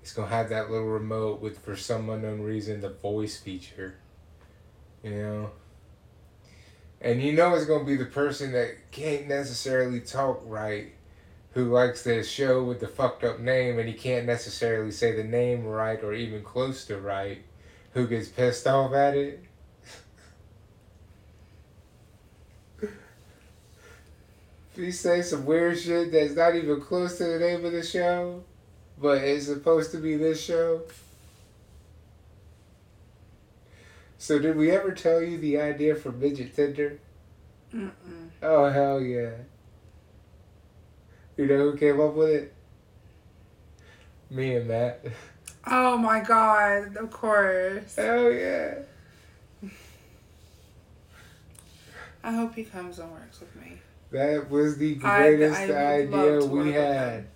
It's 0.00 0.14
gonna 0.14 0.28
have 0.28 0.48
that 0.48 0.70
little 0.70 0.86
remote 0.86 1.42
with, 1.42 1.58
for 1.58 1.76
some 1.76 2.08
unknown 2.08 2.40
reason, 2.40 2.80
the 2.80 2.88
voice 2.88 3.36
feature. 3.36 3.96
You 5.02 5.10
know? 5.10 5.50
And 7.00 7.22
you 7.22 7.32
know 7.32 7.54
it's 7.54 7.66
gonna 7.66 7.84
be 7.84 7.96
the 7.96 8.06
person 8.06 8.52
that 8.52 8.90
can't 8.90 9.28
necessarily 9.28 10.00
talk 10.00 10.40
right 10.46 10.92
who 11.52 11.72
likes 11.72 12.02
the 12.02 12.22
show 12.22 12.62
with 12.62 12.80
the 12.80 12.88
fucked 12.88 13.24
up 13.24 13.40
name 13.40 13.78
and 13.78 13.88
he 13.88 13.94
can't 13.94 14.26
necessarily 14.26 14.90
say 14.90 15.12
the 15.12 15.24
name 15.24 15.64
right 15.64 16.02
or 16.02 16.12
even 16.12 16.42
close 16.42 16.84
to 16.86 16.98
right 16.98 17.42
who 17.92 18.06
gets 18.06 18.28
pissed 18.28 18.66
off 18.66 18.92
at 18.92 19.16
it. 19.16 19.44
You 24.78 24.92
say 24.92 25.22
some 25.22 25.44
weird 25.44 25.78
shit 25.78 26.12
that's 26.12 26.34
not 26.34 26.54
even 26.54 26.80
close 26.80 27.18
to 27.18 27.24
the 27.24 27.38
name 27.38 27.64
of 27.64 27.72
the 27.72 27.82
show, 27.82 28.42
but 29.00 29.18
it's 29.18 29.46
supposed 29.46 29.90
to 29.92 29.98
be 29.98 30.16
this 30.16 30.42
show. 30.42 30.82
So 34.18 34.38
did 34.38 34.56
we 34.56 34.70
ever 34.70 34.92
tell 34.92 35.22
you 35.22 35.38
the 35.38 35.60
idea 35.60 35.94
for 35.94 36.12
midget 36.12 36.54
Tinder? 36.54 36.98
Mm-mm. 37.74 37.92
Oh 38.42 38.70
hell 38.70 39.00
yeah. 39.00 39.30
You 41.36 41.46
know 41.46 41.70
who 41.70 41.76
came 41.76 42.00
up 42.00 42.14
with 42.14 42.30
it? 42.30 42.54
Me 44.30 44.56
and 44.56 44.68
Matt. 44.68 45.04
Oh 45.66 45.96
my 45.96 46.20
god, 46.20 46.96
of 46.96 47.10
course. 47.10 47.96
Hell 47.96 48.32
yeah. 48.32 48.78
I 52.22 52.32
hope 52.32 52.54
he 52.54 52.64
comes 52.64 52.98
and 52.98 53.10
works 53.12 53.40
with 53.40 53.54
me. 53.56 53.78
That 54.10 54.50
was 54.50 54.78
the 54.78 54.94
greatest 54.94 55.60
I 55.60 56.02
love 56.02 56.42
idea 56.42 56.46
we 56.46 56.72
had. 56.72 57.26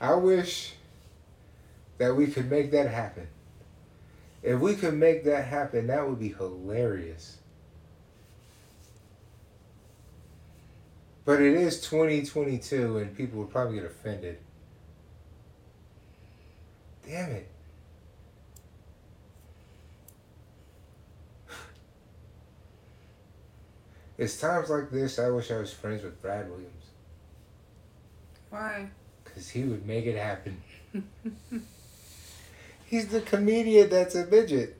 I 0.00 0.14
wish 0.14 0.74
that 1.98 2.14
we 2.14 2.28
could 2.28 2.50
make 2.50 2.70
that 2.70 2.90
happen. 2.90 3.28
If 4.42 4.60
we 4.60 4.76
could 4.76 4.94
make 4.94 5.24
that 5.24 5.46
happen, 5.46 5.88
that 5.88 6.08
would 6.08 6.18
be 6.18 6.28
hilarious. 6.28 7.38
But 11.24 11.42
it 11.42 11.54
is 11.54 11.80
2022 11.80 12.98
and 12.98 13.16
people 13.16 13.40
would 13.40 13.50
probably 13.50 13.74
get 13.74 13.84
offended. 13.84 14.38
Damn 17.04 17.32
it. 17.32 17.48
It's 24.18 24.40
times 24.40 24.70
like 24.70 24.90
this 24.90 25.18
I 25.18 25.28
wish 25.28 25.50
I 25.50 25.58
was 25.58 25.72
friends 25.72 26.02
with 26.02 26.20
Brad 26.22 26.48
Williams. 26.48 26.72
Why? 28.50 28.88
Because 29.24 29.50
he 29.50 29.64
would 29.64 29.86
make 29.86 30.06
it 30.06 30.16
happen. 30.16 30.62
He's 32.86 33.08
the 33.08 33.20
comedian 33.20 33.90
that's 33.90 34.14
a 34.14 34.24
midget. 34.26 34.78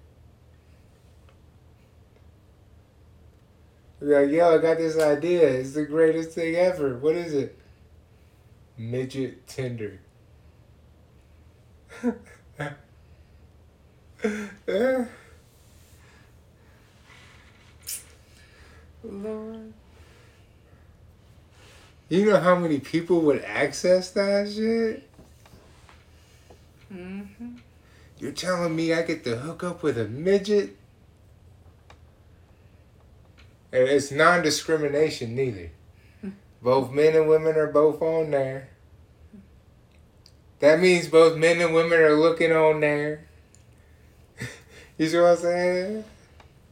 Be 4.01 4.07
like, 4.07 4.31
yo, 4.31 4.55
I 4.55 4.59
got 4.59 4.79
this 4.79 4.99
idea. 4.99 5.49
It's 5.49 5.73
the 5.73 5.85
greatest 5.85 6.31
thing 6.31 6.55
ever. 6.55 6.97
What 6.97 7.17
is 7.17 7.35
it? 7.35 7.59
Midget 8.79 9.47
Tinder. 9.47 10.01
Eh. 12.59 12.71
Lord. 19.11 19.73
you 22.09 22.27
know 22.27 22.41
how 22.41 22.57
many 22.57 22.79
people 22.79 23.21
would 23.23 23.43
access 23.45 24.11
that 24.11 24.51
shit? 24.51 25.09
Mm-hmm. 26.93 27.57
You're 28.19 28.33
telling 28.33 28.75
me 28.75 28.93
I 28.93 29.03
get 29.03 29.25
to 29.25 29.37
hook 29.37 29.63
up 29.65 29.83
with 29.83 29.99
a 29.99 30.07
midget? 30.07 30.77
And 33.73 33.83
it's 33.83 34.11
non 34.11 34.43
discrimination 34.43 35.35
neither. 35.35 35.71
Both 36.63 36.91
men 36.91 37.15
and 37.15 37.29
women 37.29 37.57
are 37.57 37.67
both 37.67 38.01
on 38.01 38.31
there. 38.31 38.71
That 40.61 40.81
means 40.81 41.09
both 41.09 41.37
men 41.37 41.61
and 41.61 41.75
women 41.75 42.01
are 42.01 42.15
looking 42.15 42.51
on 42.51 42.81
there. 42.81 43.27
you 44.99 45.07
see 45.07 45.19
what 45.19 45.33
I'm 45.33 45.37
saying? 45.37 46.05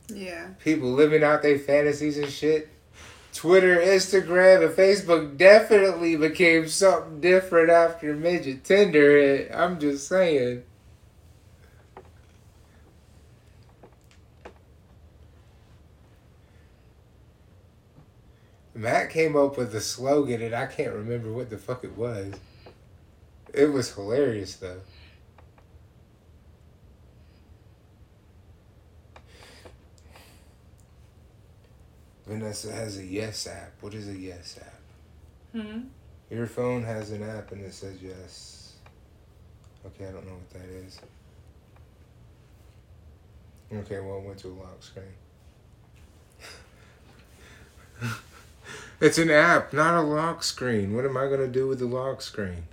Yeah. 0.08 0.48
People 0.62 0.92
living 0.92 1.22
out 1.22 1.42
their 1.42 1.58
fantasies 1.58 2.18
and 2.18 2.30
shit. 2.30 2.68
Twitter, 3.32 3.76
Instagram, 3.78 4.64
and 4.64 4.74
Facebook 4.74 5.36
definitely 5.36 6.16
became 6.16 6.68
something 6.68 7.20
different 7.20 7.70
after 7.70 8.14
midget 8.14 8.62
Tinder. 8.64 9.48
I'm 9.52 9.80
just 9.80 10.06
saying. 10.06 10.62
Matt 18.74 19.10
came 19.10 19.36
up 19.36 19.56
with 19.56 19.74
a 19.74 19.80
slogan 19.80 20.42
and 20.42 20.54
I 20.54 20.66
can't 20.66 20.92
remember 20.92 21.32
what 21.32 21.48
the 21.48 21.58
fuck 21.58 21.84
it 21.84 21.96
was. 21.96 22.34
It 23.52 23.66
was 23.66 23.94
hilarious 23.94 24.56
though. 24.56 24.80
Vanessa 32.26 32.72
has 32.72 32.98
a 32.98 33.04
yes 33.04 33.46
app. 33.46 33.72
What 33.80 33.94
is 33.94 34.08
a 34.08 34.16
yes 34.16 34.58
app? 34.60 34.80
Hmm. 35.60 35.80
Your 36.30 36.46
phone 36.46 36.82
has 36.84 37.10
an 37.10 37.22
app 37.22 37.52
and 37.52 37.64
it 37.64 37.74
says 37.74 37.98
yes. 38.02 38.72
Okay, 39.86 40.08
I 40.08 40.10
don't 40.10 40.26
know 40.26 40.34
what 40.34 40.50
that 40.50 40.68
is. 40.68 40.98
Okay, 43.72 44.00
well, 44.00 44.18
it 44.18 44.24
went 44.24 44.38
to 44.38 44.48
a 44.48 44.54
lock 44.54 44.82
screen. 44.82 45.04
it's 49.00 49.18
an 49.18 49.30
app, 49.30 49.72
not 49.72 49.94
a 49.94 50.02
lock 50.02 50.42
screen. 50.42 50.94
What 50.94 51.04
am 51.04 51.16
I 51.16 51.26
going 51.26 51.40
to 51.40 51.48
do 51.48 51.68
with 51.68 51.78
the 51.78 51.86
lock 51.86 52.22
screen? 52.22 52.64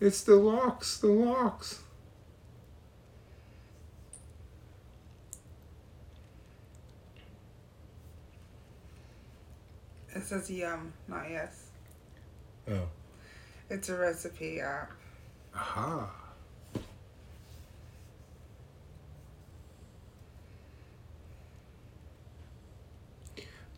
It's 0.00 0.22
the 0.22 0.36
locks, 0.36 0.98
the 0.98 1.08
locks. 1.08 1.80
It 10.18 10.24
says 10.24 10.50
yum, 10.50 10.92
not 11.06 11.30
yes. 11.30 11.66
Oh. 12.68 12.88
It's 13.70 13.88
a 13.88 13.96
recipe 13.96 14.60
app. 14.60 14.90
Aha. 15.54 16.10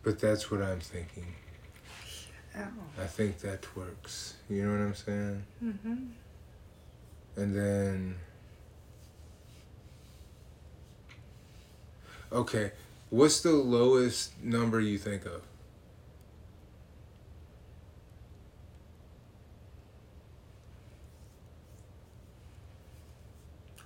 But 0.01 0.19
that's 0.19 0.49
what 0.49 0.63
I'm 0.63 0.79
thinking. 0.79 1.27
Oh. 2.57 2.61
I 2.99 3.05
think 3.05 3.37
that 3.41 3.77
works. 3.77 4.33
You 4.49 4.65
know 4.65 4.71
what 4.71 4.81
I'm 4.81 4.95
saying? 4.95 5.43
Mm-hmm. 5.63 5.95
And 7.35 7.55
then. 7.55 8.15
Okay, 12.31 12.71
what's 13.11 13.41
the 13.41 13.51
lowest 13.51 14.41
number 14.41 14.79
you 14.79 14.97
think 14.97 15.25
of? 15.27 15.43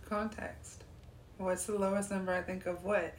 Context. 0.08 0.84
What's 1.38 1.66
the 1.66 1.78
lowest 1.78 2.12
number 2.12 2.34
I 2.34 2.41
think 2.41 2.66
of 2.66 2.84
what? 2.84 3.14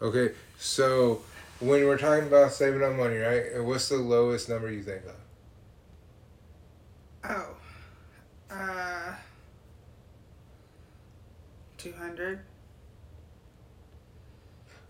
Okay, 0.00 0.34
so 0.58 1.22
when 1.60 1.84
we're 1.86 1.98
talking 1.98 2.26
about 2.26 2.52
saving 2.52 2.82
up 2.82 2.94
money, 2.94 3.16
right? 3.16 3.62
What's 3.64 3.88
the 3.88 3.96
lowest 3.96 4.48
number 4.48 4.70
you 4.70 4.82
think 4.82 5.02
of? 5.04 5.16
Oh. 8.50 8.54
Uh. 8.54 9.14
200? 11.78 12.40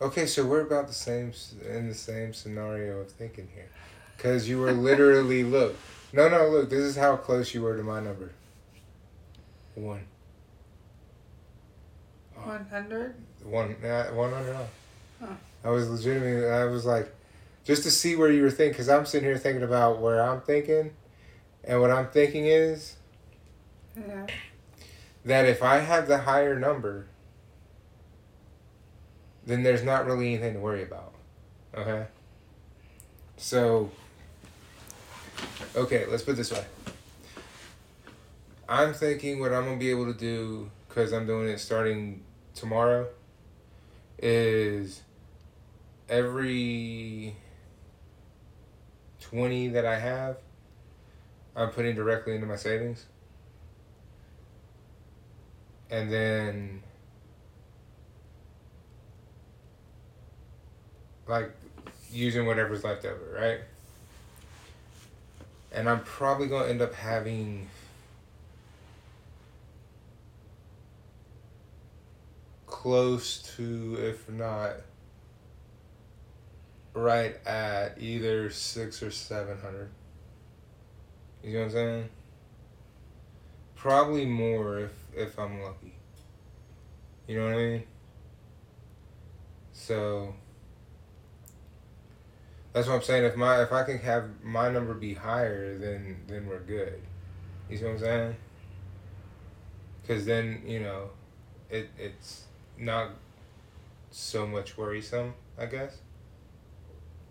Okay, 0.01 0.27
so 0.27 0.45
we're 0.45 0.61
about 0.61 0.89
the 0.89 0.95
same 0.95 1.33
in 1.67 1.89
the 1.89 1.95
same 1.95 2.35
scenario 2.35 2.99
of 2.99 3.11
thinking 3.11 3.49
here, 3.55 3.71
because 4.17 4.49
you 4.49 4.59
were 4.59 4.73
literally 4.73 5.43
look. 5.57 5.77
No, 6.13 6.29
no, 6.29 6.49
look. 6.49 6.69
This 6.69 6.81
is 6.81 6.97
how 6.97 7.17
close 7.17 7.55
you 7.55 7.63
were 7.63 7.77
to 7.77 7.83
my 7.83 8.01
number. 8.01 8.33
One. 9.75 10.05
100? 12.47 13.15
One. 13.45 13.77
Uh, 13.85 14.07
one 14.13 14.33
hundred. 14.33 14.57
Huh. 15.21 15.27
I 15.65 15.71
was 15.71 15.89
legitimately. 15.89 16.49
I 16.49 16.65
was 16.65 16.85
like, 16.85 17.13
just 17.65 17.83
to 17.85 17.91
see 17.91 18.17
where 18.17 18.31
you 18.31 18.43
were 18.43 18.51
thinking, 18.51 18.73
because 18.73 18.89
I'm 18.89 19.07
sitting 19.07 19.29
here 19.29 19.39
thinking 19.39 19.63
about 19.63 20.01
where 20.01 20.21
I'm 20.23 20.41
thinking, 20.41 20.93
And 21.65 21.81
what 21.81 21.91
I'm 21.91 22.09
thinking 22.09 22.47
is 22.47 22.97
Yeah. 23.97 24.27
that 25.25 25.47
if 25.47 25.63
I 25.63 25.79
have 25.79 26.07
the 26.07 26.19
higher 26.19 26.59
number, 26.59 27.07
then 29.45 29.63
there's 29.63 29.83
not 29.83 30.07
really 30.07 30.35
anything 30.35 30.55
to 30.55 30.61
worry 30.61 30.83
about. 30.83 31.13
Okay? 31.77 32.07
So, 33.37 33.91
okay, 35.75 36.07
let's 36.07 36.23
put 36.23 36.33
it 36.33 36.37
this 36.37 36.53
way. 36.53 36.65
I'm 38.69 38.93
thinking 38.95 39.41
what 39.41 39.53
I'm 39.53 39.65
going 39.65 39.79
to 39.79 39.85
be 39.85 39.91
able 39.91 40.13
to 40.13 40.19
do, 40.19 40.71
because 40.89 41.13
I'm 41.13 41.27
doing 41.27 41.49
it 41.49 41.59
starting 41.59 42.23
tomorrow, 42.57 43.07
is 44.19 45.03
every 46.09 47.37
20 49.21 49.69
that 49.69 49.87
I 49.87 49.99
have, 49.99 50.39
I'm 51.55 51.71
putting 51.71 51.95
directly 51.95 52.35
into 52.35 52.47
my 52.47 52.57
savings. 52.57 53.07
And 55.91 56.13
then, 56.13 56.83
like, 61.29 61.53
using 62.11 62.47
whatever's 62.47 62.83
left 62.83 63.05
over, 63.05 63.39
right? 63.39 63.61
And 65.73 65.89
I'm 65.89 66.01
probably 66.01 66.49
going 66.49 66.65
to 66.65 66.71
end 66.71 66.83
up 66.83 66.95
having 66.95 67.69
close 72.87 73.39
to, 73.57 73.97
if 73.99 74.31
not 74.31 74.77
right 76.95 77.45
at 77.45 78.01
either 78.01 78.49
six 78.49 79.03
or 79.03 79.11
seven 79.11 79.59
hundred. 79.59 79.91
You 81.43 81.55
know 81.55 81.59
what 81.59 81.65
I'm 81.65 81.71
saying? 81.73 82.09
Probably 83.75 84.25
more 84.25 84.79
if 84.79 84.93
if 85.17 85.37
I'm 85.37 85.61
lucky. 85.63 85.95
You 87.27 87.41
know 87.41 87.47
what 87.47 87.55
I 87.55 87.57
mean? 87.57 87.83
So 89.73 90.33
that's 92.73 92.87
what 92.87 92.95
I'm 92.95 93.03
saying. 93.03 93.25
If 93.25 93.35
my 93.35 93.63
if 93.65 93.73
I 93.73 93.83
can 93.83 93.99
have 93.99 94.27
my 94.45 94.71
number 94.71 94.95
be 94.95 95.13
higher, 95.13 95.77
then 95.77 96.19
then 96.29 96.47
we're 96.47 96.61
good. 96.61 97.03
You 97.69 97.79
see 97.79 97.85
what 97.85 97.95
I'm 97.95 97.99
saying? 97.99 98.37
Because 100.03 100.25
then 100.25 100.63
you 100.65 100.79
know, 100.79 101.11
it 101.69 101.91
it's 101.99 102.45
not 102.79 103.11
so 104.11 104.47
much 104.47 104.77
worrisome. 104.77 105.35
I 105.59 105.67
guess. 105.67 105.99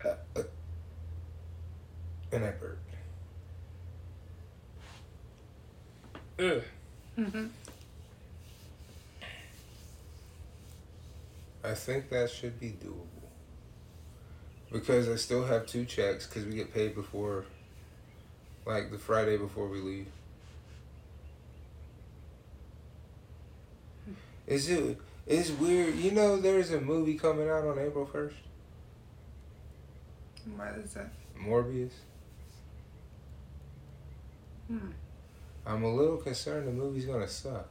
Uh, 0.03 0.15
uh, 0.35 0.43
and 2.31 2.43
I 2.43 2.51
burped. 2.51 2.95
Ugh. 6.39 6.63
Mm-hmm. 7.17 7.45
I 11.63 11.73
think 11.73 12.09
that 12.09 12.29
should 12.29 12.59
be 12.59 12.71
doable. 12.71 13.07
Because 14.71 15.07
I 15.07 15.15
still 15.15 15.45
have 15.45 15.65
two 15.65 15.85
checks 15.85 16.27
because 16.27 16.45
we 16.45 16.55
get 16.55 16.73
paid 16.73 16.93
before, 16.93 17.45
like 18.65 18.91
the 18.91 18.97
Friday 18.97 19.37
before 19.37 19.67
we 19.67 19.79
leave. 19.79 20.07
Is 24.45 24.69
it? 24.69 24.99
It's 25.27 25.49
weird. 25.49 25.95
You 25.95 26.11
know, 26.11 26.37
there's 26.37 26.71
a 26.71 26.79
movie 26.79 27.15
coming 27.15 27.49
out 27.49 27.65
on 27.65 27.79
April 27.79 28.05
first. 28.05 28.35
What 30.55 30.77
is 30.83 30.93
that? 30.93 31.11
Morbius. 31.39 31.91
Hmm. 34.67 34.91
I'm 35.65 35.83
a 35.83 35.93
little 35.93 36.17
concerned 36.17 36.67
the 36.67 36.71
movie's 36.71 37.05
gonna 37.05 37.27
suck. 37.27 37.69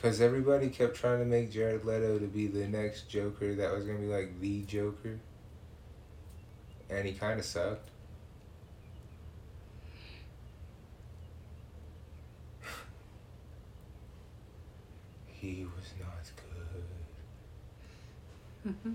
Cause 0.00 0.20
everybody 0.20 0.68
kept 0.68 0.96
trying 0.96 1.18
to 1.18 1.26
make 1.26 1.52
Jared 1.52 1.84
Leto 1.84 2.18
to 2.18 2.26
be 2.26 2.46
the 2.46 2.66
next 2.66 3.08
Joker 3.08 3.54
that 3.56 3.70
was 3.72 3.84
gonna 3.84 3.98
be 3.98 4.06
like 4.06 4.40
the 4.40 4.62
Joker. 4.62 5.18
And 6.88 7.06
he 7.06 7.12
kinda 7.12 7.42
sucked. 7.42 7.90
He 15.40 15.64
was 15.64 15.94
not 15.98 16.30
good. 16.36 16.84
Mm-hmm. 18.72 18.92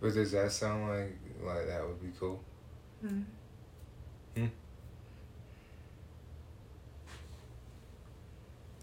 But 0.00 0.14
does 0.14 0.30
that 0.32 0.52
sound 0.52 0.88
like 0.88 1.18
like 1.42 1.66
that 1.66 1.86
would 1.86 2.00
be 2.00 2.12
cool? 2.18 2.40
Mm. 3.04 3.24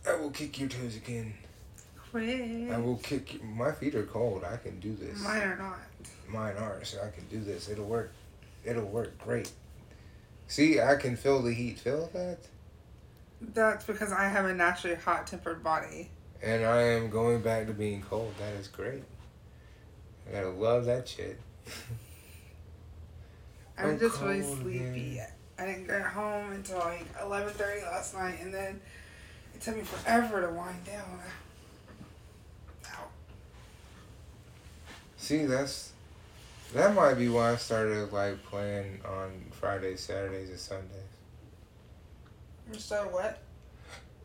I 0.08 0.16
will 0.18 0.30
kick 0.30 0.60
your 0.60 0.70
toes 0.70 0.98
again. 0.98 1.34
Quit. 2.12 2.70
I 2.70 2.78
will 2.78 2.98
kick. 2.98 3.36
You. 3.36 3.44
My 3.44 3.72
feet 3.72 3.96
are 3.96 4.04
cold. 4.04 4.44
I 4.44 4.58
can 4.58 4.80
do 4.80 4.94
this. 4.94 5.22
Mine 5.22 5.42
are 5.42 5.58
not. 5.58 5.80
Mine 6.28 6.58
are, 6.58 6.84
so 6.84 7.00
I 7.02 7.10
can 7.10 7.26
do 7.28 7.40
this. 7.44 7.70
It'll 7.70 7.86
work. 7.86 8.12
It'll 8.64 8.86
work 8.86 9.18
great. 9.18 9.52
See, 10.48 10.80
I 10.80 10.96
can 10.96 11.16
feel 11.16 11.42
the 11.42 11.54
heat. 11.54 11.80
Feel 11.80 12.10
that? 12.14 12.38
That's 13.42 13.86
because 13.86 14.12
I 14.12 14.28
have 14.28 14.46
a 14.46 14.54
naturally 14.54 14.96
hot 14.96 15.28
tempered 15.28 15.64
body. 15.64 16.10
And 16.42 16.66
I 16.66 16.82
am 16.82 17.10
going 17.10 17.42
back 17.42 17.68
to 17.68 17.74
being 17.74 18.02
cold. 18.02 18.34
That 18.40 18.54
is 18.54 18.68
great. 18.68 19.04
I 20.28 20.32
gotta 20.32 20.50
love 20.50 20.86
that 20.86 21.08
shit. 21.08 21.40
I'm 23.78 23.90
I'm 23.90 24.00
just 24.00 24.22
really 24.22 24.42
sleepy. 24.42 25.12
again. 25.20 25.28
I 25.58 25.66
didn't 25.66 25.88
get 25.88 26.02
home 26.02 26.52
until 26.52 26.80
like 26.80 27.06
eleven 27.22 27.54
thirty 27.54 27.82
last 27.82 28.14
night, 28.14 28.40
and 28.42 28.54
then 28.54 28.80
it 29.54 29.62
took 29.62 29.76
me 29.76 29.84
forever 29.84 30.42
to 30.42 30.54
wind 30.54 30.84
down. 30.86 31.20
Ow. 32.88 33.08
See, 35.18 35.46
that's 35.46 35.92
that 36.76 36.94
might 36.94 37.14
be 37.16 37.30
why 37.30 37.54
I 37.54 37.56
started 37.56 38.12
like 38.12 38.44
playing 38.44 39.00
on 39.06 39.46
Fridays, 39.52 40.02
Saturdays, 40.02 40.50
and 40.50 40.60
Sundays. 40.60 41.02
So 42.78 43.08
what? 43.12 43.40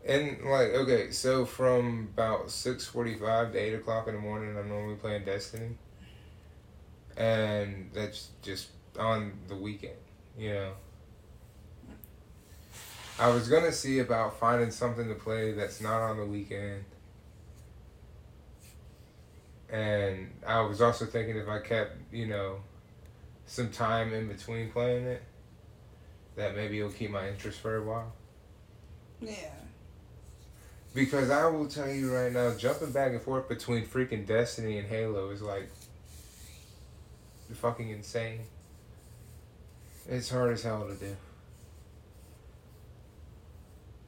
And 0.05 0.39
like, 0.45 0.71
okay, 0.71 1.13
so 1.13 1.45
from 1.45 2.09
about 2.13 2.51
six 2.51 2.87
forty-five 2.87 3.53
to 3.53 3.59
eight 3.59 3.75
o'clock 3.75 4.09
in 4.09 4.15
the 4.15 4.21
morning, 4.21 4.57
I'm 4.59 4.69
normally 4.69 4.97
playing 4.97 5.25
Destiny, 5.25 5.77
and 7.17 7.91
that's 7.95 8.31
just 8.43 8.69
on 8.99 9.33
the 9.47 9.55
weekend, 9.55 9.99
you 10.37 10.55
know. 10.55 10.73
I 13.19 13.29
was 13.29 13.49
gonna 13.49 13.73
see 13.73 14.01
about 14.01 14.41
finding 14.41 14.71
something 14.71 15.07
to 15.07 15.15
play 15.15 15.53
that's 15.53 15.81
not 15.81 16.01
on 16.01 16.17
the 16.17 16.27
weekend, 16.27 16.85
and 19.71 20.31
I 20.47 20.61
was 20.63 20.81
also 20.81 21.07
thinking 21.07 21.37
if 21.37 21.49
I 21.49 21.61
kept, 21.61 21.97
you 22.13 22.27
know, 22.27 22.61
some 23.47 23.71
time 23.71 24.13
in 24.13 24.29
between 24.29 24.71
playing 24.71 25.07
it, 25.07 25.23
that 26.37 26.57
maybe 26.57 26.79
it'll 26.79 26.91
keep 26.91 27.11
my 27.11 27.29
interest 27.29 27.61
for 27.61 27.77
a 27.77 27.83
while. 27.83 28.13
Yeah. 29.21 29.55
Because 30.95 31.31
I 31.31 31.47
will 31.47 31.69
tell 31.69 31.89
you 31.89 32.13
right 32.15 32.33
now, 32.33 32.53
jumping 32.55 32.91
back 32.91 33.13
and 33.13 33.23
forth 33.23 33.49
between 33.49 33.87
freaking 33.87 34.27
Destiny 34.27 34.79
and 34.79 34.89
Halo 34.89 35.31
is 35.31 35.43
like 35.43 35.69
fucking 37.55 37.91
insane. 37.91 38.41
It's 40.09 40.31
hard 40.31 40.53
as 40.53 40.63
hell 40.63 40.89
to 40.89 40.95
do. 40.95 41.17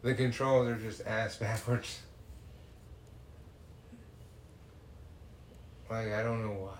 The 0.02 0.14
controls 0.14 0.66
are 0.66 0.76
just 0.76 1.06
ass 1.06 1.36
backwards. 1.38 2.00
Like, 5.92 6.10
I 6.14 6.22
don't 6.22 6.40
know 6.40 6.54
why. 6.54 6.78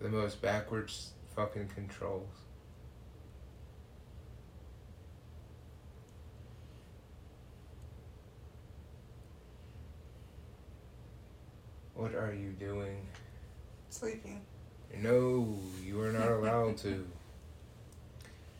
The 0.00 0.08
most 0.08 0.40
backwards 0.40 1.14
fucking 1.34 1.66
controls. 1.74 2.28
What 11.94 12.14
are 12.14 12.32
you 12.32 12.50
doing? 12.50 13.04
Sleeping. 13.90 14.42
No, 14.96 15.58
you 15.84 16.00
are 16.02 16.12
not 16.12 16.30
allowed 16.30 16.76
to. 16.78 17.04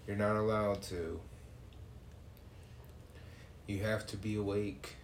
You're 0.08 0.16
not 0.16 0.34
allowed 0.34 0.82
to. 0.82 1.20
You 3.68 3.84
have 3.84 4.04
to 4.08 4.16
be 4.16 4.34
awake. 4.34 4.96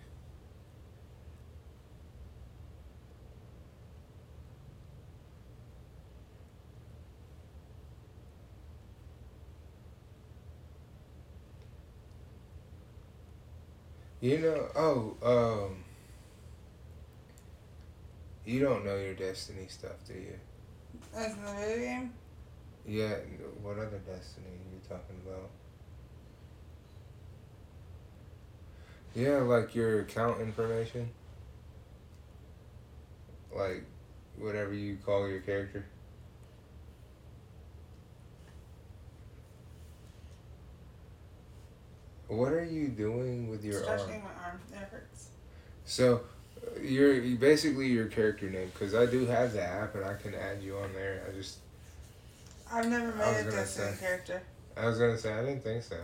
You 14.20 14.38
know, 14.38 14.68
oh, 14.74 15.16
um, 15.68 15.84
you 18.44 18.58
don't 18.58 18.84
know 18.84 18.96
your 18.96 19.14
Destiny 19.14 19.66
stuff, 19.68 19.92
do 20.08 20.14
you? 20.14 20.34
As 21.14 21.34
in 21.34 21.44
the 21.44 21.52
video 21.52 21.78
game? 21.78 22.12
Yeah, 22.84 23.14
what 23.62 23.76
other 23.76 24.00
Destiny 24.04 24.46
are 24.46 24.74
you 24.74 24.80
talking 24.88 25.20
about? 25.24 25.50
Yeah, 29.14 29.38
like 29.38 29.76
your 29.76 30.00
account 30.00 30.40
information. 30.40 31.10
Like, 33.54 33.84
whatever 34.36 34.74
you 34.74 34.98
call 35.04 35.28
your 35.28 35.40
character. 35.40 35.84
What 42.28 42.52
are 42.52 42.64
you 42.64 42.88
doing 42.88 43.48
with 43.48 43.64
your 43.64 43.76
arm? 43.86 43.98
Stretching 43.98 44.22
my 44.22 44.44
arm. 44.44 44.60
It 44.70 44.76
hurts. 44.76 45.28
So, 45.84 46.22
you're 46.82 47.20
basically 47.36 47.86
your 47.86 48.06
character 48.06 48.50
name 48.50 48.70
because 48.72 48.94
I 48.94 49.06
do 49.06 49.26
have 49.26 49.52
the 49.54 49.62
app 49.62 49.94
and 49.94 50.04
I 50.04 50.14
can 50.14 50.34
add 50.34 50.62
you 50.62 50.76
on 50.76 50.92
there. 50.92 51.22
I 51.28 51.32
just 51.34 51.58
I've 52.70 52.88
never 52.88 53.12
made 53.16 53.46
a 53.46 53.50
Destiny 53.50 53.96
character. 53.98 54.42
I 54.76 54.86
was 54.86 54.98
gonna 54.98 55.18
say 55.18 55.32
I 55.32 55.40
didn't 55.42 55.64
think 55.64 55.82
so. 55.82 55.96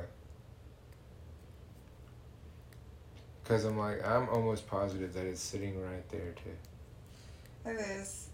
Cause 3.45 3.65
I'm 3.65 3.77
like 3.77 4.07
I'm 4.07 4.29
almost 4.31 4.67
positive 4.67 5.13
that 5.13 5.27
it's 5.27 5.43
sitting 5.43 5.81
right 5.81 6.09
there 6.09 6.33
too. 6.43 7.71
It 7.71 7.81
is. 8.01 8.29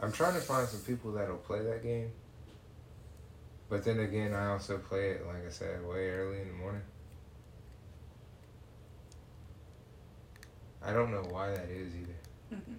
I'm 0.00 0.12
trying 0.12 0.34
to 0.34 0.40
find 0.40 0.68
some 0.68 0.80
people 0.80 1.12
that'll 1.12 1.36
play 1.36 1.62
that 1.62 1.82
game. 1.82 2.10
But 3.68 3.84
then 3.84 4.00
again, 4.00 4.34
I 4.34 4.48
also 4.48 4.78
play 4.78 5.10
it 5.10 5.26
like 5.26 5.46
I 5.46 5.50
said 5.50 5.84
way 5.86 6.10
early 6.10 6.40
in 6.40 6.48
the 6.48 6.54
morning. 6.54 6.82
I 10.82 10.92
don't 10.92 11.10
know 11.10 11.26
why 11.30 11.50
that 11.50 11.68
is 11.70 11.94
either. 11.94 12.54
Mm-hmm. 12.54 12.74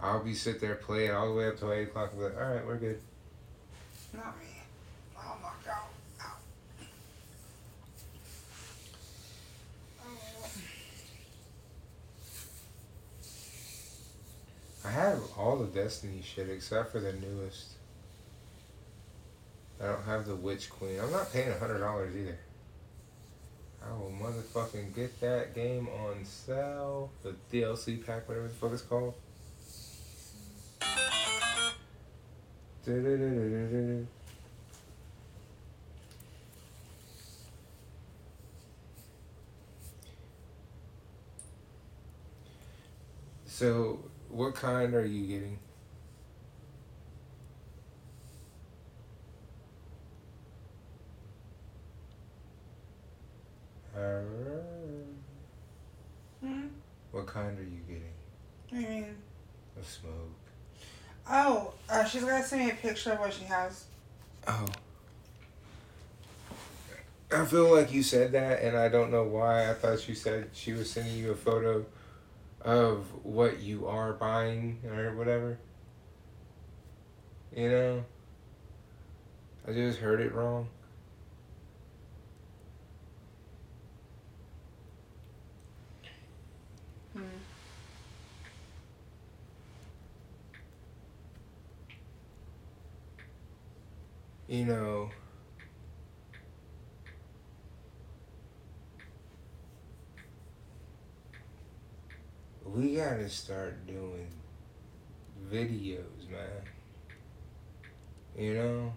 I'll 0.00 0.22
be 0.22 0.34
sit 0.34 0.60
there 0.60 0.74
play 0.74 1.06
it 1.06 1.12
all 1.12 1.28
the 1.28 1.34
way 1.34 1.48
up 1.48 1.58
till 1.58 1.72
eight 1.72 1.88
o'clock. 1.88 2.10
And 2.12 2.20
be 2.20 2.24
like, 2.26 2.36
all 2.36 2.54
right, 2.54 2.66
we're 2.66 2.76
good. 2.76 3.00
Not 4.14 4.38
me. 4.38 4.46
Oh 5.18 5.36
my 5.42 5.48
god. 5.64 5.88
Ow. 6.20 6.36
Oh. 10.04 10.50
I 14.84 14.90
have 14.90 15.20
all 15.36 15.56
the 15.56 15.66
Destiny 15.66 16.22
shit 16.22 16.50
except 16.50 16.92
for 16.92 17.00
the 17.00 17.14
newest. 17.14 17.77
I 19.80 19.86
don't 19.86 20.04
have 20.04 20.26
the 20.26 20.34
Witch 20.34 20.70
Queen. 20.70 20.98
I'm 21.00 21.12
not 21.12 21.32
paying 21.32 21.50
a 21.50 21.58
hundred 21.58 21.78
dollars 21.78 22.16
either. 22.16 22.38
I 23.84 23.92
will 23.92 24.12
motherfucking 24.20 24.94
get 24.94 25.20
that 25.20 25.54
game 25.54 25.88
on 25.88 26.24
sale. 26.24 27.10
The 27.22 27.34
DLC 27.52 28.04
pack, 28.04 28.28
whatever 28.28 28.48
the 28.48 28.54
fuck 28.54 28.72
it's 28.72 28.82
called. 28.82 29.14
So, 43.46 43.98
what 44.28 44.54
kind 44.54 44.94
are 44.94 45.04
you 45.04 45.26
getting? 45.26 45.58
Hmm? 56.40 56.66
What 57.10 57.26
kind 57.26 57.58
are 57.58 57.62
you 57.62 57.80
getting? 57.88 58.12
You 58.70 58.88
mean? 58.88 59.16
Of 59.78 59.86
smoke. 59.86 60.12
Oh, 61.30 61.72
uh, 61.88 62.04
she's 62.04 62.24
gonna 62.24 62.44
send 62.44 62.64
me 62.64 62.70
a 62.70 62.74
picture 62.74 63.12
of 63.12 63.20
what 63.20 63.32
she 63.32 63.44
has. 63.44 63.84
Oh. 64.46 64.66
I 67.30 67.44
feel 67.44 67.74
like 67.74 67.92
you 67.92 68.02
said 68.02 68.32
that, 68.32 68.62
and 68.62 68.76
I 68.76 68.88
don't 68.88 69.10
know 69.10 69.24
why. 69.24 69.70
I 69.70 69.74
thought 69.74 70.08
you 70.08 70.14
said 70.14 70.48
she 70.52 70.72
was 70.72 70.90
sending 70.90 71.16
you 71.16 71.32
a 71.32 71.36
photo 71.36 71.84
of 72.62 73.04
what 73.22 73.60
you 73.60 73.86
are 73.86 74.14
buying 74.14 74.80
or 74.90 75.14
whatever. 75.14 75.58
You 77.54 77.70
know? 77.70 78.04
I 79.66 79.72
just 79.72 79.98
heard 79.98 80.20
it 80.20 80.32
wrong. 80.32 80.68
You 94.48 94.64
know. 94.64 95.10
We 102.64 102.96
gotta 102.96 103.28
start 103.28 103.86
doing 103.86 104.28
videos, 105.52 106.30
man. 106.30 106.62
You 108.38 108.54
know? 108.54 108.92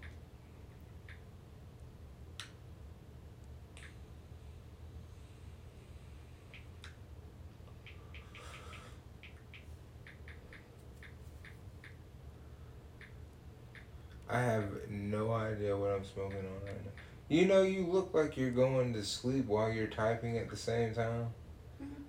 I 14.32 14.40
have 14.40 14.64
no 14.90 15.34
idea 15.34 15.76
what 15.76 15.92
I'm 15.92 16.06
smoking 16.06 16.38
on 16.40 16.66
right 16.66 16.86
now. 16.86 16.92
You 17.28 17.46
know, 17.48 17.64
you 17.64 17.86
look 17.86 18.14
like 18.14 18.38
you're 18.38 18.52
going 18.52 18.94
to 18.94 19.04
sleep 19.04 19.46
while 19.48 19.70
you're 19.70 19.88
typing 19.88 20.38
at 20.38 20.50
the 20.50 20.56
same 20.56 20.94
time. 20.94 21.28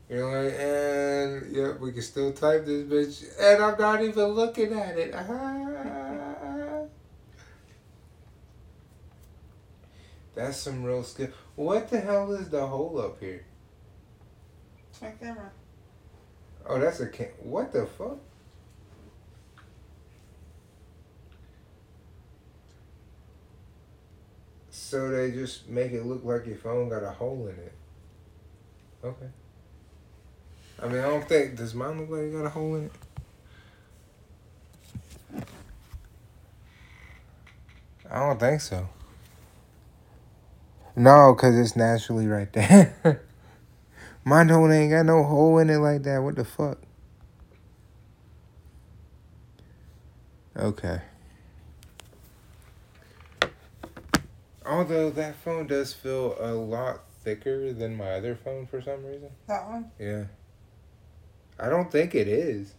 You're 0.08 0.44
like, 0.44 0.54
and 0.58 1.56
yep, 1.56 1.80
we 1.80 1.90
can 1.92 2.02
still 2.02 2.32
type 2.32 2.64
this 2.64 2.84
bitch, 2.84 3.24
and 3.40 3.62
I'm 3.62 3.78
not 3.78 4.02
even 4.02 4.26
looking 4.26 4.72
at 4.72 4.96
it. 4.98 5.14
Ah. 5.14 6.82
That's 10.34 10.58
some 10.58 10.84
real 10.84 11.02
skill. 11.02 11.28
What 11.56 11.88
the 11.88 12.00
hell 12.00 12.32
is 12.32 12.48
the 12.48 12.66
hole 12.66 13.00
up 13.00 13.20
here? 13.20 13.44
My 15.00 15.10
camera. 15.10 15.50
Oh, 16.66 16.78
that's 16.78 17.00
a 17.00 17.08
can. 17.08 17.26
What 17.40 17.72
the 17.72 17.86
fuck? 17.86 18.18
So 24.92 25.10
they 25.10 25.30
just 25.30 25.70
make 25.70 25.92
it 25.92 26.04
look 26.04 26.22
like 26.22 26.46
your 26.46 26.58
phone 26.58 26.90
got 26.90 27.02
a 27.02 27.08
hole 27.08 27.46
in 27.46 27.54
it. 27.54 27.72
Okay. 29.02 29.26
I 30.82 30.86
mean, 30.86 30.98
I 30.98 31.08
don't 31.08 31.26
think 31.26 31.56
does 31.56 31.74
mine 31.74 31.98
look 31.98 32.10
like 32.10 32.24
it 32.24 32.32
got 32.34 32.44
a 32.44 32.50
hole 32.50 32.74
in 32.74 32.90
it? 35.32 35.44
I 38.10 38.18
don't 38.18 38.38
think 38.38 38.60
so. 38.60 38.86
No, 40.94 41.34
cause 41.36 41.56
it's 41.56 41.74
naturally 41.74 42.26
right 42.26 42.52
there. 42.52 43.22
Mine 44.24 44.48
don't 44.48 44.70
ain't 44.70 44.92
got 44.92 45.06
no 45.06 45.24
hole 45.24 45.56
in 45.56 45.70
it 45.70 45.78
like 45.78 46.02
that. 46.02 46.18
What 46.18 46.36
the 46.36 46.44
fuck? 46.44 46.76
Okay. 50.54 51.00
Although 54.64 55.10
that 55.10 55.36
phone 55.36 55.66
does 55.66 55.92
feel 55.92 56.36
a 56.38 56.52
lot 56.52 57.02
thicker 57.22 57.72
than 57.72 57.96
my 57.96 58.12
other 58.12 58.36
phone 58.36 58.66
for 58.66 58.80
some 58.80 59.04
reason. 59.04 59.30
That 59.48 59.68
one? 59.68 59.90
Yeah. 59.98 60.24
I 61.58 61.68
don't 61.68 61.90
think 61.90 62.14
it 62.14 62.28
is. 62.28 62.74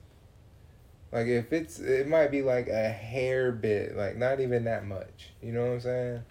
Like 1.11 1.27
if 1.27 1.53
it's 1.53 1.79
it 1.79 2.07
might 2.07 2.31
be 2.31 2.41
like 2.41 2.67
a 2.67 2.89
hair 2.89 3.51
bit, 3.51 3.95
like 3.95 4.17
not 4.17 4.39
even 4.39 4.63
that 4.65 4.85
much. 4.85 5.29
You 5.41 5.51
know 5.51 5.65
what 5.65 5.73
I'm 5.73 5.81
saying? 5.81 6.23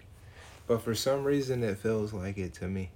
But 0.67 0.81
for 0.81 0.93
some 0.93 1.23
reason 1.23 1.63
it 1.63 1.77
feels 1.77 2.13
like 2.13 2.37
it 2.37 2.53
to 2.55 2.67
me. 2.67 2.91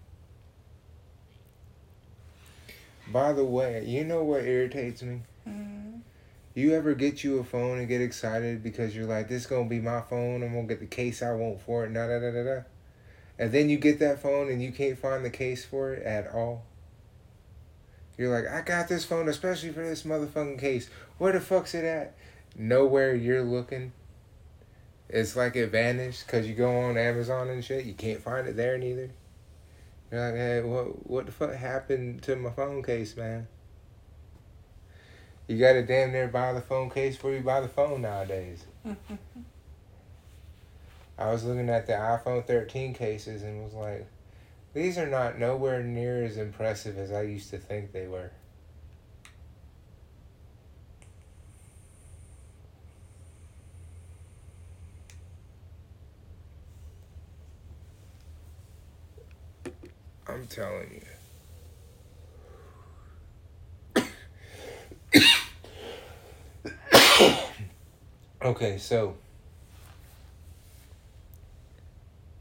By 3.10 3.32
the 3.32 3.46
way, 3.46 3.86
you 3.86 4.04
know 4.04 4.24
what 4.24 4.44
irritates 4.44 5.02
me? 5.02 5.22
Mm. 5.48 6.02
You 6.58 6.74
ever 6.74 6.96
get 6.96 7.24
you 7.24 7.38
a 7.38 7.44
phone 7.44 7.78
and 7.78 7.88
get 7.88 8.02
excited 8.02 8.64
because 8.64 8.96
you're 8.96 9.06
like, 9.06 9.28
this 9.28 9.44
is 9.44 9.48
gonna 9.48 9.70
be 9.70 9.80
my 9.80 10.02
phone, 10.02 10.42
I'm 10.42 10.56
gonna 10.56 10.66
get 10.66 10.80
the 10.80 10.88
case 10.88 11.22
I 11.22 11.32
want 11.34 11.62
for 11.62 11.86
it, 11.86 11.94
da 11.94 12.08
da 12.08 12.18
da 12.20 12.32
da 12.32 12.44
da. 12.44 12.62
And 13.38 13.52
then 13.52 13.70
you 13.70 13.78
get 13.78 14.00
that 14.00 14.24
phone 14.24 14.50
and 14.50 14.60
you 14.60 14.72
can't 14.72 14.98
find 14.98 15.24
the 15.24 15.30
case 15.30 15.64
for 15.64 15.94
it 15.94 16.04
at 16.04 16.34
all. 16.34 16.66
You're 18.18 18.34
like, 18.34 18.52
I 18.52 18.62
got 18.62 18.88
this 18.88 19.06
phone 19.06 19.30
especially 19.30 19.70
for 19.70 19.88
this 19.88 20.02
motherfucking 20.02 20.60
case. 20.60 20.90
Where 21.20 21.32
the 21.32 21.42
fuck's 21.42 21.76
it 21.76 21.84
at? 21.86 22.16
Nowhere 22.56 23.14
you're 23.14 23.44
looking. 23.44 23.92
It's 25.10 25.36
like 25.36 25.56
it 25.56 25.68
vanished 25.68 26.26
because 26.26 26.48
you 26.48 26.56
go 26.56 26.76
on 26.76 26.98
Amazon 26.98 27.50
and 27.50 27.64
shit. 27.64 27.86
You 27.86 27.94
can't 27.94 28.24
find 28.24 28.48
it 28.48 28.58
there 28.58 28.80
neither. 28.80 29.12
You're 30.12 30.32
like, 30.32 30.40
hey, 30.40 30.62
what 30.62 31.08
what 31.08 31.26
the 31.28 31.32
fuck 31.32 31.54
happened 31.54 32.24
to 32.24 32.36
my 32.36 32.50
phone 32.50 32.82
case, 32.82 33.16
man? 33.16 33.48
You 35.48 35.58
gotta 35.58 35.82
damn 35.82 36.12
near 36.12 36.28
buy 36.28 36.52
the 36.52 36.62
phone 36.62 36.90
case 36.90 37.16
before 37.16 37.32
you 37.32 37.40
buy 37.42 37.62
the 37.62 37.70
phone 37.70 38.02
nowadays. 38.02 38.66
I 41.18 41.32
was 41.32 41.46
looking 41.46 41.70
at 41.70 41.88
the 41.88 41.94
iPhone 41.94 42.46
13 42.46 42.94
cases 42.94 43.44
and 43.44 43.64
was 43.64 43.74
like, 43.74 44.08
these 44.74 44.98
are 44.98 45.08
not 45.08 45.40
nowhere 45.40 45.82
near 45.82 46.24
as 46.24 46.38
impressive 46.38 46.98
as 46.98 47.14
I 47.14 47.22
used 47.22 47.50
to 47.52 47.58
think 47.58 47.94
they 47.94 48.08
were. 48.08 48.32
I'm 60.28 60.46
telling 60.48 60.92
you. 60.94 61.07
okay, 68.44 68.78
so 68.78 69.16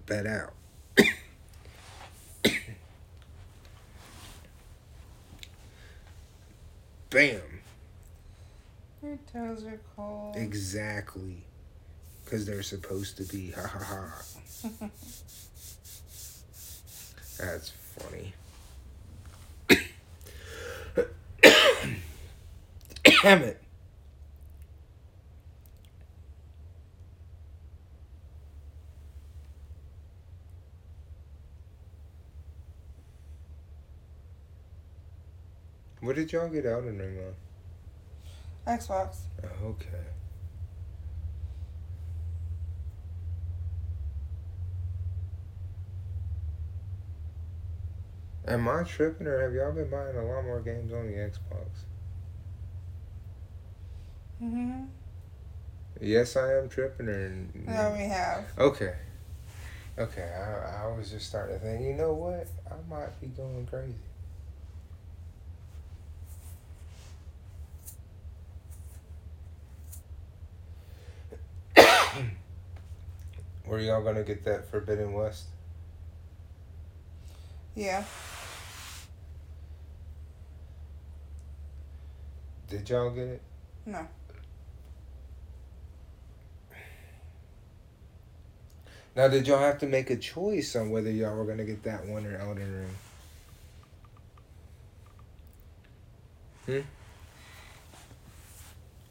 that 0.06 0.26
out. 0.26 0.52
Bam. 7.10 7.40
Your 9.02 9.18
toes 9.32 9.64
are 9.64 9.80
cold. 9.94 10.36
Exactly. 10.36 11.44
Because 12.24 12.46
they're 12.46 12.62
supposed 12.62 13.16
to 13.18 13.24
be. 13.24 13.50
Ha 13.52 13.66
ha 13.66 13.78
ha. 13.78 14.22
That's 17.38 17.70
funny. 17.70 18.32
Damn 23.26 23.42
it. 23.42 23.60
What 35.98 36.14
did 36.14 36.30
y'all 36.30 36.48
get 36.48 36.66
Elden 36.66 36.98
Ring 36.98 37.18
on? 38.64 38.78
Xbox. 38.78 39.22
Oh, 39.42 39.66
okay. 39.70 39.88
Am 48.46 48.68
I 48.68 48.84
tripping 48.84 49.26
or 49.26 49.42
have 49.42 49.52
y'all 49.52 49.72
been 49.72 49.90
buying 49.90 50.16
a 50.16 50.24
lot 50.24 50.44
more 50.44 50.60
games 50.60 50.92
on 50.92 51.08
the 51.08 51.14
Xbox? 51.14 51.86
Mm-hmm. 54.42 54.84
Yes, 56.00 56.36
I 56.36 56.58
am 56.58 56.68
tripping 56.68 57.08
or. 57.08 57.28
No, 57.54 57.94
we 57.96 58.04
have. 58.04 58.44
Okay. 58.58 58.94
Okay, 59.98 60.30
I, 60.30 60.84
I 60.84 60.86
was 60.94 61.10
just 61.10 61.26
starting 61.26 61.58
to 61.58 61.64
think, 61.64 61.82
you 61.82 61.94
know 61.94 62.12
what? 62.12 62.46
I 62.70 62.74
might 62.88 63.18
be 63.18 63.28
going 63.28 63.66
crazy. 63.66 63.94
Were 73.66 73.80
y'all 73.80 74.04
gonna 74.04 74.22
get 74.22 74.44
that 74.44 74.70
Forbidden 74.70 75.14
West? 75.14 75.44
Yeah. 77.74 78.04
Did 82.68 82.90
y'all 82.90 83.10
get 83.10 83.28
it? 83.28 83.42
No. 83.86 84.06
Now, 89.16 89.28
did 89.28 89.48
y'all 89.48 89.60
have 89.60 89.78
to 89.78 89.86
make 89.86 90.10
a 90.10 90.16
choice 90.16 90.76
on 90.76 90.90
whether 90.90 91.10
y'all 91.10 91.34
were 91.34 91.46
gonna 91.46 91.64
get 91.64 91.82
that 91.84 92.04
one 92.04 92.26
or 92.26 92.36
Elden 92.36 92.86
Ring? 96.66 96.84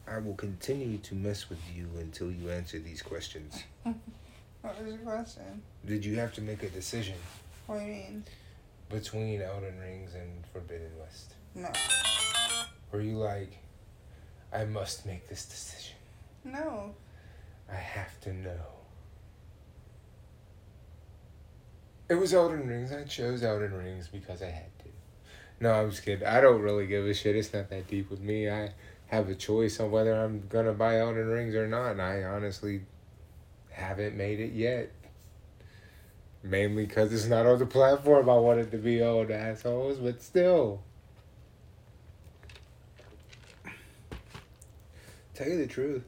Hmm. 0.05 0.11
I 0.11 0.19
will 0.19 0.35
continue 0.35 0.99
to 0.99 1.15
mess 1.15 1.49
with 1.49 1.57
you 1.75 1.89
until 1.97 2.31
you 2.31 2.51
answer 2.51 2.77
these 2.77 3.01
questions. 3.01 3.63
What 4.61 4.83
was 4.83 4.93
your 4.95 5.03
question? 5.03 5.61
Did 5.85 6.03
you 6.03 6.15
have 6.15 6.33
to 6.33 6.41
make 6.41 6.63
a 6.63 6.69
decision 6.69 7.13
What 7.67 7.77
do 7.77 7.85
you 7.85 7.91
mean? 7.91 8.23
between 8.89 9.39
Elden 9.39 9.79
Rings 9.79 10.15
and 10.15 10.43
Forbidden 10.51 10.89
West? 10.99 11.35
No. 11.53 11.69
Were 12.91 13.01
you 13.01 13.17
like, 13.17 13.59
I 14.51 14.65
must 14.65 15.05
make 15.05 15.27
this 15.29 15.45
decision? 15.45 15.95
No. 16.43 16.95
I 17.71 17.75
have 17.75 18.19
to 18.21 18.33
know. 18.33 18.74
It 22.07 22.15
was 22.15 22.33
Elden 22.33 22.67
Rings. 22.67 22.91
I 22.91 23.03
chose 23.03 23.43
Elden 23.43 23.73
Rings 23.73 24.07
because 24.07 24.41
I 24.41 24.49
had 24.49 24.77
to. 24.79 24.85
No, 25.59 25.71
I'm 25.71 25.89
just 25.89 26.05
kidding. 26.05 26.27
I 26.27 26.39
don't 26.39 26.61
really 26.61 26.85
give 26.85 27.05
a 27.05 27.13
shit. 27.13 27.35
It's 27.35 27.53
not 27.53 27.69
that 27.69 27.87
deep 27.87 28.11
with 28.11 28.21
me. 28.21 28.49
I 28.49 28.71
have 29.07 29.29
a 29.29 29.35
choice 29.35 29.79
on 29.79 29.89
whether 29.89 30.13
I'm 30.13 30.47
gonna 30.47 30.73
buy 30.73 30.99
Elden 30.99 31.27
Rings 31.27 31.55
or 31.55 31.67
not, 31.67 31.91
and 31.91 32.01
I 32.01 32.23
honestly 32.23 32.81
haven't 33.71 34.15
made 34.15 34.39
it 34.39 34.53
yet. 34.53 34.91
Mainly 36.43 36.85
because 36.85 37.11
it's 37.11 37.25
not 37.25 37.47
on 37.47 37.57
the 37.57 37.65
platform 37.65 38.29
I 38.29 38.35
wanted 38.35 38.69
to 38.71 38.77
be 38.77 39.01
on, 39.01 39.31
assholes, 39.31 39.97
but 39.97 40.21
still. 40.21 40.83
Tell 45.33 45.47
you 45.47 45.57
the 45.57 45.67
truth, 45.67 46.03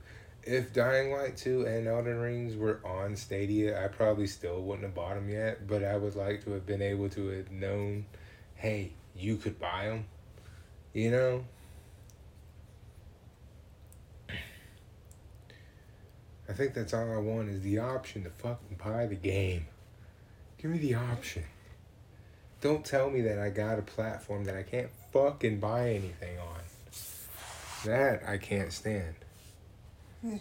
if 0.48 0.74
Dying 0.74 1.12
Light 1.12 1.36
2 1.36 1.66
and 1.66 1.88
Elden 1.88 2.20
Rings 2.20 2.56
were 2.56 2.80
on 2.86 3.18
Stadia, 3.18 3.84
I 3.84 3.90
probably 3.90 4.28
still 4.28 4.62
wouldn't 4.62 4.86
have 4.86 4.96
bought 4.96 5.16
them 5.16 5.30
yet, 5.30 5.68
but 5.68 5.84
I 5.84 5.98
would 5.98 6.16
like 6.16 6.44
to 6.46 6.52
have 6.52 6.66
been 6.66 6.82
able 6.82 7.10
to 7.10 7.28
have 7.30 7.52
known, 7.52 8.06
hey, 8.56 8.94
you 9.16 9.36
could 9.36 9.60
buy 9.60 9.88
them. 9.88 10.06
You 10.94 11.12
know? 11.12 11.44
I 16.50 16.54
think 16.54 16.74
that's 16.74 16.94
all 16.94 17.12
I 17.12 17.18
want 17.18 17.50
is 17.50 17.62
the 17.62 17.80
option 17.80 18.24
to 18.24 18.30
fucking 18.30 18.80
buy 18.84 19.06
the 19.06 19.16
game. 19.16 19.68
Give 20.58 20.72
me 20.72 20.78
the 20.78 20.96
option. 20.96 21.44
Don't 22.62 22.86
tell 22.86 23.10
me 23.10 23.22
that 23.22 23.38
I 23.38 23.50
got 23.50 23.80
a 23.80 23.82
platform 23.84 24.46
that 24.46 24.56
I 24.56 24.64
can't 24.64 24.90
fucking 25.12 25.60
buy 25.60 25.90
anything 25.90 26.40
on. 26.40 26.62
That 27.86 28.24
I 28.26 28.38
can't 28.38 28.72
stand. 28.72 29.16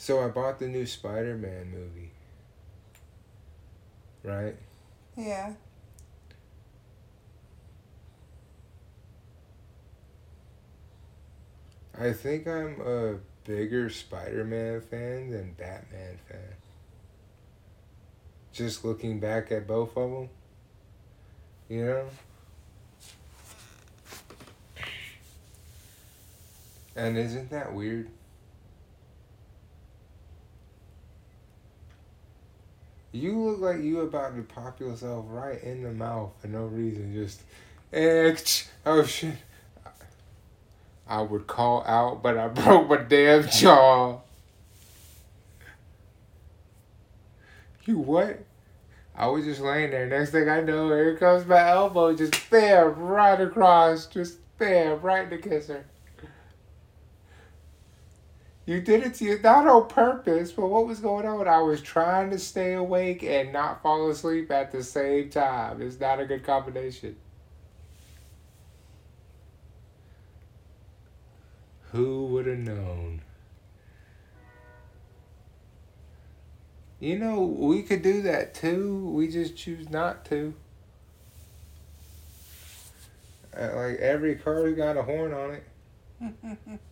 So 0.00 0.24
I 0.24 0.28
bought 0.28 0.58
the 0.58 0.66
new 0.66 0.86
Spider 0.86 1.36
Man 1.36 1.70
movie. 1.70 2.10
Right? 4.24 4.56
Yeah. 5.14 5.52
I 11.98 12.14
think 12.14 12.48
I'm 12.48 12.80
a 12.80 13.16
bigger 13.44 13.90
Spider 13.90 14.42
Man 14.42 14.80
fan 14.80 15.30
than 15.30 15.52
Batman 15.52 16.18
fan. 16.26 16.54
Just 18.54 18.86
looking 18.86 19.20
back 19.20 19.52
at 19.52 19.66
both 19.66 19.94
of 19.98 20.10
them, 20.10 20.28
you 21.68 21.84
know? 21.84 22.06
And 26.96 27.16
isn't 27.16 27.50
that 27.50 27.72
weird? 27.72 28.10
You 33.12 33.38
look 33.38 33.60
like 33.60 33.82
you 33.82 34.00
about 34.00 34.36
to 34.36 34.42
pop 34.42 34.78
yourself 34.78 35.24
right 35.28 35.62
in 35.62 35.82
the 35.82 35.90
mouth 35.90 36.32
for 36.38 36.46
no 36.46 36.66
reason. 36.66 37.12
Just, 37.12 37.42
eh, 37.92 38.36
oh 38.86 39.04
shit. 39.04 39.34
I 41.08 41.22
would 41.22 41.48
call 41.48 41.84
out, 41.86 42.22
but 42.22 42.38
I 42.38 42.48
broke 42.48 42.88
my 42.88 42.98
damn 42.98 43.48
jaw. 43.48 44.20
You 47.84 47.98
what? 47.98 48.38
I 49.16 49.26
was 49.26 49.44
just 49.44 49.60
laying 49.60 49.90
there. 49.90 50.06
Next 50.06 50.30
thing 50.30 50.48
I 50.48 50.60
know, 50.60 50.88
here 50.88 51.16
comes 51.16 51.44
my 51.46 51.68
elbow, 51.68 52.14
just 52.14 52.48
bam, 52.48 52.94
right 52.96 53.40
across, 53.40 54.06
just 54.06 54.38
bam, 54.56 55.00
right 55.00 55.24
in 55.24 55.30
the 55.30 55.38
kisser. 55.38 55.84
You 58.66 58.80
did 58.80 59.02
it 59.02 59.14
to 59.14 59.24
you, 59.24 59.38
not 59.42 59.66
on 59.66 59.88
purpose, 59.88 60.52
but 60.52 60.68
what 60.68 60.86
was 60.86 61.00
going 61.00 61.26
on? 61.26 61.48
I 61.48 61.60
was 61.60 61.80
trying 61.80 62.30
to 62.30 62.38
stay 62.38 62.74
awake 62.74 63.22
and 63.22 63.52
not 63.52 63.82
fall 63.82 64.08
asleep 64.10 64.50
at 64.50 64.70
the 64.70 64.84
same 64.84 65.30
time. 65.30 65.80
It's 65.82 65.98
not 65.98 66.20
a 66.20 66.26
good 66.26 66.44
combination. 66.44 67.16
Who 71.92 72.26
would 72.26 72.46
have 72.46 72.58
known? 72.58 73.22
You 77.00 77.18
know, 77.18 77.40
we 77.40 77.82
could 77.82 78.02
do 78.02 78.22
that 78.22 78.54
too. 78.54 79.08
We 79.08 79.28
just 79.28 79.56
choose 79.56 79.88
not 79.88 80.24
to. 80.26 80.54
Uh, 83.58 83.70
like 83.74 83.96
every 83.96 84.36
car's 84.36 84.76
got 84.76 84.96
a 84.96 85.02
horn 85.02 85.32
on 85.32 85.54
it. 85.54 86.80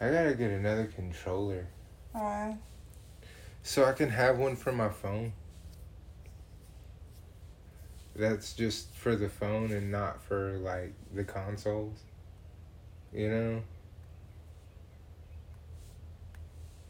I 0.00 0.10
gotta 0.10 0.34
get 0.34 0.50
another 0.50 0.86
controller 0.86 1.66
Why? 2.12 2.56
so 3.62 3.84
I 3.84 3.92
can 3.92 4.08
have 4.08 4.38
one 4.38 4.56
for 4.56 4.72
my 4.72 4.88
phone. 4.88 5.34
That's 8.16 8.54
just 8.54 8.94
for 8.94 9.14
the 9.14 9.28
phone 9.28 9.72
and 9.72 9.90
not 9.92 10.22
for 10.22 10.58
like 10.58 10.94
the 11.14 11.24
consoles. 11.24 11.98
You 13.12 13.28
know? 13.28 13.62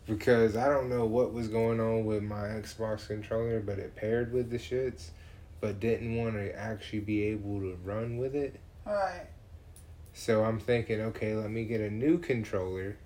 Because 0.06 0.56
I 0.56 0.68
don't 0.68 0.88
know 0.88 1.04
what 1.04 1.32
was 1.32 1.48
going 1.48 1.80
on 1.80 2.04
with 2.04 2.22
my 2.22 2.46
Xbox 2.46 3.06
controller, 3.06 3.60
but 3.60 3.78
it 3.78 3.94
paired 3.94 4.32
with 4.32 4.50
the 4.50 4.58
shits, 4.58 5.10
but 5.60 5.78
didn't 5.78 6.16
want 6.16 6.34
to 6.34 6.56
actually 6.58 7.00
be 7.00 7.24
able 7.24 7.60
to 7.60 7.76
run 7.84 8.18
with 8.18 8.34
it. 8.34 8.58
Right. 8.84 9.26
So 10.12 10.44
I'm 10.44 10.58
thinking, 10.58 11.00
okay, 11.00 11.34
let 11.34 11.50
me 11.50 11.64
get 11.64 11.80
a 11.80 11.90
new 11.90 12.18
controller, 12.18 12.96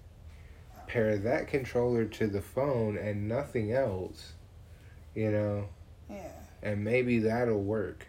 pair 0.87 1.17
that 1.17 1.49
controller 1.49 2.05
to 2.07 2.27
the 2.27 2.41
phone 2.41 2.97
and 2.97 3.29
nothing 3.29 3.73
else, 3.73 4.33
you 5.15 5.31
know, 5.31 5.69
Yeah. 6.11 6.33
and 6.63 6.83
maybe 6.83 7.19
that'll 7.21 7.63
work. 7.63 8.09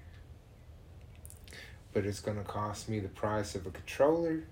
But 1.94 2.06
it's 2.06 2.20
going 2.20 2.38
to 2.38 2.44
cost 2.44 2.90
me 2.90 3.00
the 3.00 3.08
price 3.10 3.56
of 3.56 3.66
a 3.66 3.72
controller 3.72 4.44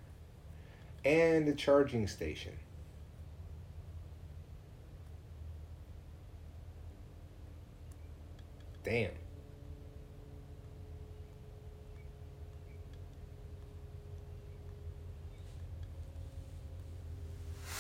and 1.04 1.48
a 1.48 1.54
charging 1.54 2.08
station. 2.08 2.54
Damn. 8.84 9.12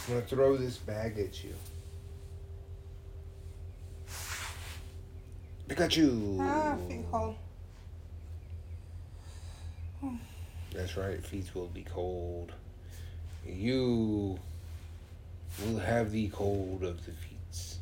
I'm 0.07 0.15
gonna 0.15 0.25
throw 0.25 0.57
this 0.57 0.77
bag 0.77 1.17
at 1.17 1.43
you. 1.43 1.53
Pikachu. 5.69 6.37
Ah, 6.41 6.75
feet 6.89 7.05
cold. 7.09 7.35
That's 10.73 10.97
right, 10.97 11.25
feet 11.25 11.55
will 11.55 11.67
be 11.67 11.83
cold. 11.83 12.51
You 13.47 14.37
will 15.63 15.79
have 15.79 16.11
the 16.11 16.27
cold 16.29 16.83
of 16.83 17.05
the 17.05 17.11
feet. 17.11 17.77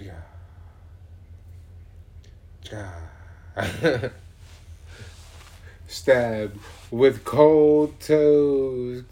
Yeah. 0.00 0.20
With 6.90 7.24
cold 7.24 8.00
toes. 8.00 9.04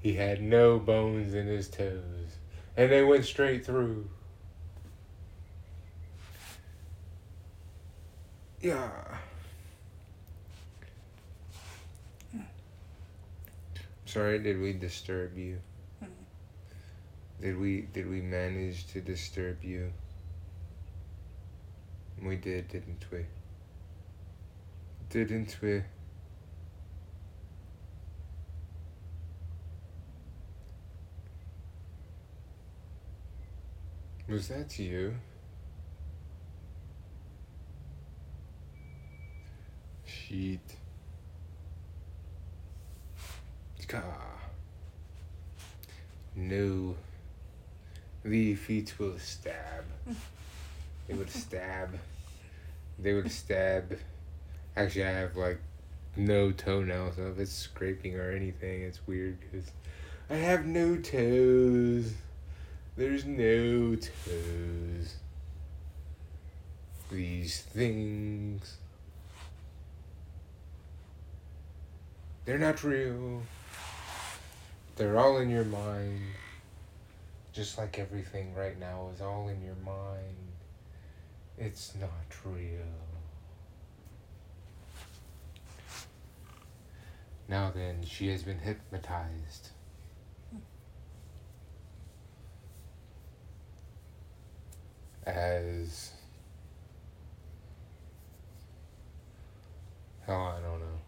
He 0.00 0.14
had 0.14 0.40
no 0.40 0.78
bones 0.78 1.34
in 1.34 1.46
his 1.46 1.68
toes, 1.68 2.38
and 2.76 2.90
they 2.90 3.04
went 3.04 3.24
straight 3.26 3.66
through. 3.66 4.08
Yeah. 8.60 8.90
Sorry, 14.06 14.38
did 14.38 14.60
we 14.60 14.72
disturb 14.72 15.36
you? 15.36 15.60
Did 17.40 17.58
we 17.58 17.82
did 17.82 18.08
we 18.08 18.20
manage 18.20 18.86
to 18.88 19.00
disturb 19.00 19.62
you? 19.62 19.92
We 22.22 22.36
did, 22.36 22.68
didn't 22.68 23.04
we? 23.10 23.24
Didn't 25.08 25.56
we? 25.62 25.82
Was 34.30 34.46
that 34.46 34.78
you? 34.78 35.16
Sheet. 40.06 40.60
Ka. 43.88 44.04
No. 46.36 46.94
The 48.22 48.54
feet 48.54 48.94
will 49.00 49.18
stab. 49.18 49.84
They 51.08 51.14
would 51.14 51.28
stab. 51.28 51.98
They 53.00 53.14
would 53.14 53.32
stab. 53.32 53.98
Actually, 54.76 55.06
I 55.06 55.10
have 55.10 55.34
like 55.34 55.58
no 56.16 56.52
toenails, 56.52 57.16
so 57.16 57.32
if 57.32 57.38
it's 57.40 57.52
scraping 57.52 58.14
or 58.14 58.30
anything, 58.30 58.82
it's 58.82 59.00
weird 59.08 59.38
because 59.40 59.72
I 60.28 60.36
have 60.36 60.66
no 60.66 60.96
toes. 60.98 62.12
There's 63.00 63.24
no 63.24 63.96
toes. 63.96 65.14
These 67.10 67.62
things. 67.62 68.76
They're 72.44 72.58
not 72.58 72.84
real. 72.84 73.40
They're 74.96 75.18
all 75.18 75.38
in 75.38 75.48
your 75.48 75.64
mind. 75.64 76.20
Just 77.54 77.78
like 77.78 77.98
everything 77.98 78.54
right 78.54 78.78
now 78.78 79.08
is 79.14 79.22
all 79.22 79.48
in 79.48 79.62
your 79.62 79.76
mind. 79.76 80.52
It's 81.56 81.94
not 81.98 82.10
real. 82.44 82.84
Now 87.48 87.72
then, 87.74 88.04
she 88.04 88.28
has 88.28 88.42
been 88.42 88.58
hypnotized. 88.58 89.70
As. 95.30 96.12
Hell, 100.26 100.36
I 100.36 100.60
don't 100.60 100.80
know. 100.80 101.00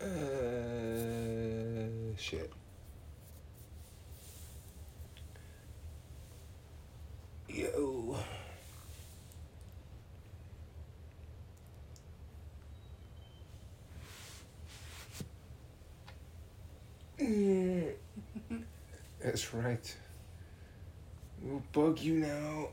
Uh, 0.00 0.06
shit. 2.16 2.50
Yo. 7.48 8.16
Mm. 17.26 17.92
That's 19.20 19.52
right. 19.52 19.96
We'll 21.42 21.62
bug 21.72 21.98
you 21.98 22.20
now. 22.20 22.68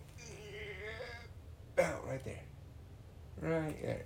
Oh, 1.80 2.00
right 2.08 2.24
there. 2.24 2.44
Right 3.42 3.82
there. 3.82 4.06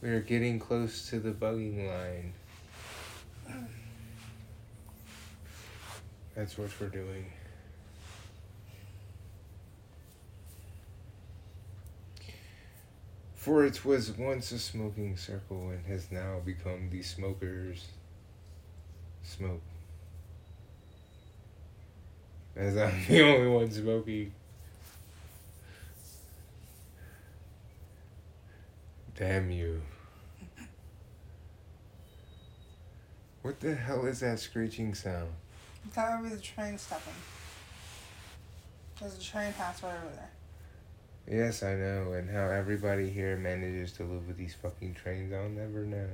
We're 0.00 0.20
getting 0.20 0.60
close 0.60 1.10
to 1.10 1.18
the 1.18 1.32
bugging 1.32 1.88
line. 1.88 2.32
That's 6.36 6.56
what 6.56 6.70
we're 6.80 6.88
doing. 6.88 7.32
For 13.34 13.64
it 13.64 13.84
was 13.84 14.12
once 14.12 14.52
a 14.52 14.58
smoking 14.58 15.16
circle 15.16 15.70
and 15.70 15.84
has 15.86 16.12
now 16.12 16.40
become 16.44 16.90
the 16.90 17.02
smokers' 17.02 17.86
smoke. 19.36 19.62
As 22.54 22.76
I'm 22.76 23.04
the 23.08 23.22
only 23.22 23.48
one 23.48 23.70
smoking. 23.70 24.32
Damn 29.14 29.50
you. 29.50 29.80
What 33.42 33.60
the 33.60 33.74
hell 33.74 34.06
is 34.06 34.20
that 34.20 34.40
screeching 34.40 34.94
sound? 34.94 35.30
That 35.94 36.20
would 36.20 36.30
be 36.30 36.34
the 36.36 36.42
train 36.42 36.76
stopping. 36.78 37.12
There's 39.00 39.16
a 39.16 39.22
train 39.22 39.52
pass 39.52 39.82
right 39.82 39.94
over 40.04 40.14
there. 40.14 40.30
Yes, 41.28 41.62
I 41.62 41.74
know, 41.74 42.12
and 42.12 42.30
how 42.30 42.48
everybody 42.48 43.10
here 43.10 43.36
manages 43.36 43.92
to 43.92 44.04
live 44.04 44.26
with 44.26 44.36
these 44.36 44.54
fucking 44.54 44.94
trains, 44.94 45.32
I'll 45.32 45.48
never 45.48 45.84
know. 45.84 46.08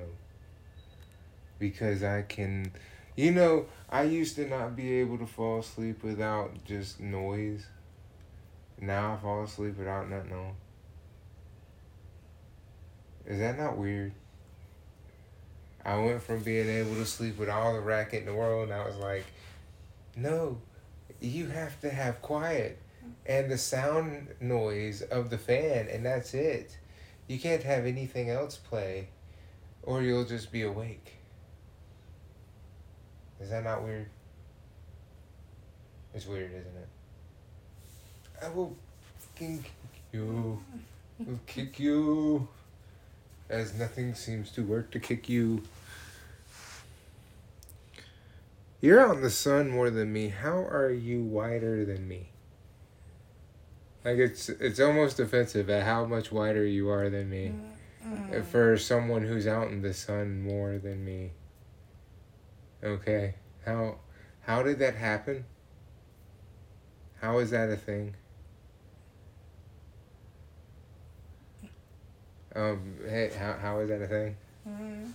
Because 1.58 2.02
I 2.02 2.22
can, 2.22 2.72
you 3.16 3.30
know, 3.30 3.66
I 3.90 4.04
used 4.04 4.36
to 4.36 4.48
not 4.48 4.76
be 4.76 4.94
able 5.00 5.18
to 5.18 5.26
fall 5.26 5.60
asleep 5.60 6.02
without 6.02 6.64
just 6.64 7.00
noise. 7.00 7.66
Now 8.80 9.14
I 9.14 9.16
fall 9.22 9.44
asleep 9.44 9.78
without 9.78 10.08
nothing 10.08 10.32
on. 10.32 10.54
Is 13.26 13.38
that 13.38 13.58
not 13.58 13.76
weird? 13.76 14.12
I 15.84 15.96
went 15.98 16.22
from 16.22 16.42
being 16.42 16.68
able 16.68 16.94
to 16.94 17.06
sleep 17.06 17.38
with 17.38 17.48
all 17.48 17.74
the 17.74 17.80
racket 17.80 18.20
in 18.20 18.26
the 18.26 18.34
world, 18.34 18.70
and 18.70 18.80
I 18.80 18.86
was 18.86 18.96
like, 18.96 19.24
no, 20.16 20.60
you 21.20 21.48
have 21.48 21.80
to 21.80 21.90
have 21.90 22.22
quiet 22.22 22.78
and 23.26 23.50
the 23.50 23.58
sound 23.58 24.28
noise 24.40 25.02
of 25.02 25.30
the 25.30 25.38
fan, 25.38 25.88
and 25.88 26.04
that's 26.04 26.34
it. 26.34 26.76
You 27.26 27.38
can't 27.38 27.62
have 27.62 27.86
anything 27.86 28.30
else 28.30 28.56
play, 28.56 29.08
or 29.82 30.02
you'll 30.02 30.24
just 30.24 30.50
be 30.52 30.62
awake. 30.62 31.14
Is 33.42 33.50
that 33.50 33.64
not 33.64 33.82
weird? 33.82 34.06
It's 36.14 36.26
weird, 36.26 36.50
isn't 36.52 36.76
it? 36.76 36.88
I 38.44 38.48
will 38.50 38.76
kick 39.34 39.72
you. 40.12 40.62
I'll 41.20 41.40
kick 41.46 41.80
you. 41.80 42.48
As 43.50 43.74
nothing 43.74 44.14
seems 44.14 44.50
to 44.52 44.62
work 44.62 44.90
to 44.92 45.00
kick 45.00 45.28
you. 45.28 45.62
You're 48.80 49.00
out 49.00 49.16
in 49.16 49.22
the 49.22 49.30
sun 49.30 49.70
more 49.70 49.90
than 49.90 50.12
me. 50.12 50.28
How 50.28 50.58
are 50.58 50.90
you 50.90 51.22
wider 51.22 51.84
than 51.84 52.06
me? 52.08 52.28
Like 54.04 54.18
it's 54.18 54.48
it's 54.48 54.80
almost 54.80 55.20
offensive 55.20 55.70
at 55.70 55.84
how 55.84 56.04
much 56.04 56.32
wider 56.32 56.64
you 56.64 56.88
are 56.90 57.10
than 57.10 57.28
me. 57.30 57.52
Mm. 58.04 58.44
For 58.44 58.76
someone 58.76 59.22
who's 59.22 59.46
out 59.46 59.68
in 59.68 59.82
the 59.82 59.94
sun 59.94 60.42
more 60.42 60.78
than 60.78 61.04
me. 61.04 61.30
Okay. 62.84 63.34
How 63.64 63.98
how 64.40 64.62
did 64.62 64.78
that 64.80 64.96
happen? 64.96 65.44
How 67.20 67.38
is 67.38 67.50
that 67.50 67.70
a 67.70 67.76
thing? 67.76 68.16
Um, 72.54 72.96
hey, 73.08 73.30
how, 73.38 73.52
how 73.54 73.78
is 73.78 73.88
that 73.88 74.02
a 74.02 74.08
thing? 74.08 74.36
Mm. 74.68 75.12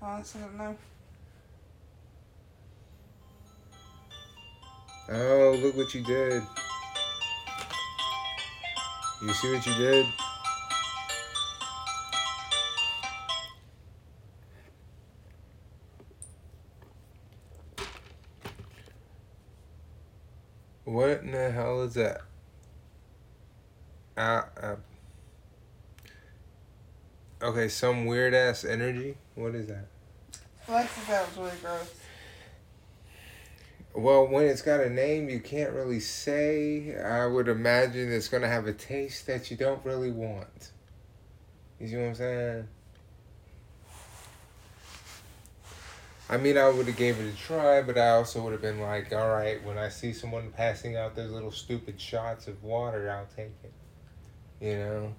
Honestly, 0.00 0.40
don't 0.40 0.56
know. 0.56 0.76
Oh, 5.10 5.58
look 5.60 5.76
what 5.76 5.92
you 5.92 6.02
did. 6.02 6.42
You 9.22 9.32
see 9.34 9.52
what 9.52 9.66
you 9.66 9.74
did? 9.74 10.06
What 20.88 21.20
in 21.20 21.32
the 21.32 21.50
hell 21.50 21.82
is 21.82 21.92
that? 21.94 22.22
Uh, 24.16 24.42
uh, 24.58 24.76
okay, 27.42 27.68
some 27.68 28.06
weird 28.06 28.32
ass 28.32 28.64
energy. 28.64 29.18
What 29.34 29.54
is 29.54 29.66
that? 29.66 29.84
Alexis, 30.66 31.04
that 31.04 31.28
was 31.28 31.36
really 31.36 31.58
gross. 31.60 31.94
Well, 33.94 34.28
when 34.28 34.46
it's 34.46 34.62
got 34.62 34.80
a 34.80 34.88
name 34.88 35.28
you 35.28 35.40
can't 35.40 35.74
really 35.74 36.00
say, 36.00 36.98
I 36.98 37.26
would 37.26 37.48
imagine 37.48 38.10
it's 38.10 38.28
gonna 38.28 38.48
have 38.48 38.66
a 38.66 38.72
taste 38.72 39.26
that 39.26 39.50
you 39.50 39.58
don't 39.58 39.84
really 39.84 40.10
want. 40.10 40.72
You 41.78 41.88
see 41.88 41.96
what 41.96 42.06
I'm 42.06 42.14
saying? 42.14 42.68
I 46.30 46.36
mean, 46.36 46.58
I 46.58 46.68
would 46.68 46.86
have 46.86 46.96
gave 46.96 47.18
it 47.18 47.32
a 47.32 47.36
try, 47.36 47.80
but 47.80 47.96
I 47.96 48.10
also 48.10 48.42
would 48.42 48.52
have 48.52 48.60
been 48.60 48.80
like, 48.80 49.12
all 49.14 49.30
right, 49.30 49.64
when 49.64 49.78
I 49.78 49.88
see 49.88 50.12
someone 50.12 50.50
passing 50.50 50.96
out 50.96 51.16
those 51.16 51.30
little 51.30 51.50
stupid 51.50 51.98
shots 52.00 52.48
of 52.48 52.62
water, 52.62 53.10
I'll 53.10 53.28
take 53.34 53.52
it. 53.64 53.72
You 54.60 54.76
know? 54.76 55.14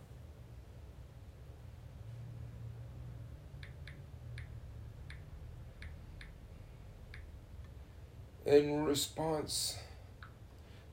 in 8.50 8.84
response 8.84 9.78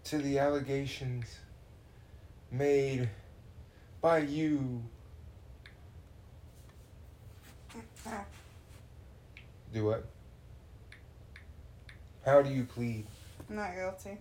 to 0.05 0.19
the 0.19 0.39
allegations 0.39 1.39
made 2.51 3.09
by 4.03 4.19
you. 4.19 4.83
Do 9.73 9.85
what? 9.87 10.07
How 12.25 12.43
do 12.43 12.51
you 12.51 12.65
plead? 12.65 13.07
Not 13.49 13.75
guilty. 13.75 14.19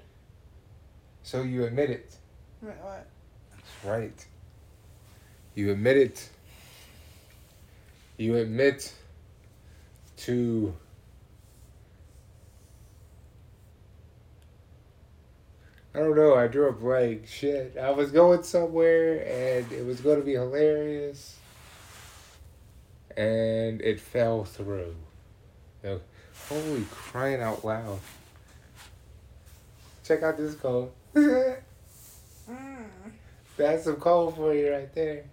So 1.23 1.41
you 1.41 1.65
admit 1.65 1.89
it. 1.89 2.15
Wait, 2.61 2.75
what? 2.81 3.07
That's 3.51 3.85
right. 3.85 4.25
You 5.55 5.71
admit 5.71 5.97
it. 5.97 6.29
You 8.17 8.37
admit 8.37 8.93
to 10.17 10.73
I 15.95 15.99
don't 15.99 16.17
know. 16.17 16.35
I 16.35 16.47
drew 16.47 16.67
a 16.67 16.73
blank. 16.73 17.25
Shit. 17.25 17.77
I 17.81 17.89
was 17.91 18.11
going 18.11 18.43
somewhere 18.43 19.25
and 19.25 19.71
it 19.71 19.85
was 19.85 20.01
going 20.01 20.19
to 20.19 20.25
be 20.25 20.33
hilarious. 20.33 21.37
And 23.15 23.81
it 23.81 24.01
fell 24.01 24.43
through. 24.43 24.95
Holy 26.49 26.85
crying 26.91 27.41
out 27.41 27.63
loud. 27.63 27.99
Check 30.03 30.23
out 30.23 30.37
this 30.37 30.55
cold. 30.55 30.91
Mm. 32.47 32.85
That's 33.57 33.85
some 33.85 33.95
cold 33.95 34.35
for 34.35 34.53
you 34.53 34.71
right 34.71 34.93
there. 34.93 35.23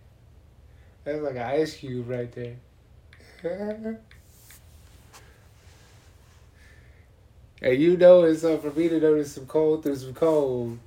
That's 1.05 1.21
like 1.21 1.37
an 1.37 1.43
ice 1.43 1.77
cube 1.77 2.09
right 2.09 2.33
there. 2.33 2.57
and 7.63 7.79
you 7.79 7.97
know 7.97 8.23
it's 8.23 8.45
uh, 8.45 8.57
for 8.59 8.71
me 8.71 8.89
to 8.89 8.99
notice 9.01 9.33
some 9.35 9.47
cold 9.47 9.83
through 9.83 9.97
some 9.97 10.15
cold. 10.15 10.79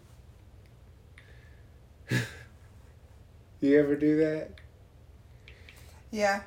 you 3.62 3.80
ever 3.80 3.96
do 3.96 4.18
that? 4.18 4.52
Yeah. 6.12 6.42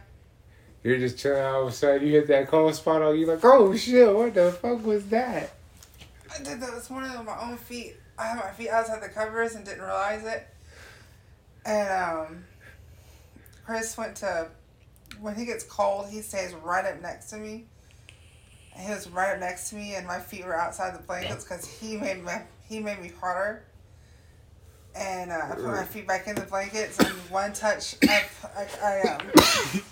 You're 0.89 0.99
just 0.99 1.19
chilling 1.19 1.45
all 1.45 1.65
of 1.65 1.69
a 1.69 1.73
sudden 1.73 2.07
you 2.07 2.15
hit 2.15 2.29
that 2.29 2.49
cold 2.49 2.75
spot 2.75 3.03
on 3.03 3.19
you 3.19 3.27
like, 3.27 3.45
oh 3.45 3.77
shit, 3.77 4.11
what 4.15 4.33
the 4.33 4.53
fuck 4.53 4.83
was 4.87 5.05
that? 5.09 5.53
I 6.33 6.39
did 6.39 6.63
that 6.63 6.71
this 6.73 6.89
morning 6.89 7.11
with 7.11 7.27
my 7.27 7.39
own 7.43 7.59
feet. 7.59 7.97
I 8.19 8.29
had 8.29 8.37
my 8.39 8.51
feet 8.53 8.71
outside 8.71 9.03
the 9.03 9.11
covers 9.11 9.55
and 9.55 9.67
didn't 9.67 9.83
realize 9.83 10.25
it. 10.25 10.47
And 11.67 11.91
um, 11.91 12.45
Chris 13.67 13.99
went 13.99 14.17
to, 14.17 14.49
when 15.21 15.35
he 15.35 15.45
gets 15.45 15.63
cold, 15.63 16.09
he 16.09 16.23
stays 16.23 16.55
right 16.55 16.87
up 16.87 17.03
next 17.03 17.29
to 17.31 17.37
me. 17.37 17.67
And 18.75 18.87
he 18.87 18.91
was 18.91 19.11
right 19.11 19.35
up 19.35 19.41
next 19.41 19.69
to 19.69 19.77
me, 19.77 19.95
and 19.95 20.07
my 20.07 20.19
feet 20.19 20.47
were 20.47 20.59
outside 20.59 20.99
the 20.99 21.03
blankets 21.03 21.45
because 21.45 21.67
he 21.67 21.99
made 21.99 22.25
me 22.25 22.33
he 22.67 22.81
made 22.81 22.99
me 23.03 23.13
hotter. 23.21 23.63
And 24.97 25.33
uh, 25.33 25.49
I 25.51 25.55
put 25.55 25.67
my 25.67 25.85
feet 25.85 26.09
back 26.09 26.29
in 26.29 26.35
the 26.35 26.47
blankets, 26.47 26.99
and 26.99 27.09
one 27.31 27.53
touch, 27.53 27.97
I, 28.05 28.25
I, 28.57 28.67
I 28.83 29.01
um, 29.17 29.83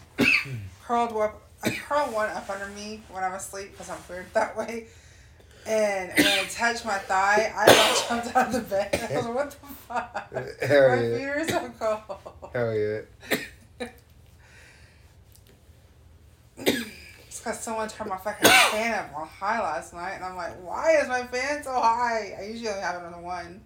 curled 0.86 1.12
up, 1.16 1.42
I 1.64 1.70
curl 1.70 2.06
one 2.12 2.30
up 2.30 2.48
under 2.48 2.66
me 2.68 3.02
when 3.10 3.24
I'm 3.24 3.32
asleep 3.32 3.72
because 3.72 3.90
I'm 3.90 3.98
weird 4.08 4.26
that 4.34 4.56
way. 4.56 4.86
And 5.66 6.12
when 6.16 6.26
I 6.26 6.44
touched 6.44 6.84
my 6.84 6.98
thigh, 6.98 7.52
I 7.56 7.64
about 7.64 8.08
jumped 8.08 8.36
out 8.36 8.46
of 8.46 8.52
the 8.52 8.60
bed. 8.60 9.08
I 9.10 9.16
was 9.16 9.26
like, 9.26 9.34
what 9.34 9.50
the 9.50 9.56
fuck? 9.66 10.32
Hell 10.62 10.88
my 10.88 11.02
yeah. 11.02 11.16
feet 11.16 11.24
are 11.24 11.48
so 11.48 11.72
cold. 11.78 12.52
Hell 12.52 12.74
yeah. 12.74 13.00
It's 16.58 17.40
because 17.40 17.60
someone 17.60 17.86
turned 17.88 18.08
my 18.08 18.16
fucking 18.16 18.48
fan 18.48 18.94
up 18.94 19.14
on 19.14 19.28
high 19.28 19.60
last 19.60 19.92
night, 19.92 20.14
and 20.14 20.24
I'm 20.24 20.36
like, 20.36 20.54
why 20.64 20.96
is 20.96 21.08
my 21.08 21.24
fan 21.24 21.62
so 21.62 21.72
high? 21.72 22.34
I 22.38 22.44
usually 22.44 22.70
only 22.70 22.80
have 22.80 23.02
it 23.02 23.04
on 23.04 23.12
the 23.12 23.18
one, 23.18 23.60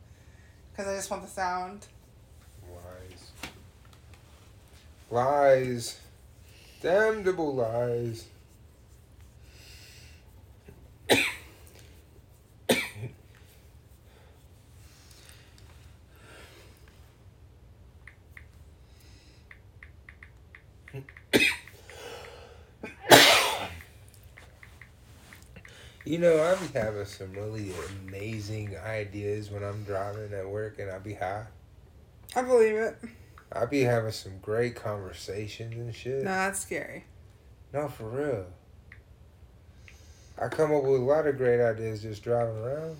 because 0.72 0.88
I 0.88 0.96
just 0.96 1.08
want 1.08 1.22
the 1.22 1.28
sound. 1.28 1.86
Lies. 2.68 3.30
Lies. 5.10 6.00
Damnable 6.80 7.54
lies. 7.54 8.24
You 26.06 26.18
know, 26.18 26.42
I 26.42 26.56
be 26.56 26.66
having 26.76 27.04
some 27.04 27.32
really 27.34 27.72
amazing 28.08 28.74
ideas 28.78 29.50
when 29.50 29.62
I'm 29.62 29.84
driving 29.84 30.32
at 30.32 30.48
work 30.48 30.78
and 30.78 30.90
I 30.90 30.98
be 30.98 31.14
high. 31.14 31.44
I 32.34 32.42
believe 32.42 32.74
it. 32.74 32.96
I 33.52 33.66
be 33.66 33.80
having 33.82 34.12
some 34.12 34.38
great 34.40 34.76
conversations 34.76 35.74
and 35.74 35.94
shit. 35.94 36.22
No, 36.22 36.30
that's 36.30 36.60
scary. 36.60 37.04
No, 37.72 37.88
for 37.88 38.08
real. 38.08 38.46
I 40.38 40.48
come 40.48 40.72
up 40.72 40.84
with 40.84 41.00
a 41.00 41.04
lot 41.04 41.26
of 41.26 41.36
great 41.36 41.60
ideas 41.60 42.02
just 42.02 42.22
driving 42.22 42.56
around. 42.56 42.96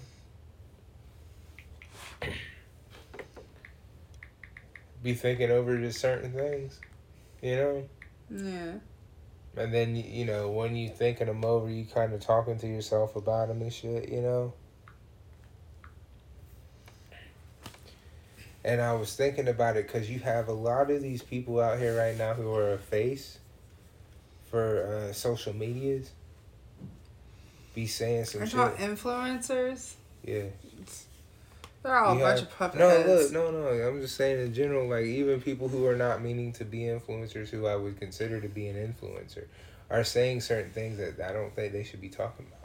Be 5.03 5.15
thinking 5.15 5.51
over 5.51 5.79
just 5.79 5.99
certain 6.01 6.33
things, 6.33 6.79
you 7.41 7.57
know? 7.57 7.89
Yeah. 8.29 8.73
And 9.57 9.73
then, 9.73 9.97
you 9.97 10.27
know, 10.27 10.51
when 10.51 10.77
you 10.77 10.91
thinking 10.91 11.29
them 11.29 11.43
over, 11.45 11.71
you 11.71 11.87
kind 11.87 12.13
of 12.13 12.21
talking 12.21 12.59
to 12.59 12.67
yourself 12.67 13.17
about 13.17 13.49
them 13.49 13.63
and 13.63 13.73
shit, 13.73 14.11
you 14.11 14.21
know? 14.21 14.53
And 18.65 18.81
I 18.81 18.93
was 18.93 19.15
thinking 19.17 19.49
about 19.49 19.77
it 19.77 19.87
because 19.87 20.11
you 20.11 20.19
have 20.21 20.49
a 20.49 20.53
lot 20.53 20.91
of 20.91 21.01
these 21.03 21.23
people 21.23 21.61
out 21.61 21.79
here 21.79 21.97
right 21.97 22.17
now 22.17 22.35
who 22.35 22.55
are 22.55 22.75
a 22.75 22.79
face 22.79 23.39
for 24.51 24.85
uh, 25.11 25.13
social 25.13 25.55
medias. 25.55 26.11
Be 27.75 27.87
saying 27.87 28.25
some 28.27 28.43
Are 28.43 28.47
shit. 28.47 28.55
you 28.55 28.61
talking 28.61 28.87
influencers? 28.97 29.95
Yeah. 30.25 30.43
They're 31.83 31.97
all 31.97 32.15
You 32.15 32.21
a 32.21 32.25
bunch 32.25 32.41
have- 32.41 32.49
of 32.49 32.59
puppet 32.59 32.79
No, 32.81 32.89
heads. 32.91 33.33
look, 33.33 33.33
no, 33.33 33.51
no. 33.51 33.69
I'm 33.89 34.03
just 34.03 34.17
saying 34.17 34.45
in 34.45 34.53
general, 34.53 34.89
like 34.89 35.05
even 35.07 35.41
people 35.41 35.69
who 35.69 35.87
are 35.87 35.97
not 35.97 36.21
meaning 36.21 36.53
to 36.55 36.65
be 36.65 36.81
influencers, 36.81 37.49
who 37.49 37.67
I 37.67 37.77
would 37.77 37.99
consider 37.99 38.41
to 38.41 38.49
be 38.49 38.67
an 38.69 38.77
influencer, 38.77 39.45
are 39.89 40.05
saying 40.05 40.43
certain 40.43 40.71
things 40.73 40.99
that 40.99 41.19
I 41.27 41.33
don't 41.33 41.55
think 41.57 41.73
they 41.73 41.83
should 41.85 42.01
be 42.03 42.11
talking 42.11 42.47
about. 42.47 42.59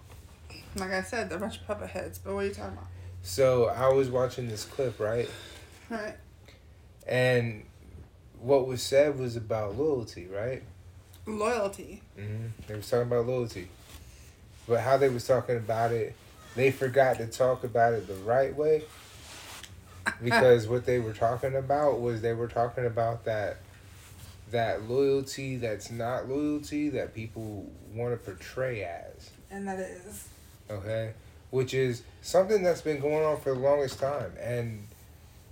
Like 0.77 0.91
I 0.91 1.01
said, 1.01 1.29
they're 1.29 1.37
a 1.37 1.41
bunch 1.41 1.61
of 1.61 1.67
puppet 1.67 1.89
heads. 1.91 2.17
But 2.19 2.33
what 2.33 2.43
are 2.43 2.47
you 2.47 2.53
talking 2.53 2.73
about? 2.73 2.87
So 3.21 3.65
I 3.69 3.87
was 3.93 4.09
watching 4.09 4.49
this 4.49 4.65
clip, 4.65 4.99
right? 4.99 5.29
Right. 5.89 6.15
And 7.07 7.63
what 8.39 8.67
was 8.67 8.81
said 8.81 9.17
was 9.17 9.35
about 9.35 9.77
loyalty, 9.77 10.27
right? 10.27 10.63
Loyalty. 11.25 12.01
hmm 12.17 12.47
They 12.67 12.75
was 12.75 12.89
talking 12.89 13.07
about 13.07 13.25
loyalty, 13.27 13.67
but 14.67 14.81
how 14.81 14.97
they 14.97 15.09
was 15.09 15.25
talking 15.25 15.57
about 15.57 15.91
it, 15.91 16.15
they 16.55 16.71
forgot 16.71 17.17
to 17.17 17.27
talk 17.27 17.63
about 17.63 17.93
it 17.93 18.07
the 18.07 18.15
right 18.15 18.55
way. 18.55 18.83
Because 20.23 20.67
what 20.67 20.85
they 20.85 20.99
were 20.99 21.13
talking 21.13 21.55
about 21.55 21.99
was 21.99 22.21
they 22.21 22.33
were 22.33 22.47
talking 22.47 22.85
about 22.85 23.25
that 23.25 23.57
that 24.51 24.87
loyalty 24.87 25.57
that's 25.57 25.89
not 25.89 26.29
loyalty 26.29 26.89
that 26.89 27.13
people 27.15 27.67
want 27.93 28.13
to 28.13 28.17
portray 28.17 28.83
as. 28.83 29.31
And 29.49 29.67
that 29.67 29.79
is. 29.79 30.27
Okay, 30.69 31.13
which 31.49 31.73
is 31.73 32.03
something 32.21 32.63
that's 32.63 32.81
been 32.81 32.99
going 32.99 33.25
on 33.25 33.39
for 33.41 33.53
the 33.53 33.59
longest 33.59 33.99
time, 33.99 34.31
and 34.39 34.87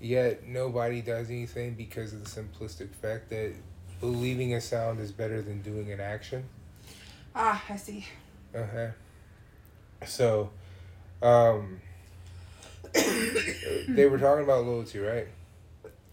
yet 0.03 0.45
nobody 0.45 1.01
does 1.01 1.29
anything 1.29 1.73
because 1.75 2.13
of 2.13 2.23
the 2.23 2.29
simplistic 2.29 2.89
fact 2.93 3.29
that 3.29 3.53
believing 3.99 4.53
a 4.53 4.61
sound 4.61 4.99
is 4.99 5.11
better 5.11 5.41
than 5.41 5.61
doing 5.61 5.91
an 5.91 5.99
action. 5.99 6.43
Ah, 7.33 7.63
I 7.69 7.75
see. 7.77 8.05
Okay. 8.53 8.91
So, 10.05 10.49
um, 11.21 11.79
they 12.93 14.05
were 14.05 14.19
talking 14.19 14.43
about 14.43 14.65
loyalty, 14.65 14.99
right? 14.99 15.27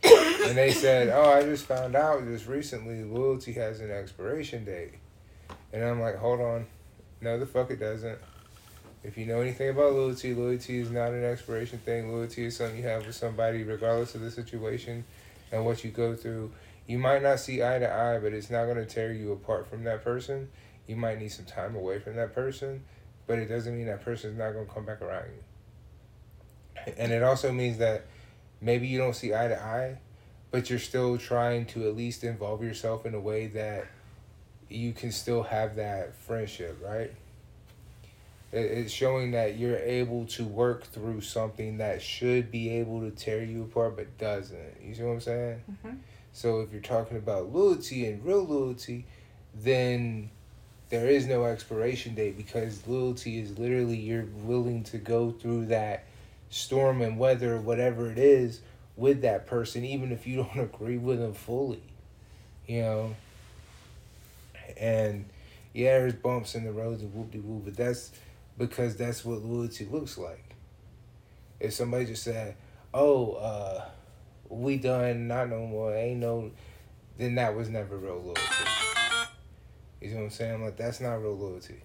And 0.40 0.56
they 0.56 0.70
said, 0.70 1.08
"Oh, 1.08 1.30
I 1.30 1.42
just 1.42 1.66
found 1.66 1.94
out 1.94 2.24
just 2.24 2.46
recently 2.46 3.04
loyalty 3.04 3.52
has 3.52 3.80
an 3.80 3.90
expiration 3.90 4.64
date," 4.64 4.94
and 5.72 5.84
I'm 5.84 6.00
like, 6.00 6.16
"Hold 6.16 6.40
on, 6.40 6.66
no, 7.20 7.38
the 7.38 7.46
fuck 7.46 7.70
it 7.70 7.78
doesn't." 7.78 8.18
If 9.02 9.16
you 9.16 9.24
know 9.24 9.40
anything 9.40 9.70
about 9.70 9.94
loyalty, 9.94 10.34
loyalty 10.34 10.78
is 10.78 10.90
not 10.90 11.12
an 11.12 11.24
expiration 11.24 11.78
thing. 11.78 12.12
Loyalty 12.12 12.44
is 12.44 12.56
something 12.56 12.76
you 12.76 12.82
have 12.82 13.06
with 13.06 13.16
somebody, 13.16 13.62
regardless 13.62 14.14
of 14.14 14.20
the 14.20 14.30
situation 14.30 15.04
and 15.50 15.64
what 15.64 15.82
you 15.82 15.90
go 15.90 16.14
through. 16.14 16.52
You 16.86 16.98
might 16.98 17.22
not 17.22 17.40
see 17.40 17.62
eye 17.62 17.78
to 17.78 17.90
eye, 17.90 18.18
but 18.18 18.32
it's 18.32 18.50
not 18.50 18.64
going 18.64 18.76
to 18.76 18.84
tear 18.84 19.12
you 19.12 19.32
apart 19.32 19.66
from 19.68 19.84
that 19.84 20.04
person. 20.04 20.50
You 20.86 20.96
might 20.96 21.18
need 21.18 21.30
some 21.30 21.46
time 21.46 21.76
away 21.76 21.98
from 21.98 22.16
that 22.16 22.34
person, 22.34 22.84
but 23.26 23.38
it 23.38 23.46
doesn't 23.46 23.74
mean 23.74 23.86
that 23.86 24.04
person's 24.04 24.36
not 24.36 24.52
going 24.52 24.66
to 24.66 24.72
come 24.72 24.84
back 24.84 25.00
around 25.00 25.26
you. 25.26 26.92
And 26.98 27.12
it 27.12 27.22
also 27.22 27.52
means 27.52 27.78
that 27.78 28.06
maybe 28.60 28.86
you 28.86 28.98
don't 28.98 29.14
see 29.14 29.34
eye 29.34 29.48
to 29.48 29.62
eye, 29.62 29.98
but 30.50 30.68
you're 30.68 30.78
still 30.78 31.16
trying 31.16 31.64
to 31.66 31.88
at 31.88 31.96
least 31.96 32.24
involve 32.24 32.62
yourself 32.62 33.06
in 33.06 33.14
a 33.14 33.20
way 33.20 33.46
that 33.48 33.86
you 34.68 34.92
can 34.92 35.12
still 35.12 35.44
have 35.44 35.76
that 35.76 36.16
friendship, 36.16 36.78
right? 36.84 37.12
It- 38.52 38.58
It's 38.78 38.92
showing 38.92 39.30
that 39.32 39.56
you're 39.58 39.76
able 39.78 40.26
to 40.26 40.44
work 40.44 40.84
through 40.84 41.20
something 41.20 41.78
that 41.78 42.02
should 42.02 42.50
be 42.50 42.70
able 42.70 43.00
to 43.00 43.10
tear 43.10 43.42
you 43.44 43.62
apart, 43.62 43.96
but 43.96 44.18
doesn't. 44.18 44.80
You 44.84 44.94
see 44.94 45.02
what 45.02 45.12
I'm 45.12 45.20
saying? 45.20 45.62
Mhm. 45.84 45.98
So 46.32 46.60
if 46.60 46.72
you're 46.72 46.80
talking 46.82 47.16
about 47.16 47.52
loyalty 47.52 48.06
and 48.06 48.24
real 48.24 48.42
loyalty, 48.44 49.04
then 49.54 50.30
there 50.88 51.08
is 51.08 51.26
no 51.26 51.44
expiration 51.44 52.14
date 52.16 52.36
because 52.36 52.86
loyalty 52.86 53.38
is 53.38 53.58
literally 53.58 53.96
you're 53.96 54.26
willing 54.44 54.82
to 54.84 54.98
go 54.98 55.30
through 55.30 55.66
that 55.66 56.04
storm 56.50 57.00
and 57.00 57.18
weather 57.18 57.60
whatever 57.60 58.10
it 58.10 58.18
is 58.18 58.60
with 58.96 59.22
that 59.22 59.46
person, 59.46 59.84
even 59.84 60.10
if 60.10 60.26
you 60.26 60.36
don't 60.42 60.58
agree 60.58 60.98
with 60.98 61.20
them 61.20 61.32
fully. 61.34 61.82
You 62.66 62.80
know. 62.82 63.16
And 64.76 65.26
yeah, 65.72 65.98
there's 65.98 66.14
bumps 66.14 66.54
in 66.54 66.64
the 66.64 66.72
roads 66.72 67.02
and 67.02 67.14
whoop 67.14 67.30
de 67.30 67.38
whoop, 67.38 67.64
but 67.64 67.76
that's 67.76 68.10
because 68.58 68.96
that's 68.96 69.24
what 69.24 69.42
loyalty 69.42 69.86
looks 69.86 70.18
like. 70.18 70.54
If 71.58 71.72
somebody 71.74 72.06
just 72.06 72.22
said, 72.22 72.56
"Oh, 72.94 73.32
uh, 73.32 73.84
we 74.48 74.76
done, 74.76 75.28
not 75.28 75.50
no 75.50 75.66
more, 75.66 75.94
ain't 75.94 76.20
no," 76.20 76.50
then 77.16 77.34
that 77.36 77.54
was 77.54 77.68
never 77.68 77.96
real 77.96 78.20
loyalty. 78.20 78.40
You 80.00 80.10
know 80.10 80.16
what 80.16 80.22
I'm 80.22 80.30
saying? 80.30 80.64
Like 80.64 80.76
that's 80.76 81.00
not 81.00 81.14
real 81.22 81.36
loyalty. 81.36 81.82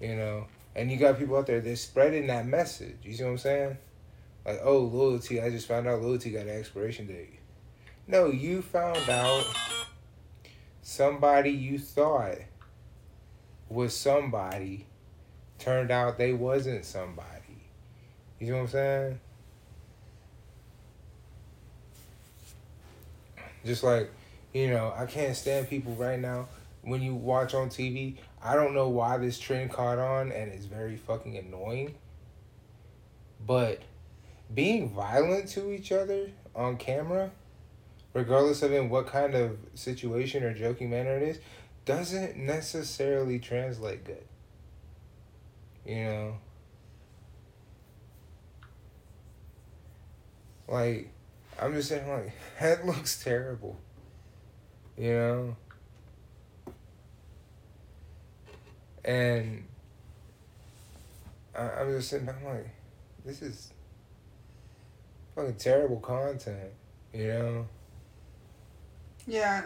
You 0.00 0.16
know, 0.16 0.46
and 0.74 0.90
you 0.90 0.96
got 0.96 1.18
people 1.18 1.36
out 1.36 1.46
there 1.46 1.60
that's 1.60 1.80
spreading 1.80 2.26
that 2.28 2.46
message. 2.46 2.96
You 3.02 3.12
see 3.14 3.24
what 3.24 3.30
I'm 3.30 3.38
saying? 3.38 3.78
Like, 4.44 4.60
oh, 4.64 4.78
loyalty. 4.78 5.40
I 5.40 5.50
just 5.50 5.68
found 5.68 5.86
out 5.86 6.02
loyalty 6.02 6.30
got 6.30 6.46
an 6.46 6.58
expiration 6.58 7.06
date. 7.06 7.38
No, 8.06 8.30
you 8.30 8.62
found 8.62 9.08
out 9.08 9.44
somebody 10.80 11.50
you 11.50 11.78
thought 11.78 12.38
was 13.68 13.96
somebody 13.96 14.86
turned 15.62 15.92
out 15.92 16.18
they 16.18 16.32
wasn't 16.32 16.84
somebody. 16.84 17.30
You 18.40 18.48
know 18.48 18.56
what 18.56 18.62
I'm 18.62 18.68
saying? 18.68 19.20
Just 23.64 23.84
like, 23.84 24.10
you 24.52 24.70
know, 24.70 24.92
I 24.96 25.06
can't 25.06 25.36
stand 25.36 25.68
people 25.68 25.94
right 25.94 26.18
now. 26.18 26.48
When 26.82 27.00
you 27.00 27.14
watch 27.14 27.54
on 27.54 27.68
TV, 27.68 28.16
I 28.42 28.56
don't 28.56 28.74
know 28.74 28.88
why 28.88 29.18
this 29.18 29.38
trend 29.38 29.70
caught 29.70 29.98
on 29.98 30.32
and 30.32 30.50
it's 30.50 30.66
very 30.66 30.96
fucking 30.96 31.36
annoying. 31.36 31.94
But 33.46 33.82
being 34.52 34.88
violent 34.90 35.48
to 35.50 35.70
each 35.70 35.92
other 35.92 36.30
on 36.56 36.76
camera, 36.76 37.30
regardless 38.14 38.62
of 38.62 38.72
in 38.72 38.90
what 38.90 39.06
kind 39.06 39.36
of 39.36 39.58
situation 39.74 40.42
or 40.42 40.52
joking 40.52 40.90
manner 40.90 41.16
it 41.16 41.22
is, 41.22 41.38
doesn't 41.84 42.36
necessarily 42.36 43.38
translate 43.38 44.04
good. 44.04 44.24
You 45.84 46.04
know? 46.04 46.36
Like, 50.68 51.10
I'm 51.60 51.74
just 51.74 51.88
saying, 51.88 52.08
like, 52.08 52.32
that 52.60 52.86
looks 52.86 53.22
terrible. 53.22 53.78
You 54.96 55.12
know? 55.12 55.56
And 59.04 59.64
I, 61.56 61.62
I'm 61.62 61.90
just 61.96 62.10
sitting 62.10 62.26
back, 62.26 62.36
I'm 62.40 62.54
like, 62.54 62.70
this 63.24 63.42
is 63.42 63.72
fucking 65.34 65.56
terrible 65.56 65.96
content, 65.96 66.70
you 67.12 67.28
know? 67.28 67.66
Yeah, 69.26 69.62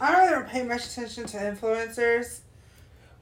I 0.00 0.06
know. 0.14 0.26
I 0.26 0.30
don't 0.30 0.48
pay 0.48 0.62
much 0.64 0.86
attention 0.86 1.26
to 1.26 1.36
influencers. 1.36 2.40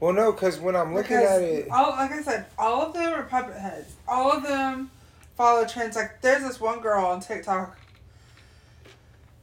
Well, 0.00 0.12
no, 0.14 0.32
because 0.32 0.58
when 0.58 0.74
I'm 0.74 0.94
looking 0.94 1.18
because 1.18 1.42
at 1.42 1.42
it, 1.42 1.68
all 1.70 1.90
like 1.90 2.10
I 2.10 2.22
said, 2.22 2.46
all 2.58 2.82
of 2.86 2.94
them 2.94 3.12
are 3.12 3.22
puppet 3.24 3.56
heads. 3.56 3.94
All 4.08 4.32
of 4.32 4.42
them 4.42 4.90
follow 5.36 5.66
trends. 5.66 5.94
Like 5.94 6.20
there's 6.22 6.42
this 6.42 6.58
one 6.58 6.80
girl 6.80 7.04
on 7.04 7.20
TikTok, 7.20 7.76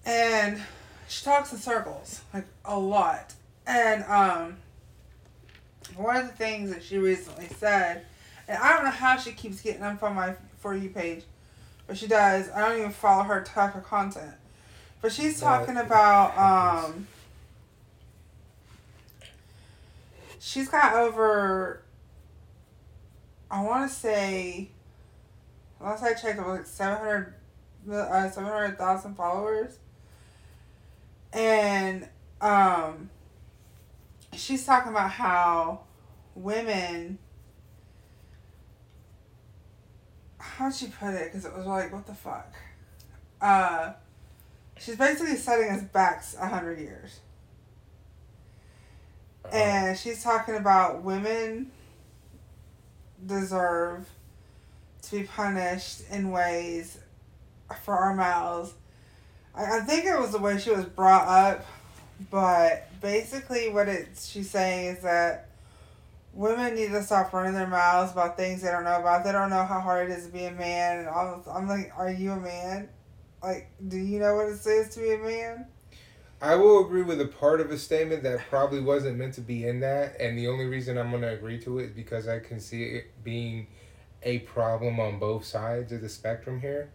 and 0.05 0.59
she 1.07 1.23
talks 1.23 1.51
in 1.53 1.59
circles 1.59 2.21
like 2.33 2.45
a 2.65 2.77
lot. 2.77 3.33
And 3.67 4.03
um, 4.05 4.57
one 5.95 6.15
of 6.15 6.27
the 6.27 6.33
things 6.33 6.71
that 6.71 6.83
she 6.83 6.97
recently 6.97 7.47
said, 7.59 8.05
and 8.47 8.57
I 8.57 8.73
don't 8.73 8.85
know 8.85 8.91
how 8.91 9.17
she 9.17 9.33
keeps 9.33 9.61
getting 9.61 9.81
them 9.81 9.97
from 9.97 10.15
my 10.15 10.35
for 10.59 10.75
you 10.75 10.89
page, 10.89 11.23
but 11.85 11.97
she 11.97 12.07
does. 12.07 12.49
I 12.49 12.67
don't 12.67 12.79
even 12.79 12.91
follow 12.91 13.23
her 13.23 13.43
type 13.43 13.75
of 13.75 13.83
content, 13.83 14.33
but 15.01 15.11
she's 15.11 15.39
That 15.39 15.59
talking 15.59 15.77
about 15.77 16.31
happens. 16.31 16.95
um. 16.95 17.07
She's 20.39 20.69
got 20.69 20.93
over 20.93 21.83
I 23.49 23.63
want 23.63 23.89
to 23.89 23.95
say, 23.95 24.69
last 25.79 26.03
I 26.03 26.13
checked, 26.13 26.37
it 26.39 26.45
was 26.45 26.59
like 26.59 26.65
700, 26.65 27.33
uh, 27.89 28.29
700,000 28.29 29.15
followers. 29.15 29.79
And 31.31 32.07
um, 32.41 33.09
she's 34.33 34.65
talking 34.65 34.91
about 34.91 35.11
how 35.11 35.81
women, 36.35 37.19
how'd 40.37 40.75
she 40.75 40.87
put 40.87 41.13
it? 41.13 41.31
Because 41.31 41.45
it 41.45 41.55
was 41.55 41.65
like, 41.65 41.93
what 41.93 42.05
the 42.05 42.13
fuck? 42.13 42.53
Uh, 43.39 43.93
she's 44.77 44.97
basically 44.97 45.37
setting 45.37 45.69
us 45.69 45.83
back 45.83 46.23
a 46.39 46.47
hundred 46.47 46.79
years. 46.79 47.21
And 49.51 49.97
she's 49.97 50.23
talking 50.23 50.55
about 50.55 51.03
women 51.03 51.71
deserve 53.25 54.07
to 55.03 55.11
be 55.11 55.23
punished 55.23 56.01
in 56.11 56.31
ways 56.31 56.97
for 57.83 57.95
our 57.95 58.13
mouths. 58.13 58.73
I, 59.55 59.79
I 59.79 59.81
think 59.81 60.05
it 60.05 60.19
was 60.19 60.31
the 60.31 60.37
way 60.37 60.57
she 60.57 60.69
was 60.69 60.85
brought 60.85 61.27
up, 61.27 61.65
but 62.29 62.89
basically 63.01 63.69
what 63.69 63.87
it 63.87 64.09
she's 64.19 64.49
saying 64.49 64.95
is 64.95 65.03
that 65.03 65.49
women 66.33 66.75
need 66.75 66.89
to 66.89 67.03
stop 67.03 67.33
running 67.33 67.53
their 67.53 67.67
mouths 67.67 68.11
about 68.11 68.37
things 68.37 68.61
they 68.61 68.69
don't 68.69 68.83
know 68.83 68.99
about. 68.99 69.23
They 69.23 69.31
don't 69.31 69.49
know 69.49 69.65
how 69.65 69.79
hard 69.79 70.09
it 70.09 70.17
is 70.17 70.27
to 70.27 70.31
be 70.31 70.45
a 70.45 70.51
man, 70.51 70.99
and 70.99 71.07
all. 71.07 71.43
I'm 71.53 71.67
like, 71.67 71.91
are 71.97 72.11
you 72.11 72.31
a 72.31 72.39
man? 72.39 72.89
Like, 73.41 73.69
do 73.87 73.97
you 73.97 74.19
know 74.19 74.35
what 74.35 74.47
it 74.47 74.65
is 74.65 74.89
to 74.95 74.99
be 74.99 75.13
a 75.13 75.17
man? 75.17 75.67
I 76.39 76.55
will 76.55 76.85
agree 76.85 77.01
with 77.01 77.19
a 77.19 77.25
part 77.25 77.61
of 77.61 77.71
a 77.71 77.79
statement 77.79 78.21
that 78.23 78.47
probably 78.49 78.79
wasn't 78.79 79.17
meant 79.17 79.33
to 79.35 79.41
be 79.41 79.65
in 79.67 79.79
that, 79.79 80.19
and 80.19 80.37
the 80.37 80.47
only 80.47 80.65
reason 80.65 80.97
I'm 80.97 81.09
going 81.09 81.23
to 81.23 81.33
agree 81.33 81.59
to 81.61 81.79
it 81.79 81.85
is 81.85 81.91
because 81.91 82.27
I 82.27 82.39
can 82.39 82.59
see 82.59 82.83
it 82.83 83.23
being 83.23 83.67
a 84.21 84.39
problem 84.39 84.99
on 84.99 85.17
both 85.17 85.45
sides 85.45 85.91
of 85.91 86.01
the 86.01 86.09
spectrum 86.09 86.61
here, 86.61 86.91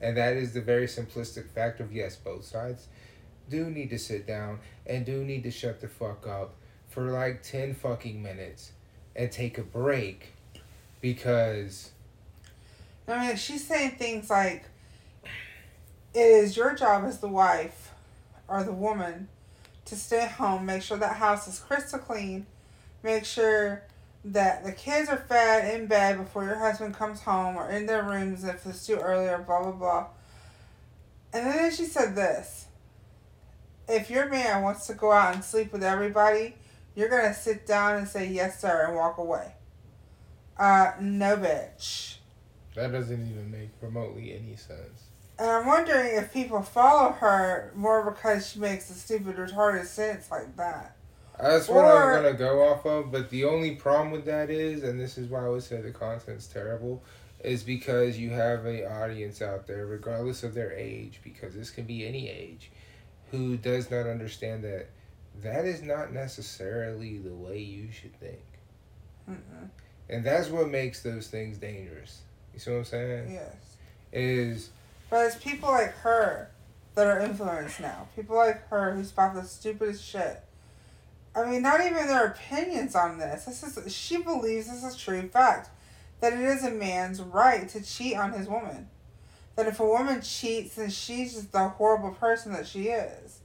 and 0.00 0.16
that 0.16 0.36
is 0.36 0.54
the 0.54 0.62
very 0.62 0.86
simplistic 0.86 1.50
fact 1.50 1.80
of 1.80 1.92
yes, 1.92 2.16
both 2.16 2.44
sides 2.44 2.88
do 3.50 3.70
need 3.70 3.90
to 3.90 3.98
sit 3.98 4.26
down 4.26 4.60
and 4.86 5.04
do 5.04 5.22
need 5.24 5.42
to 5.42 5.50
shut 5.50 5.80
the 5.80 5.88
fuck 5.88 6.26
up 6.26 6.54
for 6.88 7.10
like 7.10 7.42
10 7.42 7.74
fucking 7.74 8.22
minutes 8.22 8.72
and 9.14 9.30
take 9.30 9.58
a 9.58 9.62
break 9.62 10.32
because 11.00 11.90
I 13.06 13.28
mean, 13.28 13.36
she's 13.36 13.64
saying 13.64 13.92
things 13.92 14.28
like, 14.30 14.64
"It 16.12 16.18
is 16.18 16.56
your 16.56 16.74
job 16.74 17.04
as 17.04 17.20
the 17.20 17.28
wife, 17.28 17.85
or 18.48 18.62
the 18.62 18.72
woman, 18.72 19.28
to 19.86 19.96
stay 19.96 20.26
home, 20.26 20.66
make 20.66 20.82
sure 20.82 20.98
that 20.98 21.16
house 21.16 21.46
is 21.48 21.58
crystal 21.58 21.98
clean, 21.98 22.46
make 23.02 23.24
sure 23.24 23.82
that 24.24 24.64
the 24.64 24.72
kids 24.72 25.08
are 25.08 25.16
fed 25.16 25.74
in 25.74 25.86
bed 25.86 26.18
before 26.18 26.44
your 26.44 26.58
husband 26.58 26.94
comes 26.94 27.20
home, 27.22 27.56
or 27.56 27.70
in 27.70 27.86
their 27.86 28.02
rooms 28.02 28.42
if 28.44 28.66
it's 28.66 28.84
too 28.86 28.96
early, 28.96 29.28
or 29.28 29.38
blah 29.38 29.62
blah 29.62 29.72
blah." 29.72 30.06
And 31.32 31.46
then 31.46 31.70
she 31.70 31.84
said 31.84 32.16
this: 32.16 32.66
"If 33.88 34.10
your 34.10 34.28
man 34.28 34.62
wants 34.62 34.86
to 34.88 34.94
go 34.94 35.12
out 35.12 35.34
and 35.34 35.44
sleep 35.44 35.72
with 35.72 35.84
everybody, 35.84 36.56
you're 36.96 37.08
gonna 37.08 37.34
sit 37.34 37.66
down 37.66 37.96
and 37.96 38.08
say 38.08 38.26
yes 38.26 38.60
sir 38.60 38.86
and 38.86 38.96
walk 38.96 39.18
away." 39.18 39.52
Uh, 40.58 40.92
no, 41.00 41.36
bitch. 41.36 42.16
that 42.74 42.90
doesn't 42.92 43.30
even 43.30 43.50
make 43.50 43.70
remotely 43.80 44.34
any 44.34 44.56
sense. 44.56 45.05
And 45.38 45.50
I'm 45.50 45.66
wondering 45.66 46.16
if 46.16 46.32
people 46.32 46.62
follow 46.62 47.12
her 47.12 47.70
more 47.74 48.10
because 48.10 48.50
she 48.50 48.58
makes 48.58 48.88
a 48.90 48.94
stupid, 48.94 49.36
retarded 49.36 49.84
sense 49.86 50.30
like 50.30 50.56
that. 50.56 50.96
That's 51.38 51.68
what 51.68 51.84
Or- 51.84 52.14
I'm 52.14 52.22
gonna 52.22 52.34
go 52.34 52.66
off 52.66 52.86
of. 52.86 53.12
But 53.12 53.28
the 53.28 53.44
only 53.44 53.76
problem 53.76 54.10
with 54.10 54.24
that 54.24 54.48
is, 54.48 54.82
and 54.82 54.98
this 54.98 55.18
is 55.18 55.28
why 55.28 55.44
I 55.44 55.48
would 55.48 55.62
say 55.62 55.80
the 55.82 55.90
content's 55.90 56.46
terrible, 56.46 57.02
is 57.40 57.62
because 57.62 58.16
you 58.18 58.30
have 58.30 58.64
a 58.64 58.90
audience 58.90 59.42
out 59.42 59.66
there, 59.66 59.84
regardless 59.84 60.42
of 60.42 60.54
their 60.54 60.72
age, 60.72 61.20
because 61.22 61.54
this 61.54 61.68
can 61.70 61.84
be 61.84 62.06
any 62.06 62.30
age, 62.30 62.70
who 63.30 63.58
does 63.58 63.90
not 63.90 64.06
understand 64.06 64.64
that 64.64 64.86
that 65.42 65.66
is 65.66 65.82
not 65.82 66.12
necessarily 66.14 67.18
the 67.18 67.34
way 67.34 67.58
you 67.58 67.92
should 67.92 68.18
think, 68.18 68.40
Mm-mm. 69.28 69.68
and 70.08 70.24
that's 70.24 70.48
what 70.48 70.68
makes 70.70 71.02
those 71.02 71.28
things 71.28 71.58
dangerous. 71.58 72.22
You 72.54 72.60
see 72.60 72.70
what 72.70 72.78
I'm 72.78 72.84
saying? 72.86 73.32
Yes. 73.32 73.76
Is 74.12 74.70
But 75.08 75.26
it's 75.26 75.36
people 75.36 75.70
like 75.70 75.92
her 75.98 76.50
that 76.94 77.06
are 77.06 77.20
influenced 77.20 77.80
now. 77.80 78.08
People 78.16 78.36
like 78.36 78.68
her 78.68 78.94
who 78.94 79.04
spout 79.04 79.34
the 79.34 79.42
stupidest 79.42 80.04
shit. 80.04 80.42
I 81.34 81.44
mean, 81.44 81.62
not 81.62 81.80
even 81.80 82.06
their 82.06 82.26
opinions 82.26 82.94
on 82.94 83.18
this. 83.18 83.44
This 83.44 83.62
is 83.62 83.94
she 83.94 84.16
believes 84.16 84.66
this 84.66 84.82
is 84.82 84.94
a 84.94 84.98
true 84.98 85.28
fact 85.28 85.68
that 86.20 86.32
it 86.32 86.40
is 86.40 86.64
a 86.64 86.70
man's 86.70 87.20
right 87.20 87.68
to 87.68 87.84
cheat 87.84 88.16
on 88.16 88.32
his 88.32 88.48
woman. 88.48 88.88
That 89.54 89.66
if 89.66 89.80
a 89.80 89.86
woman 89.86 90.22
cheats, 90.22 90.74
then 90.74 90.90
she's 90.90 91.34
just 91.34 91.52
the 91.52 91.68
horrible 91.68 92.12
person 92.12 92.52
that 92.52 92.66
she 92.66 92.88
is. 92.88 93.40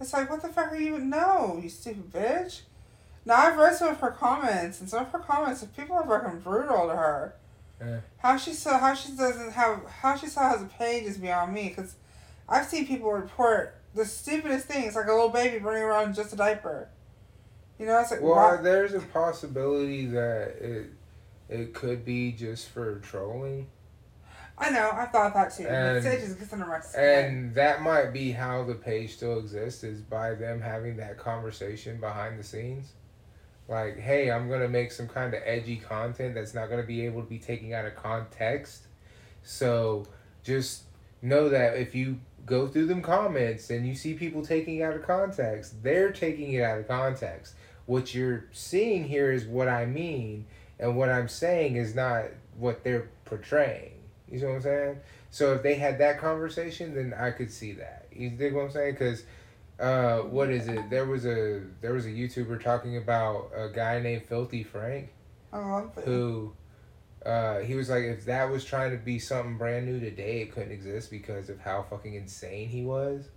It's 0.00 0.12
like, 0.12 0.30
what 0.30 0.42
the 0.42 0.48
fuck 0.48 0.72
are 0.72 0.80
you? 0.80 0.98
No, 0.98 1.58
you 1.62 1.68
stupid 1.68 2.10
bitch. 2.10 2.62
Now 3.26 3.36
I've 3.36 3.58
read 3.58 3.76
some 3.76 3.88
of 3.88 4.00
her 4.00 4.10
comments, 4.10 4.80
and 4.80 4.88
some 4.88 5.04
of 5.04 5.12
her 5.12 5.18
comments, 5.18 5.62
if 5.62 5.76
people 5.76 5.96
are 5.96 6.06
fucking 6.06 6.40
brutal 6.40 6.88
to 6.88 6.96
her. 6.96 7.34
Yeah. 7.80 8.00
How 8.18 8.36
she 8.36 8.52
still 8.52 8.78
how 8.78 8.94
she 8.94 9.12
doesn't 9.12 9.52
have 9.52 9.80
how 9.88 10.16
she 10.16 10.26
still 10.26 10.42
has 10.42 10.62
a 10.62 10.66
page 10.66 11.04
is 11.04 11.18
beyond 11.18 11.52
me 11.54 11.68
because 11.70 11.94
I've 12.48 12.66
seen 12.66 12.86
people 12.86 13.10
report 13.12 13.76
the 13.94 14.04
stupidest 14.04 14.66
things 14.66 14.94
like 14.94 15.06
a 15.06 15.12
little 15.12 15.30
baby 15.30 15.58
running 15.58 15.82
around 15.82 16.08
in 16.08 16.14
just 16.14 16.32
a 16.32 16.36
diaper. 16.36 16.88
You 17.78 17.86
know, 17.86 17.98
it's 18.00 18.10
like 18.10 18.20
well, 18.20 18.34
why- 18.34 18.56
there's 18.62 18.92
a 18.92 19.00
possibility 19.00 20.06
that 20.06 20.56
it 20.60 20.90
it 21.48 21.74
could 21.74 22.04
be 22.04 22.32
just 22.32 22.68
for 22.68 22.98
trolling. 23.00 23.68
I 24.58 24.68
know 24.70 24.90
I 24.92 25.06
thought 25.06 25.32
that 25.32 25.56
too. 25.56 25.66
And- 25.66 26.06
it 26.06 26.20
just 26.20 26.38
gets 26.38 26.52
under 26.52 26.66
my 26.66 26.80
skin. 26.80 27.02
And 27.02 27.54
that 27.54 27.80
might 27.80 28.12
be 28.12 28.30
how 28.30 28.62
the 28.62 28.74
page 28.74 29.14
still 29.14 29.38
exists 29.38 29.82
is 29.84 30.02
by 30.02 30.34
them 30.34 30.60
having 30.60 30.98
that 30.98 31.16
conversation 31.16 31.98
behind 31.98 32.38
the 32.38 32.44
scenes. 32.44 32.92
Like, 33.70 34.00
hey, 34.00 34.32
I'm 34.32 34.50
gonna 34.50 34.68
make 34.68 34.90
some 34.90 35.06
kind 35.06 35.32
of 35.32 35.40
edgy 35.44 35.76
content 35.76 36.34
that's 36.34 36.54
not 36.54 36.68
gonna 36.68 36.82
be 36.82 37.06
able 37.06 37.22
to 37.22 37.28
be 37.28 37.38
taken 37.38 37.72
out 37.72 37.84
of 37.84 37.94
context. 37.94 38.82
So 39.44 40.06
just 40.42 40.82
know 41.22 41.48
that 41.48 41.76
if 41.76 41.94
you 41.94 42.18
go 42.46 42.66
through 42.66 42.86
them 42.86 43.00
comments 43.00 43.70
and 43.70 43.86
you 43.86 43.94
see 43.94 44.14
people 44.14 44.44
taking 44.44 44.82
out 44.82 44.94
of 44.94 45.06
context, 45.06 45.84
they're 45.84 46.10
taking 46.10 46.52
it 46.52 46.62
out 46.62 46.78
of 46.80 46.88
context. 46.88 47.54
What 47.86 48.12
you're 48.12 48.46
seeing 48.50 49.04
here 49.04 49.30
is 49.30 49.46
what 49.46 49.68
I 49.68 49.86
mean, 49.86 50.46
and 50.80 50.96
what 50.96 51.08
I'm 51.08 51.28
saying 51.28 51.76
is 51.76 51.94
not 51.94 52.24
what 52.58 52.82
they're 52.82 53.08
portraying. 53.24 53.92
You 54.28 54.40
see 54.40 54.46
what 54.46 54.56
I'm 54.56 54.62
saying? 54.62 54.96
So 55.30 55.54
if 55.54 55.62
they 55.62 55.76
had 55.76 55.98
that 55.98 56.18
conversation, 56.18 56.94
then 56.94 57.14
I 57.16 57.30
could 57.30 57.52
see 57.52 57.72
that. 57.74 58.06
You 58.12 58.30
dig 58.30 58.52
what 58.52 58.64
I'm 58.64 58.70
saying? 58.72 58.94
Because 58.94 59.22
uh, 59.80 60.18
what 60.18 60.50
is 60.50 60.68
it? 60.68 60.90
There 60.90 61.06
was 61.06 61.24
a 61.24 61.62
there 61.80 61.92
was 61.92 62.04
a 62.04 62.10
YouTuber 62.10 62.62
talking 62.62 62.96
about 62.96 63.50
a 63.54 63.68
guy 63.68 64.00
named 64.00 64.24
Filthy 64.26 64.62
Frank 64.62 65.10
love 65.52 65.92
who 66.04 66.52
uh, 67.24 67.60
he 67.60 67.74
was 67.74 67.88
like 67.88 68.04
if 68.04 68.26
that 68.26 68.50
was 68.50 68.64
trying 68.64 68.90
to 68.90 68.96
be 68.96 69.18
something 69.18 69.56
brand 69.56 69.86
new 69.86 69.98
today, 69.98 70.42
it 70.42 70.52
couldn't 70.52 70.72
exist 70.72 71.10
because 71.10 71.48
of 71.48 71.60
how 71.60 71.82
fucking 71.88 72.14
insane 72.14 72.68
he 72.68 72.82
was. 72.82 73.28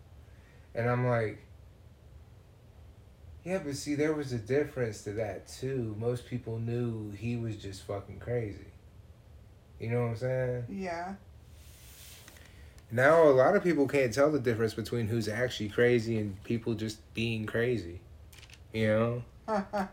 And 0.75 0.89
I'm 0.89 1.07
like, 1.07 1.39
yeah, 3.43 3.59
but 3.63 3.75
see, 3.75 3.95
there 3.95 4.13
was 4.13 4.33
a 4.33 4.37
difference 4.37 5.03
to 5.03 5.13
that 5.13 5.47
too. 5.47 5.95
Most 5.97 6.27
people 6.27 6.59
knew 6.59 7.11
he 7.11 7.35
was 7.37 7.55
just 7.57 7.83
fucking 7.83 8.19
crazy. 8.19 8.67
You 9.79 9.91
know 9.91 10.01
what 10.01 10.09
I'm 10.09 10.15
saying? 10.17 10.65
Yeah. 10.69 11.15
Now 12.93 13.27
a 13.27 13.33
lot 13.33 13.55
of 13.55 13.63
people 13.63 13.87
can't 13.87 14.13
tell 14.13 14.31
the 14.31 14.39
difference 14.39 14.75
between 14.75 15.07
who's 15.07 15.27
actually 15.27 15.69
crazy 15.69 16.19
and 16.19 16.41
people 16.43 16.75
just 16.75 16.99
being 17.15 17.47
crazy. 17.47 17.99
You 18.71 19.23
know? 19.47 19.59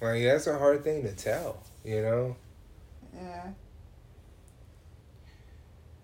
Like 0.00 0.22
that's 0.22 0.46
a 0.46 0.56
hard 0.56 0.84
thing 0.84 1.02
to 1.02 1.12
tell, 1.12 1.60
you 1.84 2.02
know? 2.02 2.36
yeah. 3.20 3.48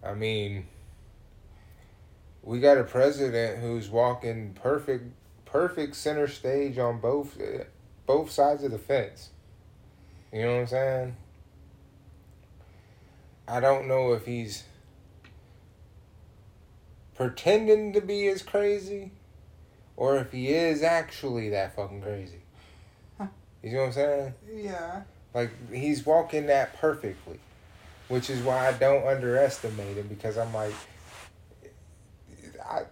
I 0.02 0.14
mean 0.14 0.66
we 2.42 2.58
got 2.58 2.76
a 2.76 2.82
president 2.82 3.60
who's 3.60 3.88
walking 3.88 4.52
perfect 4.60 5.04
perfect 5.44 5.94
center 5.94 6.26
stage 6.26 6.76
on 6.76 6.98
both 6.98 7.38
both 8.04 8.32
sides 8.32 8.64
of 8.64 8.72
the 8.72 8.78
fence. 8.78 9.30
You 10.32 10.42
know 10.42 10.54
what 10.54 10.60
I'm 10.62 10.66
saying? 10.66 11.16
I 13.46 13.60
don't 13.60 13.86
know 13.86 14.12
if 14.12 14.26
he's 14.26 14.64
pretending 17.14 17.92
to 17.92 18.00
be 18.00 18.26
as 18.28 18.42
crazy 18.42 19.12
or 19.96 20.16
if 20.16 20.32
he 20.32 20.48
is 20.48 20.82
actually 20.82 21.50
that 21.50 21.76
fucking 21.76 22.02
crazy. 22.02 22.40
Huh. 23.18 23.26
You 23.62 23.72
know 23.72 23.78
what 23.80 23.86
I'm 23.86 23.92
saying? 23.92 24.34
Yeah. 24.52 25.02
Like 25.32 25.50
he's 25.72 26.04
walking 26.06 26.46
that 26.46 26.78
perfectly, 26.80 27.38
which 28.08 28.30
is 28.30 28.40
why 28.42 28.68
I 28.68 28.72
don't 28.72 29.06
underestimate 29.06 29.96
him 29.96 30.08
because 30.08 30.38
I'm 30.38 30.52
like, 30.54 30.74
I, 32.64 32.82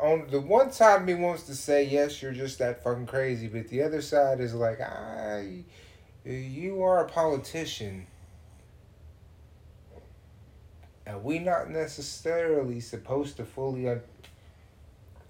on 0.00 0.28
the 0.30 0.40
one 0.40 0.72
side 0.72 1.00
of 1.00 1.06
me 1.06 1.14
wants 1.14 1.44
to 1.44 1.54
say 1.54 1.84
yes, 1.84 2.22
you're 2.22 2.32
just 2.32 2.58
that 2.60 2.82
fucking 2.82 3.06
crazy, 3.06 3.48
but 3.48 3.68
the 3.68 3.82
other 3.82 4.00
side 4.00 4.40
is 4.40 4.54
like, 4.54 4.80
I, 4.80 5.64
you 6.32 6.82
are 6.82 7.04
a 7.04 7.08
politician. 7.08 8.06
And 11.06 11.24
we 11.24 11.38
not 11.38 11.70
necessarily 11.70 12.80
supposed 12.80 13.38
to 13.38 13.44
fully 13.44 13.88
un- 13.88 14.02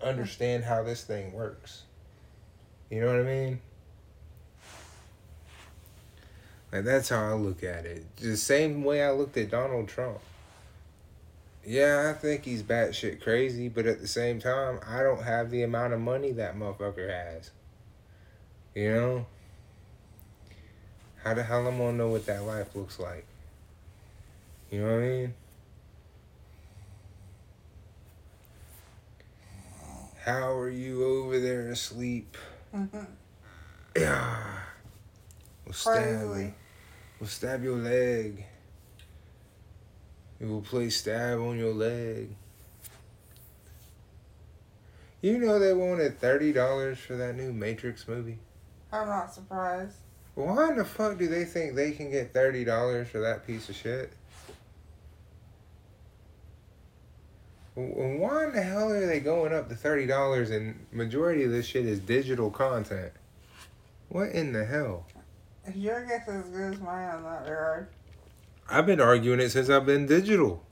understand 0.02 0.64
how 0.64 0.82
this 0.82 1.04
thing 1.04 1.32
works. 1.32 1.82
You 2.90 3.00
know 3.00 3.06
what 3.06 3.20
I 3.20 3.22
mean? 3.22 3.60
Like 6.72 6.84
that's 6.84 7.08
how 7.08 7.30
I 7.30 7.34
look 7.34 7.62
at 7.62 7.86
it. 7.86 8.04
The 8.16 8.36
same 8.36 8.82
way 8.82 9.02
I 9.02 9.12
looked 9.12 9.36
at 9.36 9.50
Donald 9.50 9.88
Trump. 9.88 10.18
Yeah, 11.64 12.10
I 12.10 12.18
think 12.18 12.44
he's 12.44 12.62
batshit 12.62 13.20
crazy, 13.20 13.68
but 13.68 13.86
at 13.86 14.00
the 14.00 14.08
same 14.08 14.40
time, 14.40 14.80
I 14.86 15.02
don't 15.02 15.22
have 15.22 15.50
the 15.50 15.62
amount 15.62 15.92
of 15.92 16.00
money 16.00 16.32
that 16.32 16.56
motherfucker 16.56 17.10
has. 17.10 17.50
You 18.74 18.92
know? 18.92 19.26
How 21.28 21.34
the 21.34 21.42
hell 21.42 21.68
am 21.68 21.74
I 21.74 21.78
gonna 21.78 21.92
know 21.92 22.09
what 22.09 22.24
that 22.24 22.42
life 22.44 22.74
looks 22.74 22.98
like? 22.98 23.26
You 24.70 24.80
know 24.80 24.86
what 24.86 24.94
I 24.94 25.00
mean? 25.00 25.34
How 30.24 30.52
are 30.55 30.70
you 30.70 31.05
over 31.05 31.38
there 31.38 31.68
asleep? 31.68 32.34
Mm-hmm. 32.74 33.05
Yeah. 33.94 34.42
We'll 35.66 35.74
stab 35.74 36.20
you. 36.38 36.55
We'll 37.20 37.28
stab 37.28 37.62
your 37.62 37.76
leg. 37.76 38.46
We 40.40 40.46
will 40.48 40.62
play 40.62 40.88
stab 40.88 41.40
on 41.40 41.59
your 41.59 41.74
leg. 41.74 42.30
You 45.20 45.36
know 45.36 45.59
they 45.59 45.74
wanted 45.74 46.18
thirty 46.18 46.55
dollars 46.55 46.98
for 46.98 47.16
that 47.16 47.36
new 47.36 47.52
Matrix 47.52 48.09
movie. 48.09 48.38
I'm 48.90 49.09
not 49.09 49.34
surprised. 49.34 49.98
Why 50.39 50.69
in 50.69 50.77
the 50.77 50.85
fuck 50.85 51.19
do 51.19 51.27
they 51.27 51.44
think 51.44 51.74
they 51.74 51.90
can 51.90 52.12
get 52.12 52.32
thirty 52.32 52.65
dollars 52.65 53.09
for 53.09 53.19
that 53.19 53.44
piece 53.44 53.69
of 53.69 53.74
shit? 53.74 54.12
Why 57.74 58.44
in 58.44 58.52
the 58.52 58.62
hell 58.62 58.93
are 58.93 59.05
they 59.05 59.19
going 59.19 59.52
up 59.52 59.69
to 59.69 59.74
thirty 59.74 60.06
dollars 60.06 60.51
and 60.51 60.86
majority 60.93 61.43
of 61.43 61.51
this 61.51 61.66
shit 61.66 61.86
is 61.86 61.98
digital 61.98 62.52
content? 62.52 63.12
What 64.10 64.28
in 64.28 64.52
the 64.52 64.65
hell? 64.65 65.06
Your 65.74 66.06
guess 66.06 66.28
is 66.28 66.44
as 66.44 66.51
good 66.51 66.74
as 66.74 66.81
mine 66.81 67.09
on 67.09 67.24
that 67.24 67.40
regard. 67.40 67.89
I've 68.70 68.86
been 68.86 69.01
arguing 69.01 69.40
it 69.40 69.48
since 69.48 69.69
I've 69.69 69.86
been 69.86 70.06
digital. 70.06 70.62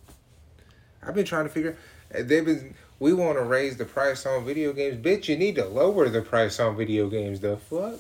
I've 1.03 1.17
been 1.17 1.27
trying 1.27 1.47
to 1.47 1.51
figure. 1.51 1.77
Eh, 2.13 2.23
they've 2.23 2.45
been. 2.45 2.77
We 3.01 3.13
want 3.13 3.37
to 3.37 3.43
raise 3.43 3.77
the 3.77 3.85
price 3.85 4.27
on 4.27 4.45
video 4.45 4.73
games, 4.73 5.05
bitch. 5.05 5.27
You 5.27 5.37
need 5.37 5.57
to 5.57 5.65
lower 5.65 6.09
the 6.09 6.23
price 6.23 6.61
on 6.61 6.77
video 6.77 7.09
games. 7.09 7.41
The 7.41 7.57
fuck. 7.57 7.99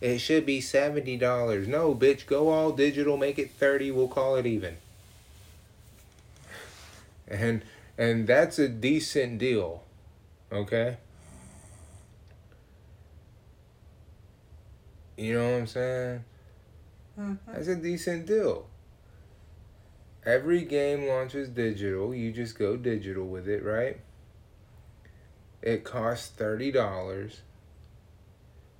It 0.00 0.18
should 0.18 0.46
be 0.46 0.60
seventy 0.60 1.16
dollars. 1.16 1.68
No, 1.68 1.94
bitch. 1.94 2.26
Go 2.26 2.48
all 2.48 2.72
digital. 2.72 3.16
Make 3.16 3.38
it 3.38 3.50
thirty. 3.50 3.90
We'll 3.90 4.08
call 4.08 4.36
it 4.36 4.46
even. 4.46 4.78
And 7.28 7.62
and 7.98 8.26
that's 8.26 8.58
a 8.58 8.68
decent 8.68 9.38
deal. 9.38 9.84
Okay. 10.50 10.96
You 15.16 15.34
know 15.34 15.52
what 15.52 15.58
I'm 15.58 15.66
saying? 15.66 16.24
hmm 17.14 17.34
That's 17.46 17.68
a 17.68 17.76
decent 17.76 18.26
deal. 18.26 18.66
Every 20.24 20.62
game 20.62 21.06
launches 21.06 21.50
digital. 21.50 22.14
You 22.14 22.32
just 22.32 22.58
go 22.58 22.76
digital 22.76 23.26
with 23.26 23.46
it, 23.48 23.62
right? 23.62 24.00
It 25.60 25.84
costs 25.84 26.28
thirty 26.28 26.72
dollars. 26.72 27.42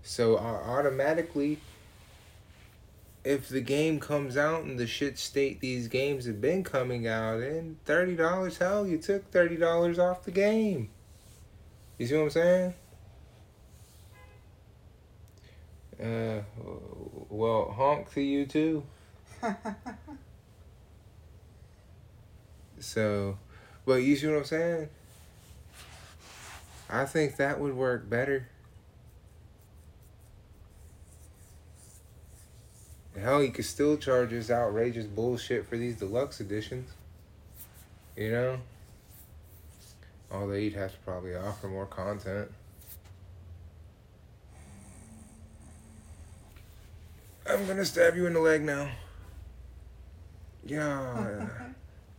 So 0.02 0.36
au- 0.36 0.62
automatically, 0.66 1.58
if 3.24 3.48
the 3.48 3.60
game 3.60 4.00
comes 4.00 4.36
out 4.36 4.64
in 4.64 4.76
the 4.76 4.86
shit 4.86 5.18
state 5.18 5.60
these 5.60 5.88
games 5.88 6.26
have 6.26 6.40
been 6.40 6.64
coming 6.64 7.06
out 7.06 7.40
in, 7.40 7.76
thirty 7.84 8.16
dollars, 8.16 8.58
hell, 8.58 8.86
you 8.86 8.98
took 8.98 9.30
thirty 9.30 9.56
dollars 9.56 9.98
off 9.98 10.24
the 10.24 10.30
game. 10.30 10.90
You 11.98 12.06
see 12.06 12.16
what 12.16 12.22
I'm 12.22 12.30
saying? 12.30 12.74
Uh, 16.02 16.42
well, 17.28 17.70
honk 17.76 18.10
to 18.14 18.22
you 18.22 18.46
too. 18.46 18.82
So, 22.80 23.38
but 23.84 23.96
you 23.96 24.16
see 24.16 24.26
what 24.26 24.38
I'm 24.38 24.44
saying? 24.44 24.88
I 26.88 27.04
think 27.04 27.36
that 27.36 27.60
would 27.60 27.74
work 27.74 28.08
better. 28.08 28.48
Hell, 33.20 33.42
you 33.42 33.50
could 33.50 33.66
still 33.66 33.98
charge 33.98 34.30
this 34.30 34.50
outrageous 34.50 35.04
bullshit 35.04 35.66
for 35.66 35.76
these 35.76 35.96
deluxe 35.96 36.40
editions. 36.40 36.90
You 38.16 38.30
know? 38.30 38.58
Although 40.32 40.54
you'd 40.54 40.74
have 40.74 40.92
to 40.92 40.98
probably 41.04 41.34
offer 41.34 41.68
more 41.68 41.86
content. 41.86 42.50
I'm 47.46 47.66
gonna 47.66 47.84
stab 47.84 48.16
you 48.16 48.26
in 48.26 48.32
the 48.32 48.40
leg 48.40 48.62
now. 48.62 48.90
Yeah. 50.64 51.46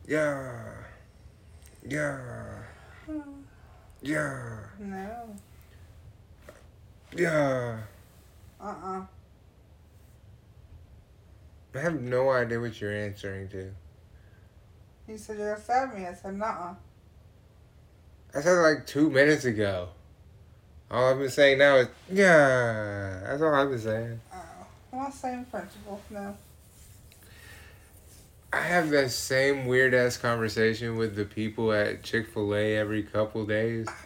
Yeah. 0.07 0.73
Yeah. 1.87 2.19
Yeah. 4.01 4.57
no. 4.79 5.35
Yeah. 7.15 7.77
Uh-uh. 8.59 9.05
I 11.73 11.79
have 11.79 12.01
no 12.01 12.29
idea 12.29 12.59
what 12.59 12.79
you're 12.81 12.95
answering 12.95 13.47
to. 13.49 13.71
You 15.07 15.17
said 15.17 15.37
you're 15.37 15.53
gonna 15.53 15.63
stab 15.63 15.93
me. 15.93 16.05
I 16.05 16.13
said, 16.13 16.37
nuh-uh. 16.37 16.75
I 18.33 18.41
said 18.41 18.57
like 18.59 18.85
two 18.85 19.09
minutes 19.09 19.45
ago. 19.45 19.89
All 20.89 21.11
I've 21.11 21.19
been 21.19 21.29
saying 21.29 21.57
now 21.57 21.77
is, 21.77 21.87
yeah. 22.11 23.21
That's 23.25 23.41
all 23.41 23.53
I've 23.53 23.69
been 23.69 23.79
saying. 23.79 24.19
Oh. 24.33 24.41
I'm 24.93 24.99
Well, 24.99 25.11
same 25.11 25.45
principle. 25.45 26.01
No. 26.09 26.35
I 28.53 28.61
have 28.61 28.89
that 28.89 29.11
same 29.11 29.65
weird 29.65 29.93
ass 29.93 30.17
conversation 30.17 30.97
with 30.97 31.15
the 31.15 31.23
people 31.23 31.71
at 31.71 32.03
Chick 32.03 32.27
fil 32.27 32.53
A 32.53 32.75
every 32.75 33.03
couple 33.03 33.45
days. 33.45 33.87
Ah. 33.89 34.05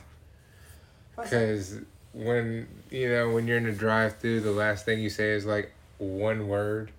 Because 1.17 1.79
when, 2.13 2.67
you 2.91 3.09
know, 3.09 3.31
when 3.31 3.47
you're 3.47 3.57
in 3.57 3.65
a 3.65 3.73
drive 3.73 4.17
through, 4.17 4.41
the 4.41 4.51
last 4.51 4.85
thing 4.85 5.01
you 5.01 5.09
say 5.09 5.31
is 5.31 5.45
like 5.45 5.71
one 5.97 6.47
word. 6.47 6.91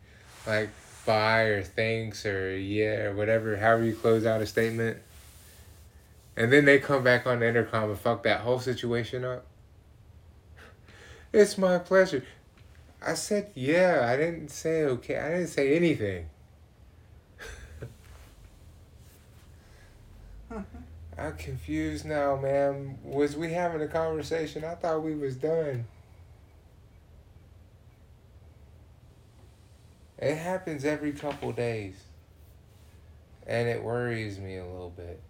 Like 0.47 0.71
bye 1.05 1.43
or 1.43 1.63
thanks 1.63 2.27
or 2.27 2.57
yeah 2.57 3.05
or 3.05 3.15
whatever, 3.15 3.57
however 3.57 3.85
you 3.85 3.95
close 3.95 4.27
out 4.27 4.43
a 4.43 4.47
statement. 4.47 4.99
And 6.37 6.53
then 6.53 6.67
they 6.67 6.79
come 6.79 7.03
back 7.03 7.27
on 7.27 7.41
the 7.41 7.49
intercom 7.49 7.91
and 7.91 7.99
fuck 7.99 8.23
that 8.25 8.41
whole 8.41 8.61
situation 8.61 9.25
up. 9.25 9.47
It's 11.33 11.57
my 11.57 11.79
pleasure. 11.79 12.25
I 13.05 13.15
said 13.15 13.51
yeah. 13.55 14.07
I 14.11 14.17
didn't 14.17 14.51
say 14.51 14.85
okay. 14.85 15.19
I 15.19 15.31
didn't 15.31 15.49
say 15.49 15.75
anything. 15.77 16.29
I'm 21.19 21.37
confused 21.39 22.05
now, 22.05 22.37
man. 22.37 22.99
Was 23.03 23.37
we 23.37 23.53
having 23.53 23.81
a 23.81 23.89
conversation? 23.89 24.65
I 24.65 24.75
thought 24.75 25.03
we 25.03 25.15
was 25.15 25.37
done. 25.37 25.87
It 30.19 30.37
happens 30.37 30.85
every 30.85 31.13
couple 31.13 31.53
days. 31.53 31.95
And 33.47 33.69
it 33.69 33.83
worries 33.83 34.39
me 34.39 34.57
a 34.57 34.65
little 34.65 34.91
bit. 34.91 35.21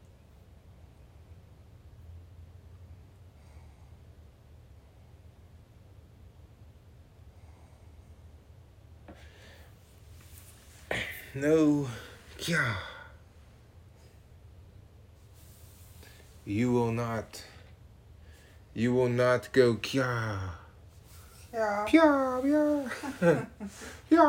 No. 11.35 11.89
Yeah. 12.47 12.77
You 16.47 16.73
will 16.73 16.93
not. 16.93 17.45
You 18.73 18.95
will 18.95 19.09
not 19.09 19.53
go 19.53 19.75
kya. 19.75 20.39
Yeah. 21.57 21.87
Pya, 21.89 22.05
pya. 22.45 22.65
Pya. 24.11 24.29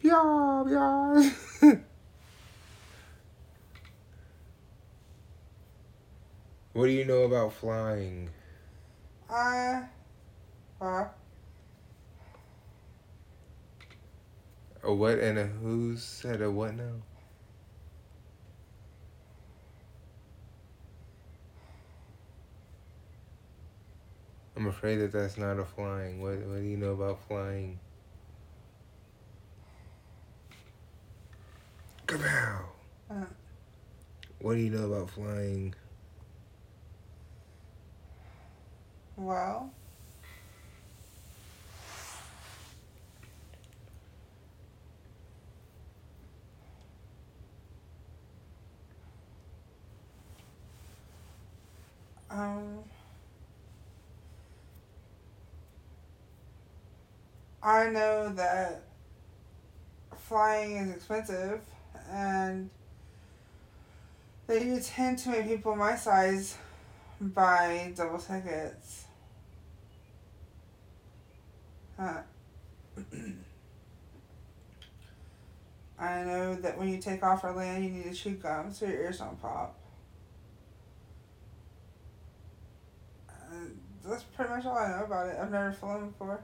Pya, 0.00 0.20
pya. 0.64 1.80
What 6.72 6.86
do 6.86 6.92
you 6.92 7.04
know 7.04 7.24
about 7.24 7.52
flying? 7.52 8.30
Uh. 9.28 9.82
Well, 10.80 11.12
A 14.82 14.94
what 14.94 15.18
and 15.18 15.38
a 15.38 15.44
who's 15.44 16.02
said 16.02 16.40
a 16.40 16.50
what 16.50 16.76
now? 16.76 17.02
I'm 24.60 24.66
afraid 24.66 24.96
that 24.96 25.12
that's 25.12 25.38
not 25.38 25.58
a 25.58 25.64
flying. 25.64 26.20
What 26.20 26.36
What 26.40 26.58
do 26.58 26.64
you 26.66 26.76
know 26.76 26.92
about 26.92 27.26
flying? 27.26 27.80
Kapow! 32.06 32.64
Uh. 33.10 33.24
What 34.40 34.56
do 34.56 34.60
you 34.60 34.70
know 34.70 34.92
about 34.92 35.10
flying? 35.10 35.74
Well, 39.16 39.70
um, 52.30 52.84
I 57.62 57.90
know 57.90 58.30
that 58.30 58.84
flying 60.16 60.76
is 60.76 60.96
expensive 60.96 61.60
and 62.10 62.70
they 64.46 64.60
do 64.60 64.80
tend 64.80 65.18
to 65.18 65.28
make 65.28 65.46
people 65.46 65.76
my 65.76 65.94
size 65.94 66.56
buy 67.20 67.92
double 67.94 68.18
tickets. 68.18 69.04
Uh, 71.98 72.22
I 75.98 76.22
know 76.24 76.54
that 76.54 76.78
when 76.78 76.88
you 76.88 76.96
take 76.96 77.22
off 77.22 77.44
or 77.44 77.52
land, 77.52 77.84
you 77.84 77.90
need 77.90 78.04
to 78.04 78.14
chew 78.14 78.30
gum 78.30 78.72
so 78.72 78.86
your 78.86 78.94
ears 78.94 79.18
don't 79.18 79.40
pop. 79.40 79.78
Uh, 83.28 83.66
that's 84.02 84.22
pretty 84.22 84.50
much 84.50 84.64
all 84.64 84.78
I 84.78 84.88
know 84.88 85.04
about 85.04 85.28
it. 85.28 85.36
I've 85.38 85.50
never 85.50 85.72
flown 85.72 86.08
before. 86.08 86.42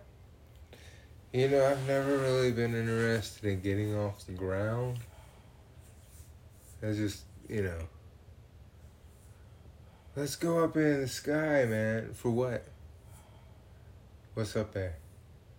You 1.33 1.49
know, 1.49 1.67
I've 1.67 1.87
never 1.87 2.17
really 2.19 2.53
been 2.53 2.75
interested 2.75 3.45
in 3.45 3.61
getting 3.61 3.95
off 3.97 4.25
the 4.27 4.33
ground. 4.33 4.99
I 6.83 6.93
just, 6.93 7.25
you 7.49 7.63
know. 7.63 7.79
Let's 10.15 10.37
go 10.37 10.65
up 10.65 10.77
in 10.77 11.03
the 11.03 11.09
sky, 11.09 11.67
man. 11.67 12.15
For 12.15 12.31
what? 12.31 12.65
What's 14.35 14.57
up 14.57 14.73
there? 14.73 14.97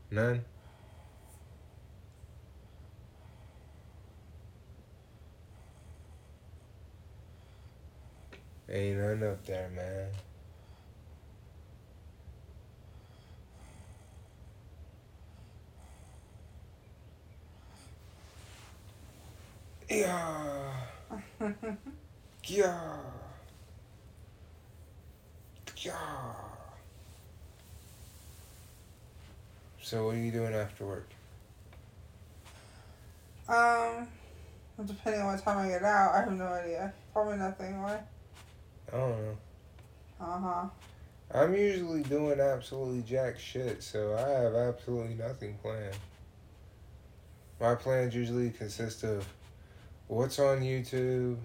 None? 0.10 0.44
Ain't 8.70 8.98
none 8.98 9.24
up 9.24 9.46
there, 9.46 9.70
man. 9.76 10.08
Yeah. 19.90 20.72
Yeah. 22.50 22.80
Yeah. 25.78 25.94
So 29.82 30.06
what 30.06 30.16
are 30.16 30.20
you 30.20 30.32
doing 30.32 30.54
after 30.54 30.86
work? 30.86 31.10
um, 33.50 34.08
depending 34.86 35.22
on 35.22 35.34
what 35.34 35.44
time 35.44 35.58
I 35.58 35.68
get 35.68 35.84
out, 35.84 36.16
I 36.16 36.20
have 36.22 36.32
no 36.32 36.46
idea. 36.46 36.94
Probably 37.12 37.38
nothing. 37.38 37.82
Why? 37.82 38.00
I 38.94 38.98
don't 38.98 39.10
know. 39.10 39.38
Uh 40.22 40.40
huh. 40.40 40.70
I'm 41.34 41.54
usually 41.54 42.04
doing 42.04 42.40
absolutely 42.40 43.02
jack 43.02 43.38
shit, 43.38 43.84
so 43.84 44.16
I 44.16 44.42
have 44.44 44.56
absolutely 44.56 45.16
nothing 45.16 45.58
planned. 45.62 45.98
My 47.60 47.76
plans 47.76 48.16
usually 48.16 48.52
consist 48.52 49.04
of 49.04 49.28
what's 50.08 50.40
on 50.40 50.62
YouTube. 50.62 51.38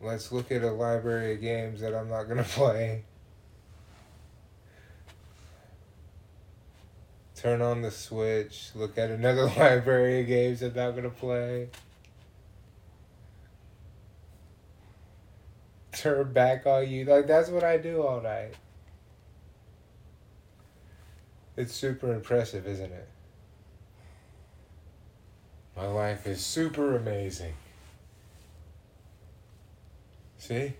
Let's 0.00 0.30
look 0.30 0.52
at 0.52 0.62
a 0.62 0.70
library 0.70 1.34
of 1.34 1.40
games 1.40 1.80
that 1.80 1.94
I'm 1.94 2.08
not 2.08 2.24
gonna 2.24 2.44
play. 2.44 3.04
Turn 7.34 7.60
on 7.60 7.82
the 7.82 7.90
Switch, 7.90 8.70
look 8.74 8.96
at 8.98 9.10
another 9.10 9.44
library 9.56 10.20
of 10.20 10.26
games 10.26 10.60
that 10.60 10.70
I'm 10.70 10.76
not 10.76 10.96
gonna 10.96 11.10
play. 11.10 11.68
Turn 15.92 16.32
back 16.32 16.66
on 16.66 16.88
you. 16.90 17.04
Like, 17.06 17.26
that's 17.26 17.48
what 17.48 17.64
I 17.64 17.78
do 17.78 18.02
all 18.02 18.20
night. 18.20 18.54
It's 21.56 21.72
super 21.72 22.12
impressive, 22.12 22.66
isn't 22.66 22.92
it? 22.92 23.08
My 25.76 25.86
life 25.86 26.26
is 26.26 26.44
super 26.44 26.96
amazing. 26.96 27.52
See? 30.38 30.72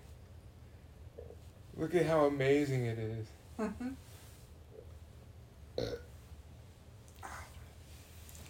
Look 1.77 1.95
at 1.95 2.07
how 2.07 2.25
amazing 2.25 2.87
it 2.87 2.99
is. 2.99 3.27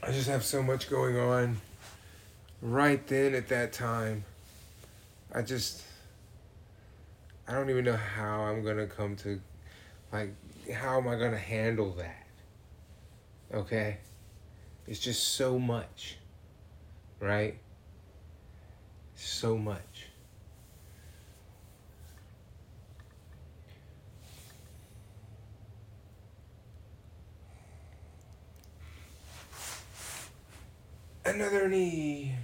I 0.02 0.12
just 0.12 0.28
have 0.28 0.44
so 0.44 0.62
much 0.62 0.89
going 0.89 1.18
on 1.18 1.60
right 2.62 3.05
then 3.09 3.35
at 3.35 3.48
that 3.48 3.73
time. 3.73 4.24
I 5.35 5.43
just 5.43 5.82
I 7.48 7.52
don't 7.52 7.70
even 7.70 7.85
know 7.85 7.97
how 7.97 8.43
I'm 8.43 8.64
gonna 8.64 8.86
come 8.86 9.16
to 9.16 9.40
like 10.12 10.32
how 10.73 10.98
am 10.98 11.09
I 11.09 11.16
gonna 11.16 11.36
handle 11.36 11.90
that? 11.94 12.27
Okay? 13.52 13.98
It's 14.86 15.01
just 15.01 15.35
so 15.35 15.59
much. 15.59 16.18
Right? 17.20 17.59
So 19.14 19.56
much. 19.56 20.06
Another 31.24 31.68
knee. 31.68 32.34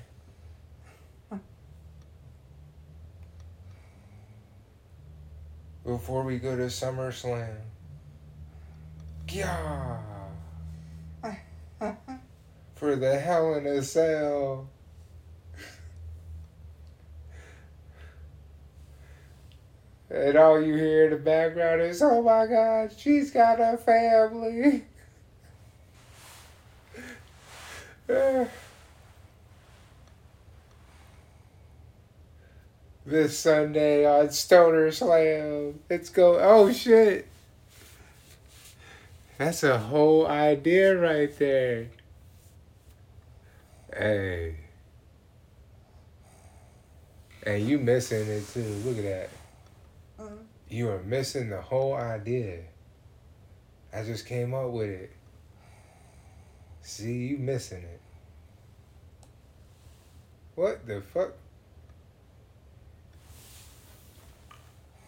Before 5.85 6.25
we 6.25 6.39
go 6.39 6.57
to 6.57 6.65
SummerSlam. 6.65 7.57
Yeah. 9.29 9.99
For 12.83 12.97
the 12.97 13.17
Hell 13.17 13.55
in 13.55 13.65
a 13.65 13.81
Cell. 13.81 14.69
And 20.11 20.37
all 20.37 20.61
you 20.61 20.75
hear 20.75 21.05
in 21.05 21.11
the 21.13 21.17
background 21.17 21.81
is, 21.83 22.03
oh 22.03 22.21
my 22.23 22.45
God, 22.49 22.93
she's 22.99 23.31
got 23.31 23.61
a 23.61 23.77
family. 23.77 24.83
this 33.07 33.39
Sunday 33.39 34.05
on 34.05 34.29
Stoner 34.33 34.91
Slam. 34.91 35.79
Let's 35.89 36.09
go. 36.09 36.37
Oh 36.41 36.73
shit. 36.73 37.29
That's 39.39 39.63
a 39.63 39.79
whole 39.79 40.27
idea 40.27 40.99
right 40.99 41.39
there. 41.39 41.87
Hey. 43.97 44.57
And 47.45 47.69
you 47.69 47.79
missing 47.79 48.29
it 48.29 48.49
too. 48.49 48.63
Look 48.85 48.99
at 48.99 49.05
that. 49.05 49.31
Mhm. 50.19 50.45
You 50.69 50.91
are 50.91 51.03
missing 51.03 51.51
the 51.51 51.61
whole 51.61 51.95
idea. 51.95 52.63
I 53.93 54.05
just 54.05 54.27
came 54.27 54.55
up 54.55 54.71
with 54.71 54.89
it. 54.89 55.13
See, 56.81 57.27
you 57.29 57.39
missing 57.39 57.83
it. 57.83 58.01
What 60.55 60.87
the 60.87 61.01
fuck? 61.03 61.35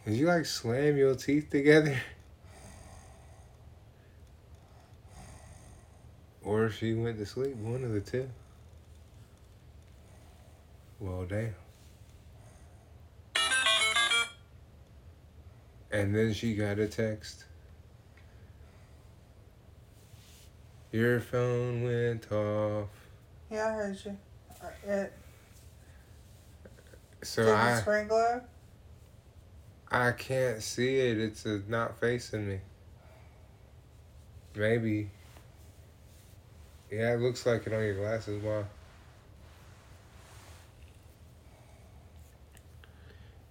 Did 0.05 0.15
you 0.17 0.27
like 0.27 0.45
slam 0.45 0.97
your 0.97 1.15
teeth 1.15 1.51
together? 1.51 1.99
Or 6.45 6.69
she 6.69 6.93
went 6.93 7.17
to 7.21 7.25
sleep, 7.25 7.57
one 7.57 7.83
of 7.85 7.93
the 7.93 8.01
two. 8.03 8.29
Well, 11.01 11.25
damn. 11.25 11.55
And 15.91 16.15
then 16.15 16.33
she 16.33 16.55
got 16.55 16.79
a 16.79 16.89
text. 16.89 17.45
Your 20.91 21.21
phone 21.21 21.85
went 21.85 22.31
off. 22.33 22.89
Yeah, 23.51 23.69
I 23.69 23.73
heard 23.73 23.99
you. 24.05 24.17
Uh, 24.63 24.67
It, 24.87 25.13
So 27.23 27.45
did 27.45 27.55
I 27.55 27.81
spring 27.81 28.09
glow? 28.09 28.41
I 29.91 30.13
can't 30.13 30.63
see 30.63 30.99
it. 30.99 31.19
It's 31.19 31.47
uh 31.47 31.61
not 31.69 31.99
facing 32.01 32.49
me. 32.49 32.61
Maybe. 34.57 35.11
Yeah, 36.91 37.15
it 37.15 37.21
looks 37.21 37.47
like 37.47 37.67
it 37.67 37.73
on 37.73 37.83
your 37.83 37.95
glasses. 37.95 38.43
Wow. 38.43 38.65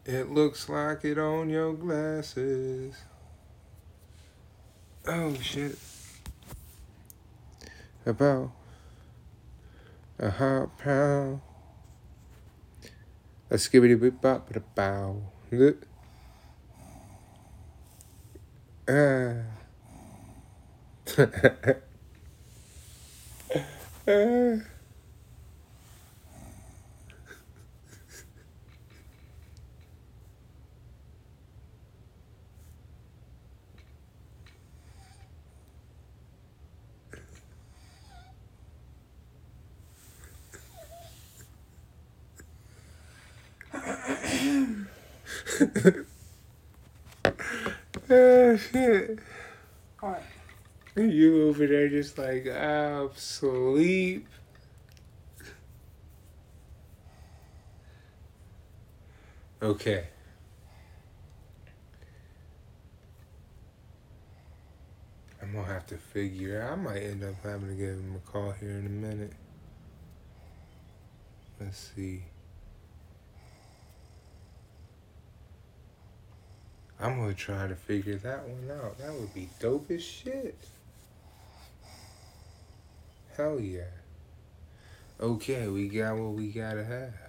It 0.06 0.30
looks 0.30 0.68
like 0.68 1.06
it 1.06 1.18
on 1.18 1.50
your 1.50 1.74
glasses. 1.74 2.96
Oh 5.08 5.34
shit. 5.36 5.78
About 8.06 8.52
a 10.20 10.30
hot 10.30 10.78
pound. 10.78 11.40
A 13.50 13.56
skibbity 13.56 13.98
bip 13.98 14.20
bop 14.20 14.48
but 14.48 14.58
a 14.58 14.60
bow. 14.60 15.22
Look. 15.52 15.88
Ah. 18.90 19.44
ah. 24.08 24.73
Oh 48.10 48.58
shit. 48.58 49.20
What? 50.00 50.24
You 50.96 51.48
over 51.48 51.66
there 51.66 51.90
just 51.90 52.18
like 52.18 52.48
I'm 52.48 53.10
sleep. 53.16 54.28
Okay. 59.62 60.08
I'm 65.42 65.54
gonna 65.54 65.66
have 65.66 65.86
to 65.88 65.98
figure 65.98 66.62
out. 66.62 66.74
I 66.74 66.76
might 66.76 67.04
end 67.04 67.24
up 67.24 67.36
having 67.44 67.70
to 67.70 67.76
give 67.76 67.96
him 67.96 68.16
a 68.16 68.32
call 68.32 68.52
here 68.52 68.72
in 68.72 68.86
a 68.86 68.90
minute. 68.90 69.34
Let's 71.60 71.92
see. 71.96 72.24
I'm 77.04 77.20
gonna 77.20 77.34
try 77.34 77.68
to 77.68 77.76
figure 77.76 78.16
that 78.16 78.48
one 78.48 78.78
out. 78.80 78.98
That 78.98 79.14
would 79.14 79.34
be 79.34 79.50
dope 79.60 79.92
as 79.92 80.02
shit. 80.02 80.58
Hell 83.36 83.60
yeah. 83.60 83.82
Okay, 85.20 85.68
we 85.68 85.90
got 85.90 86.16
what 86.16 86.32
we 86.32 86.48
gotta 86.48 86.86
have. 86.86 87.23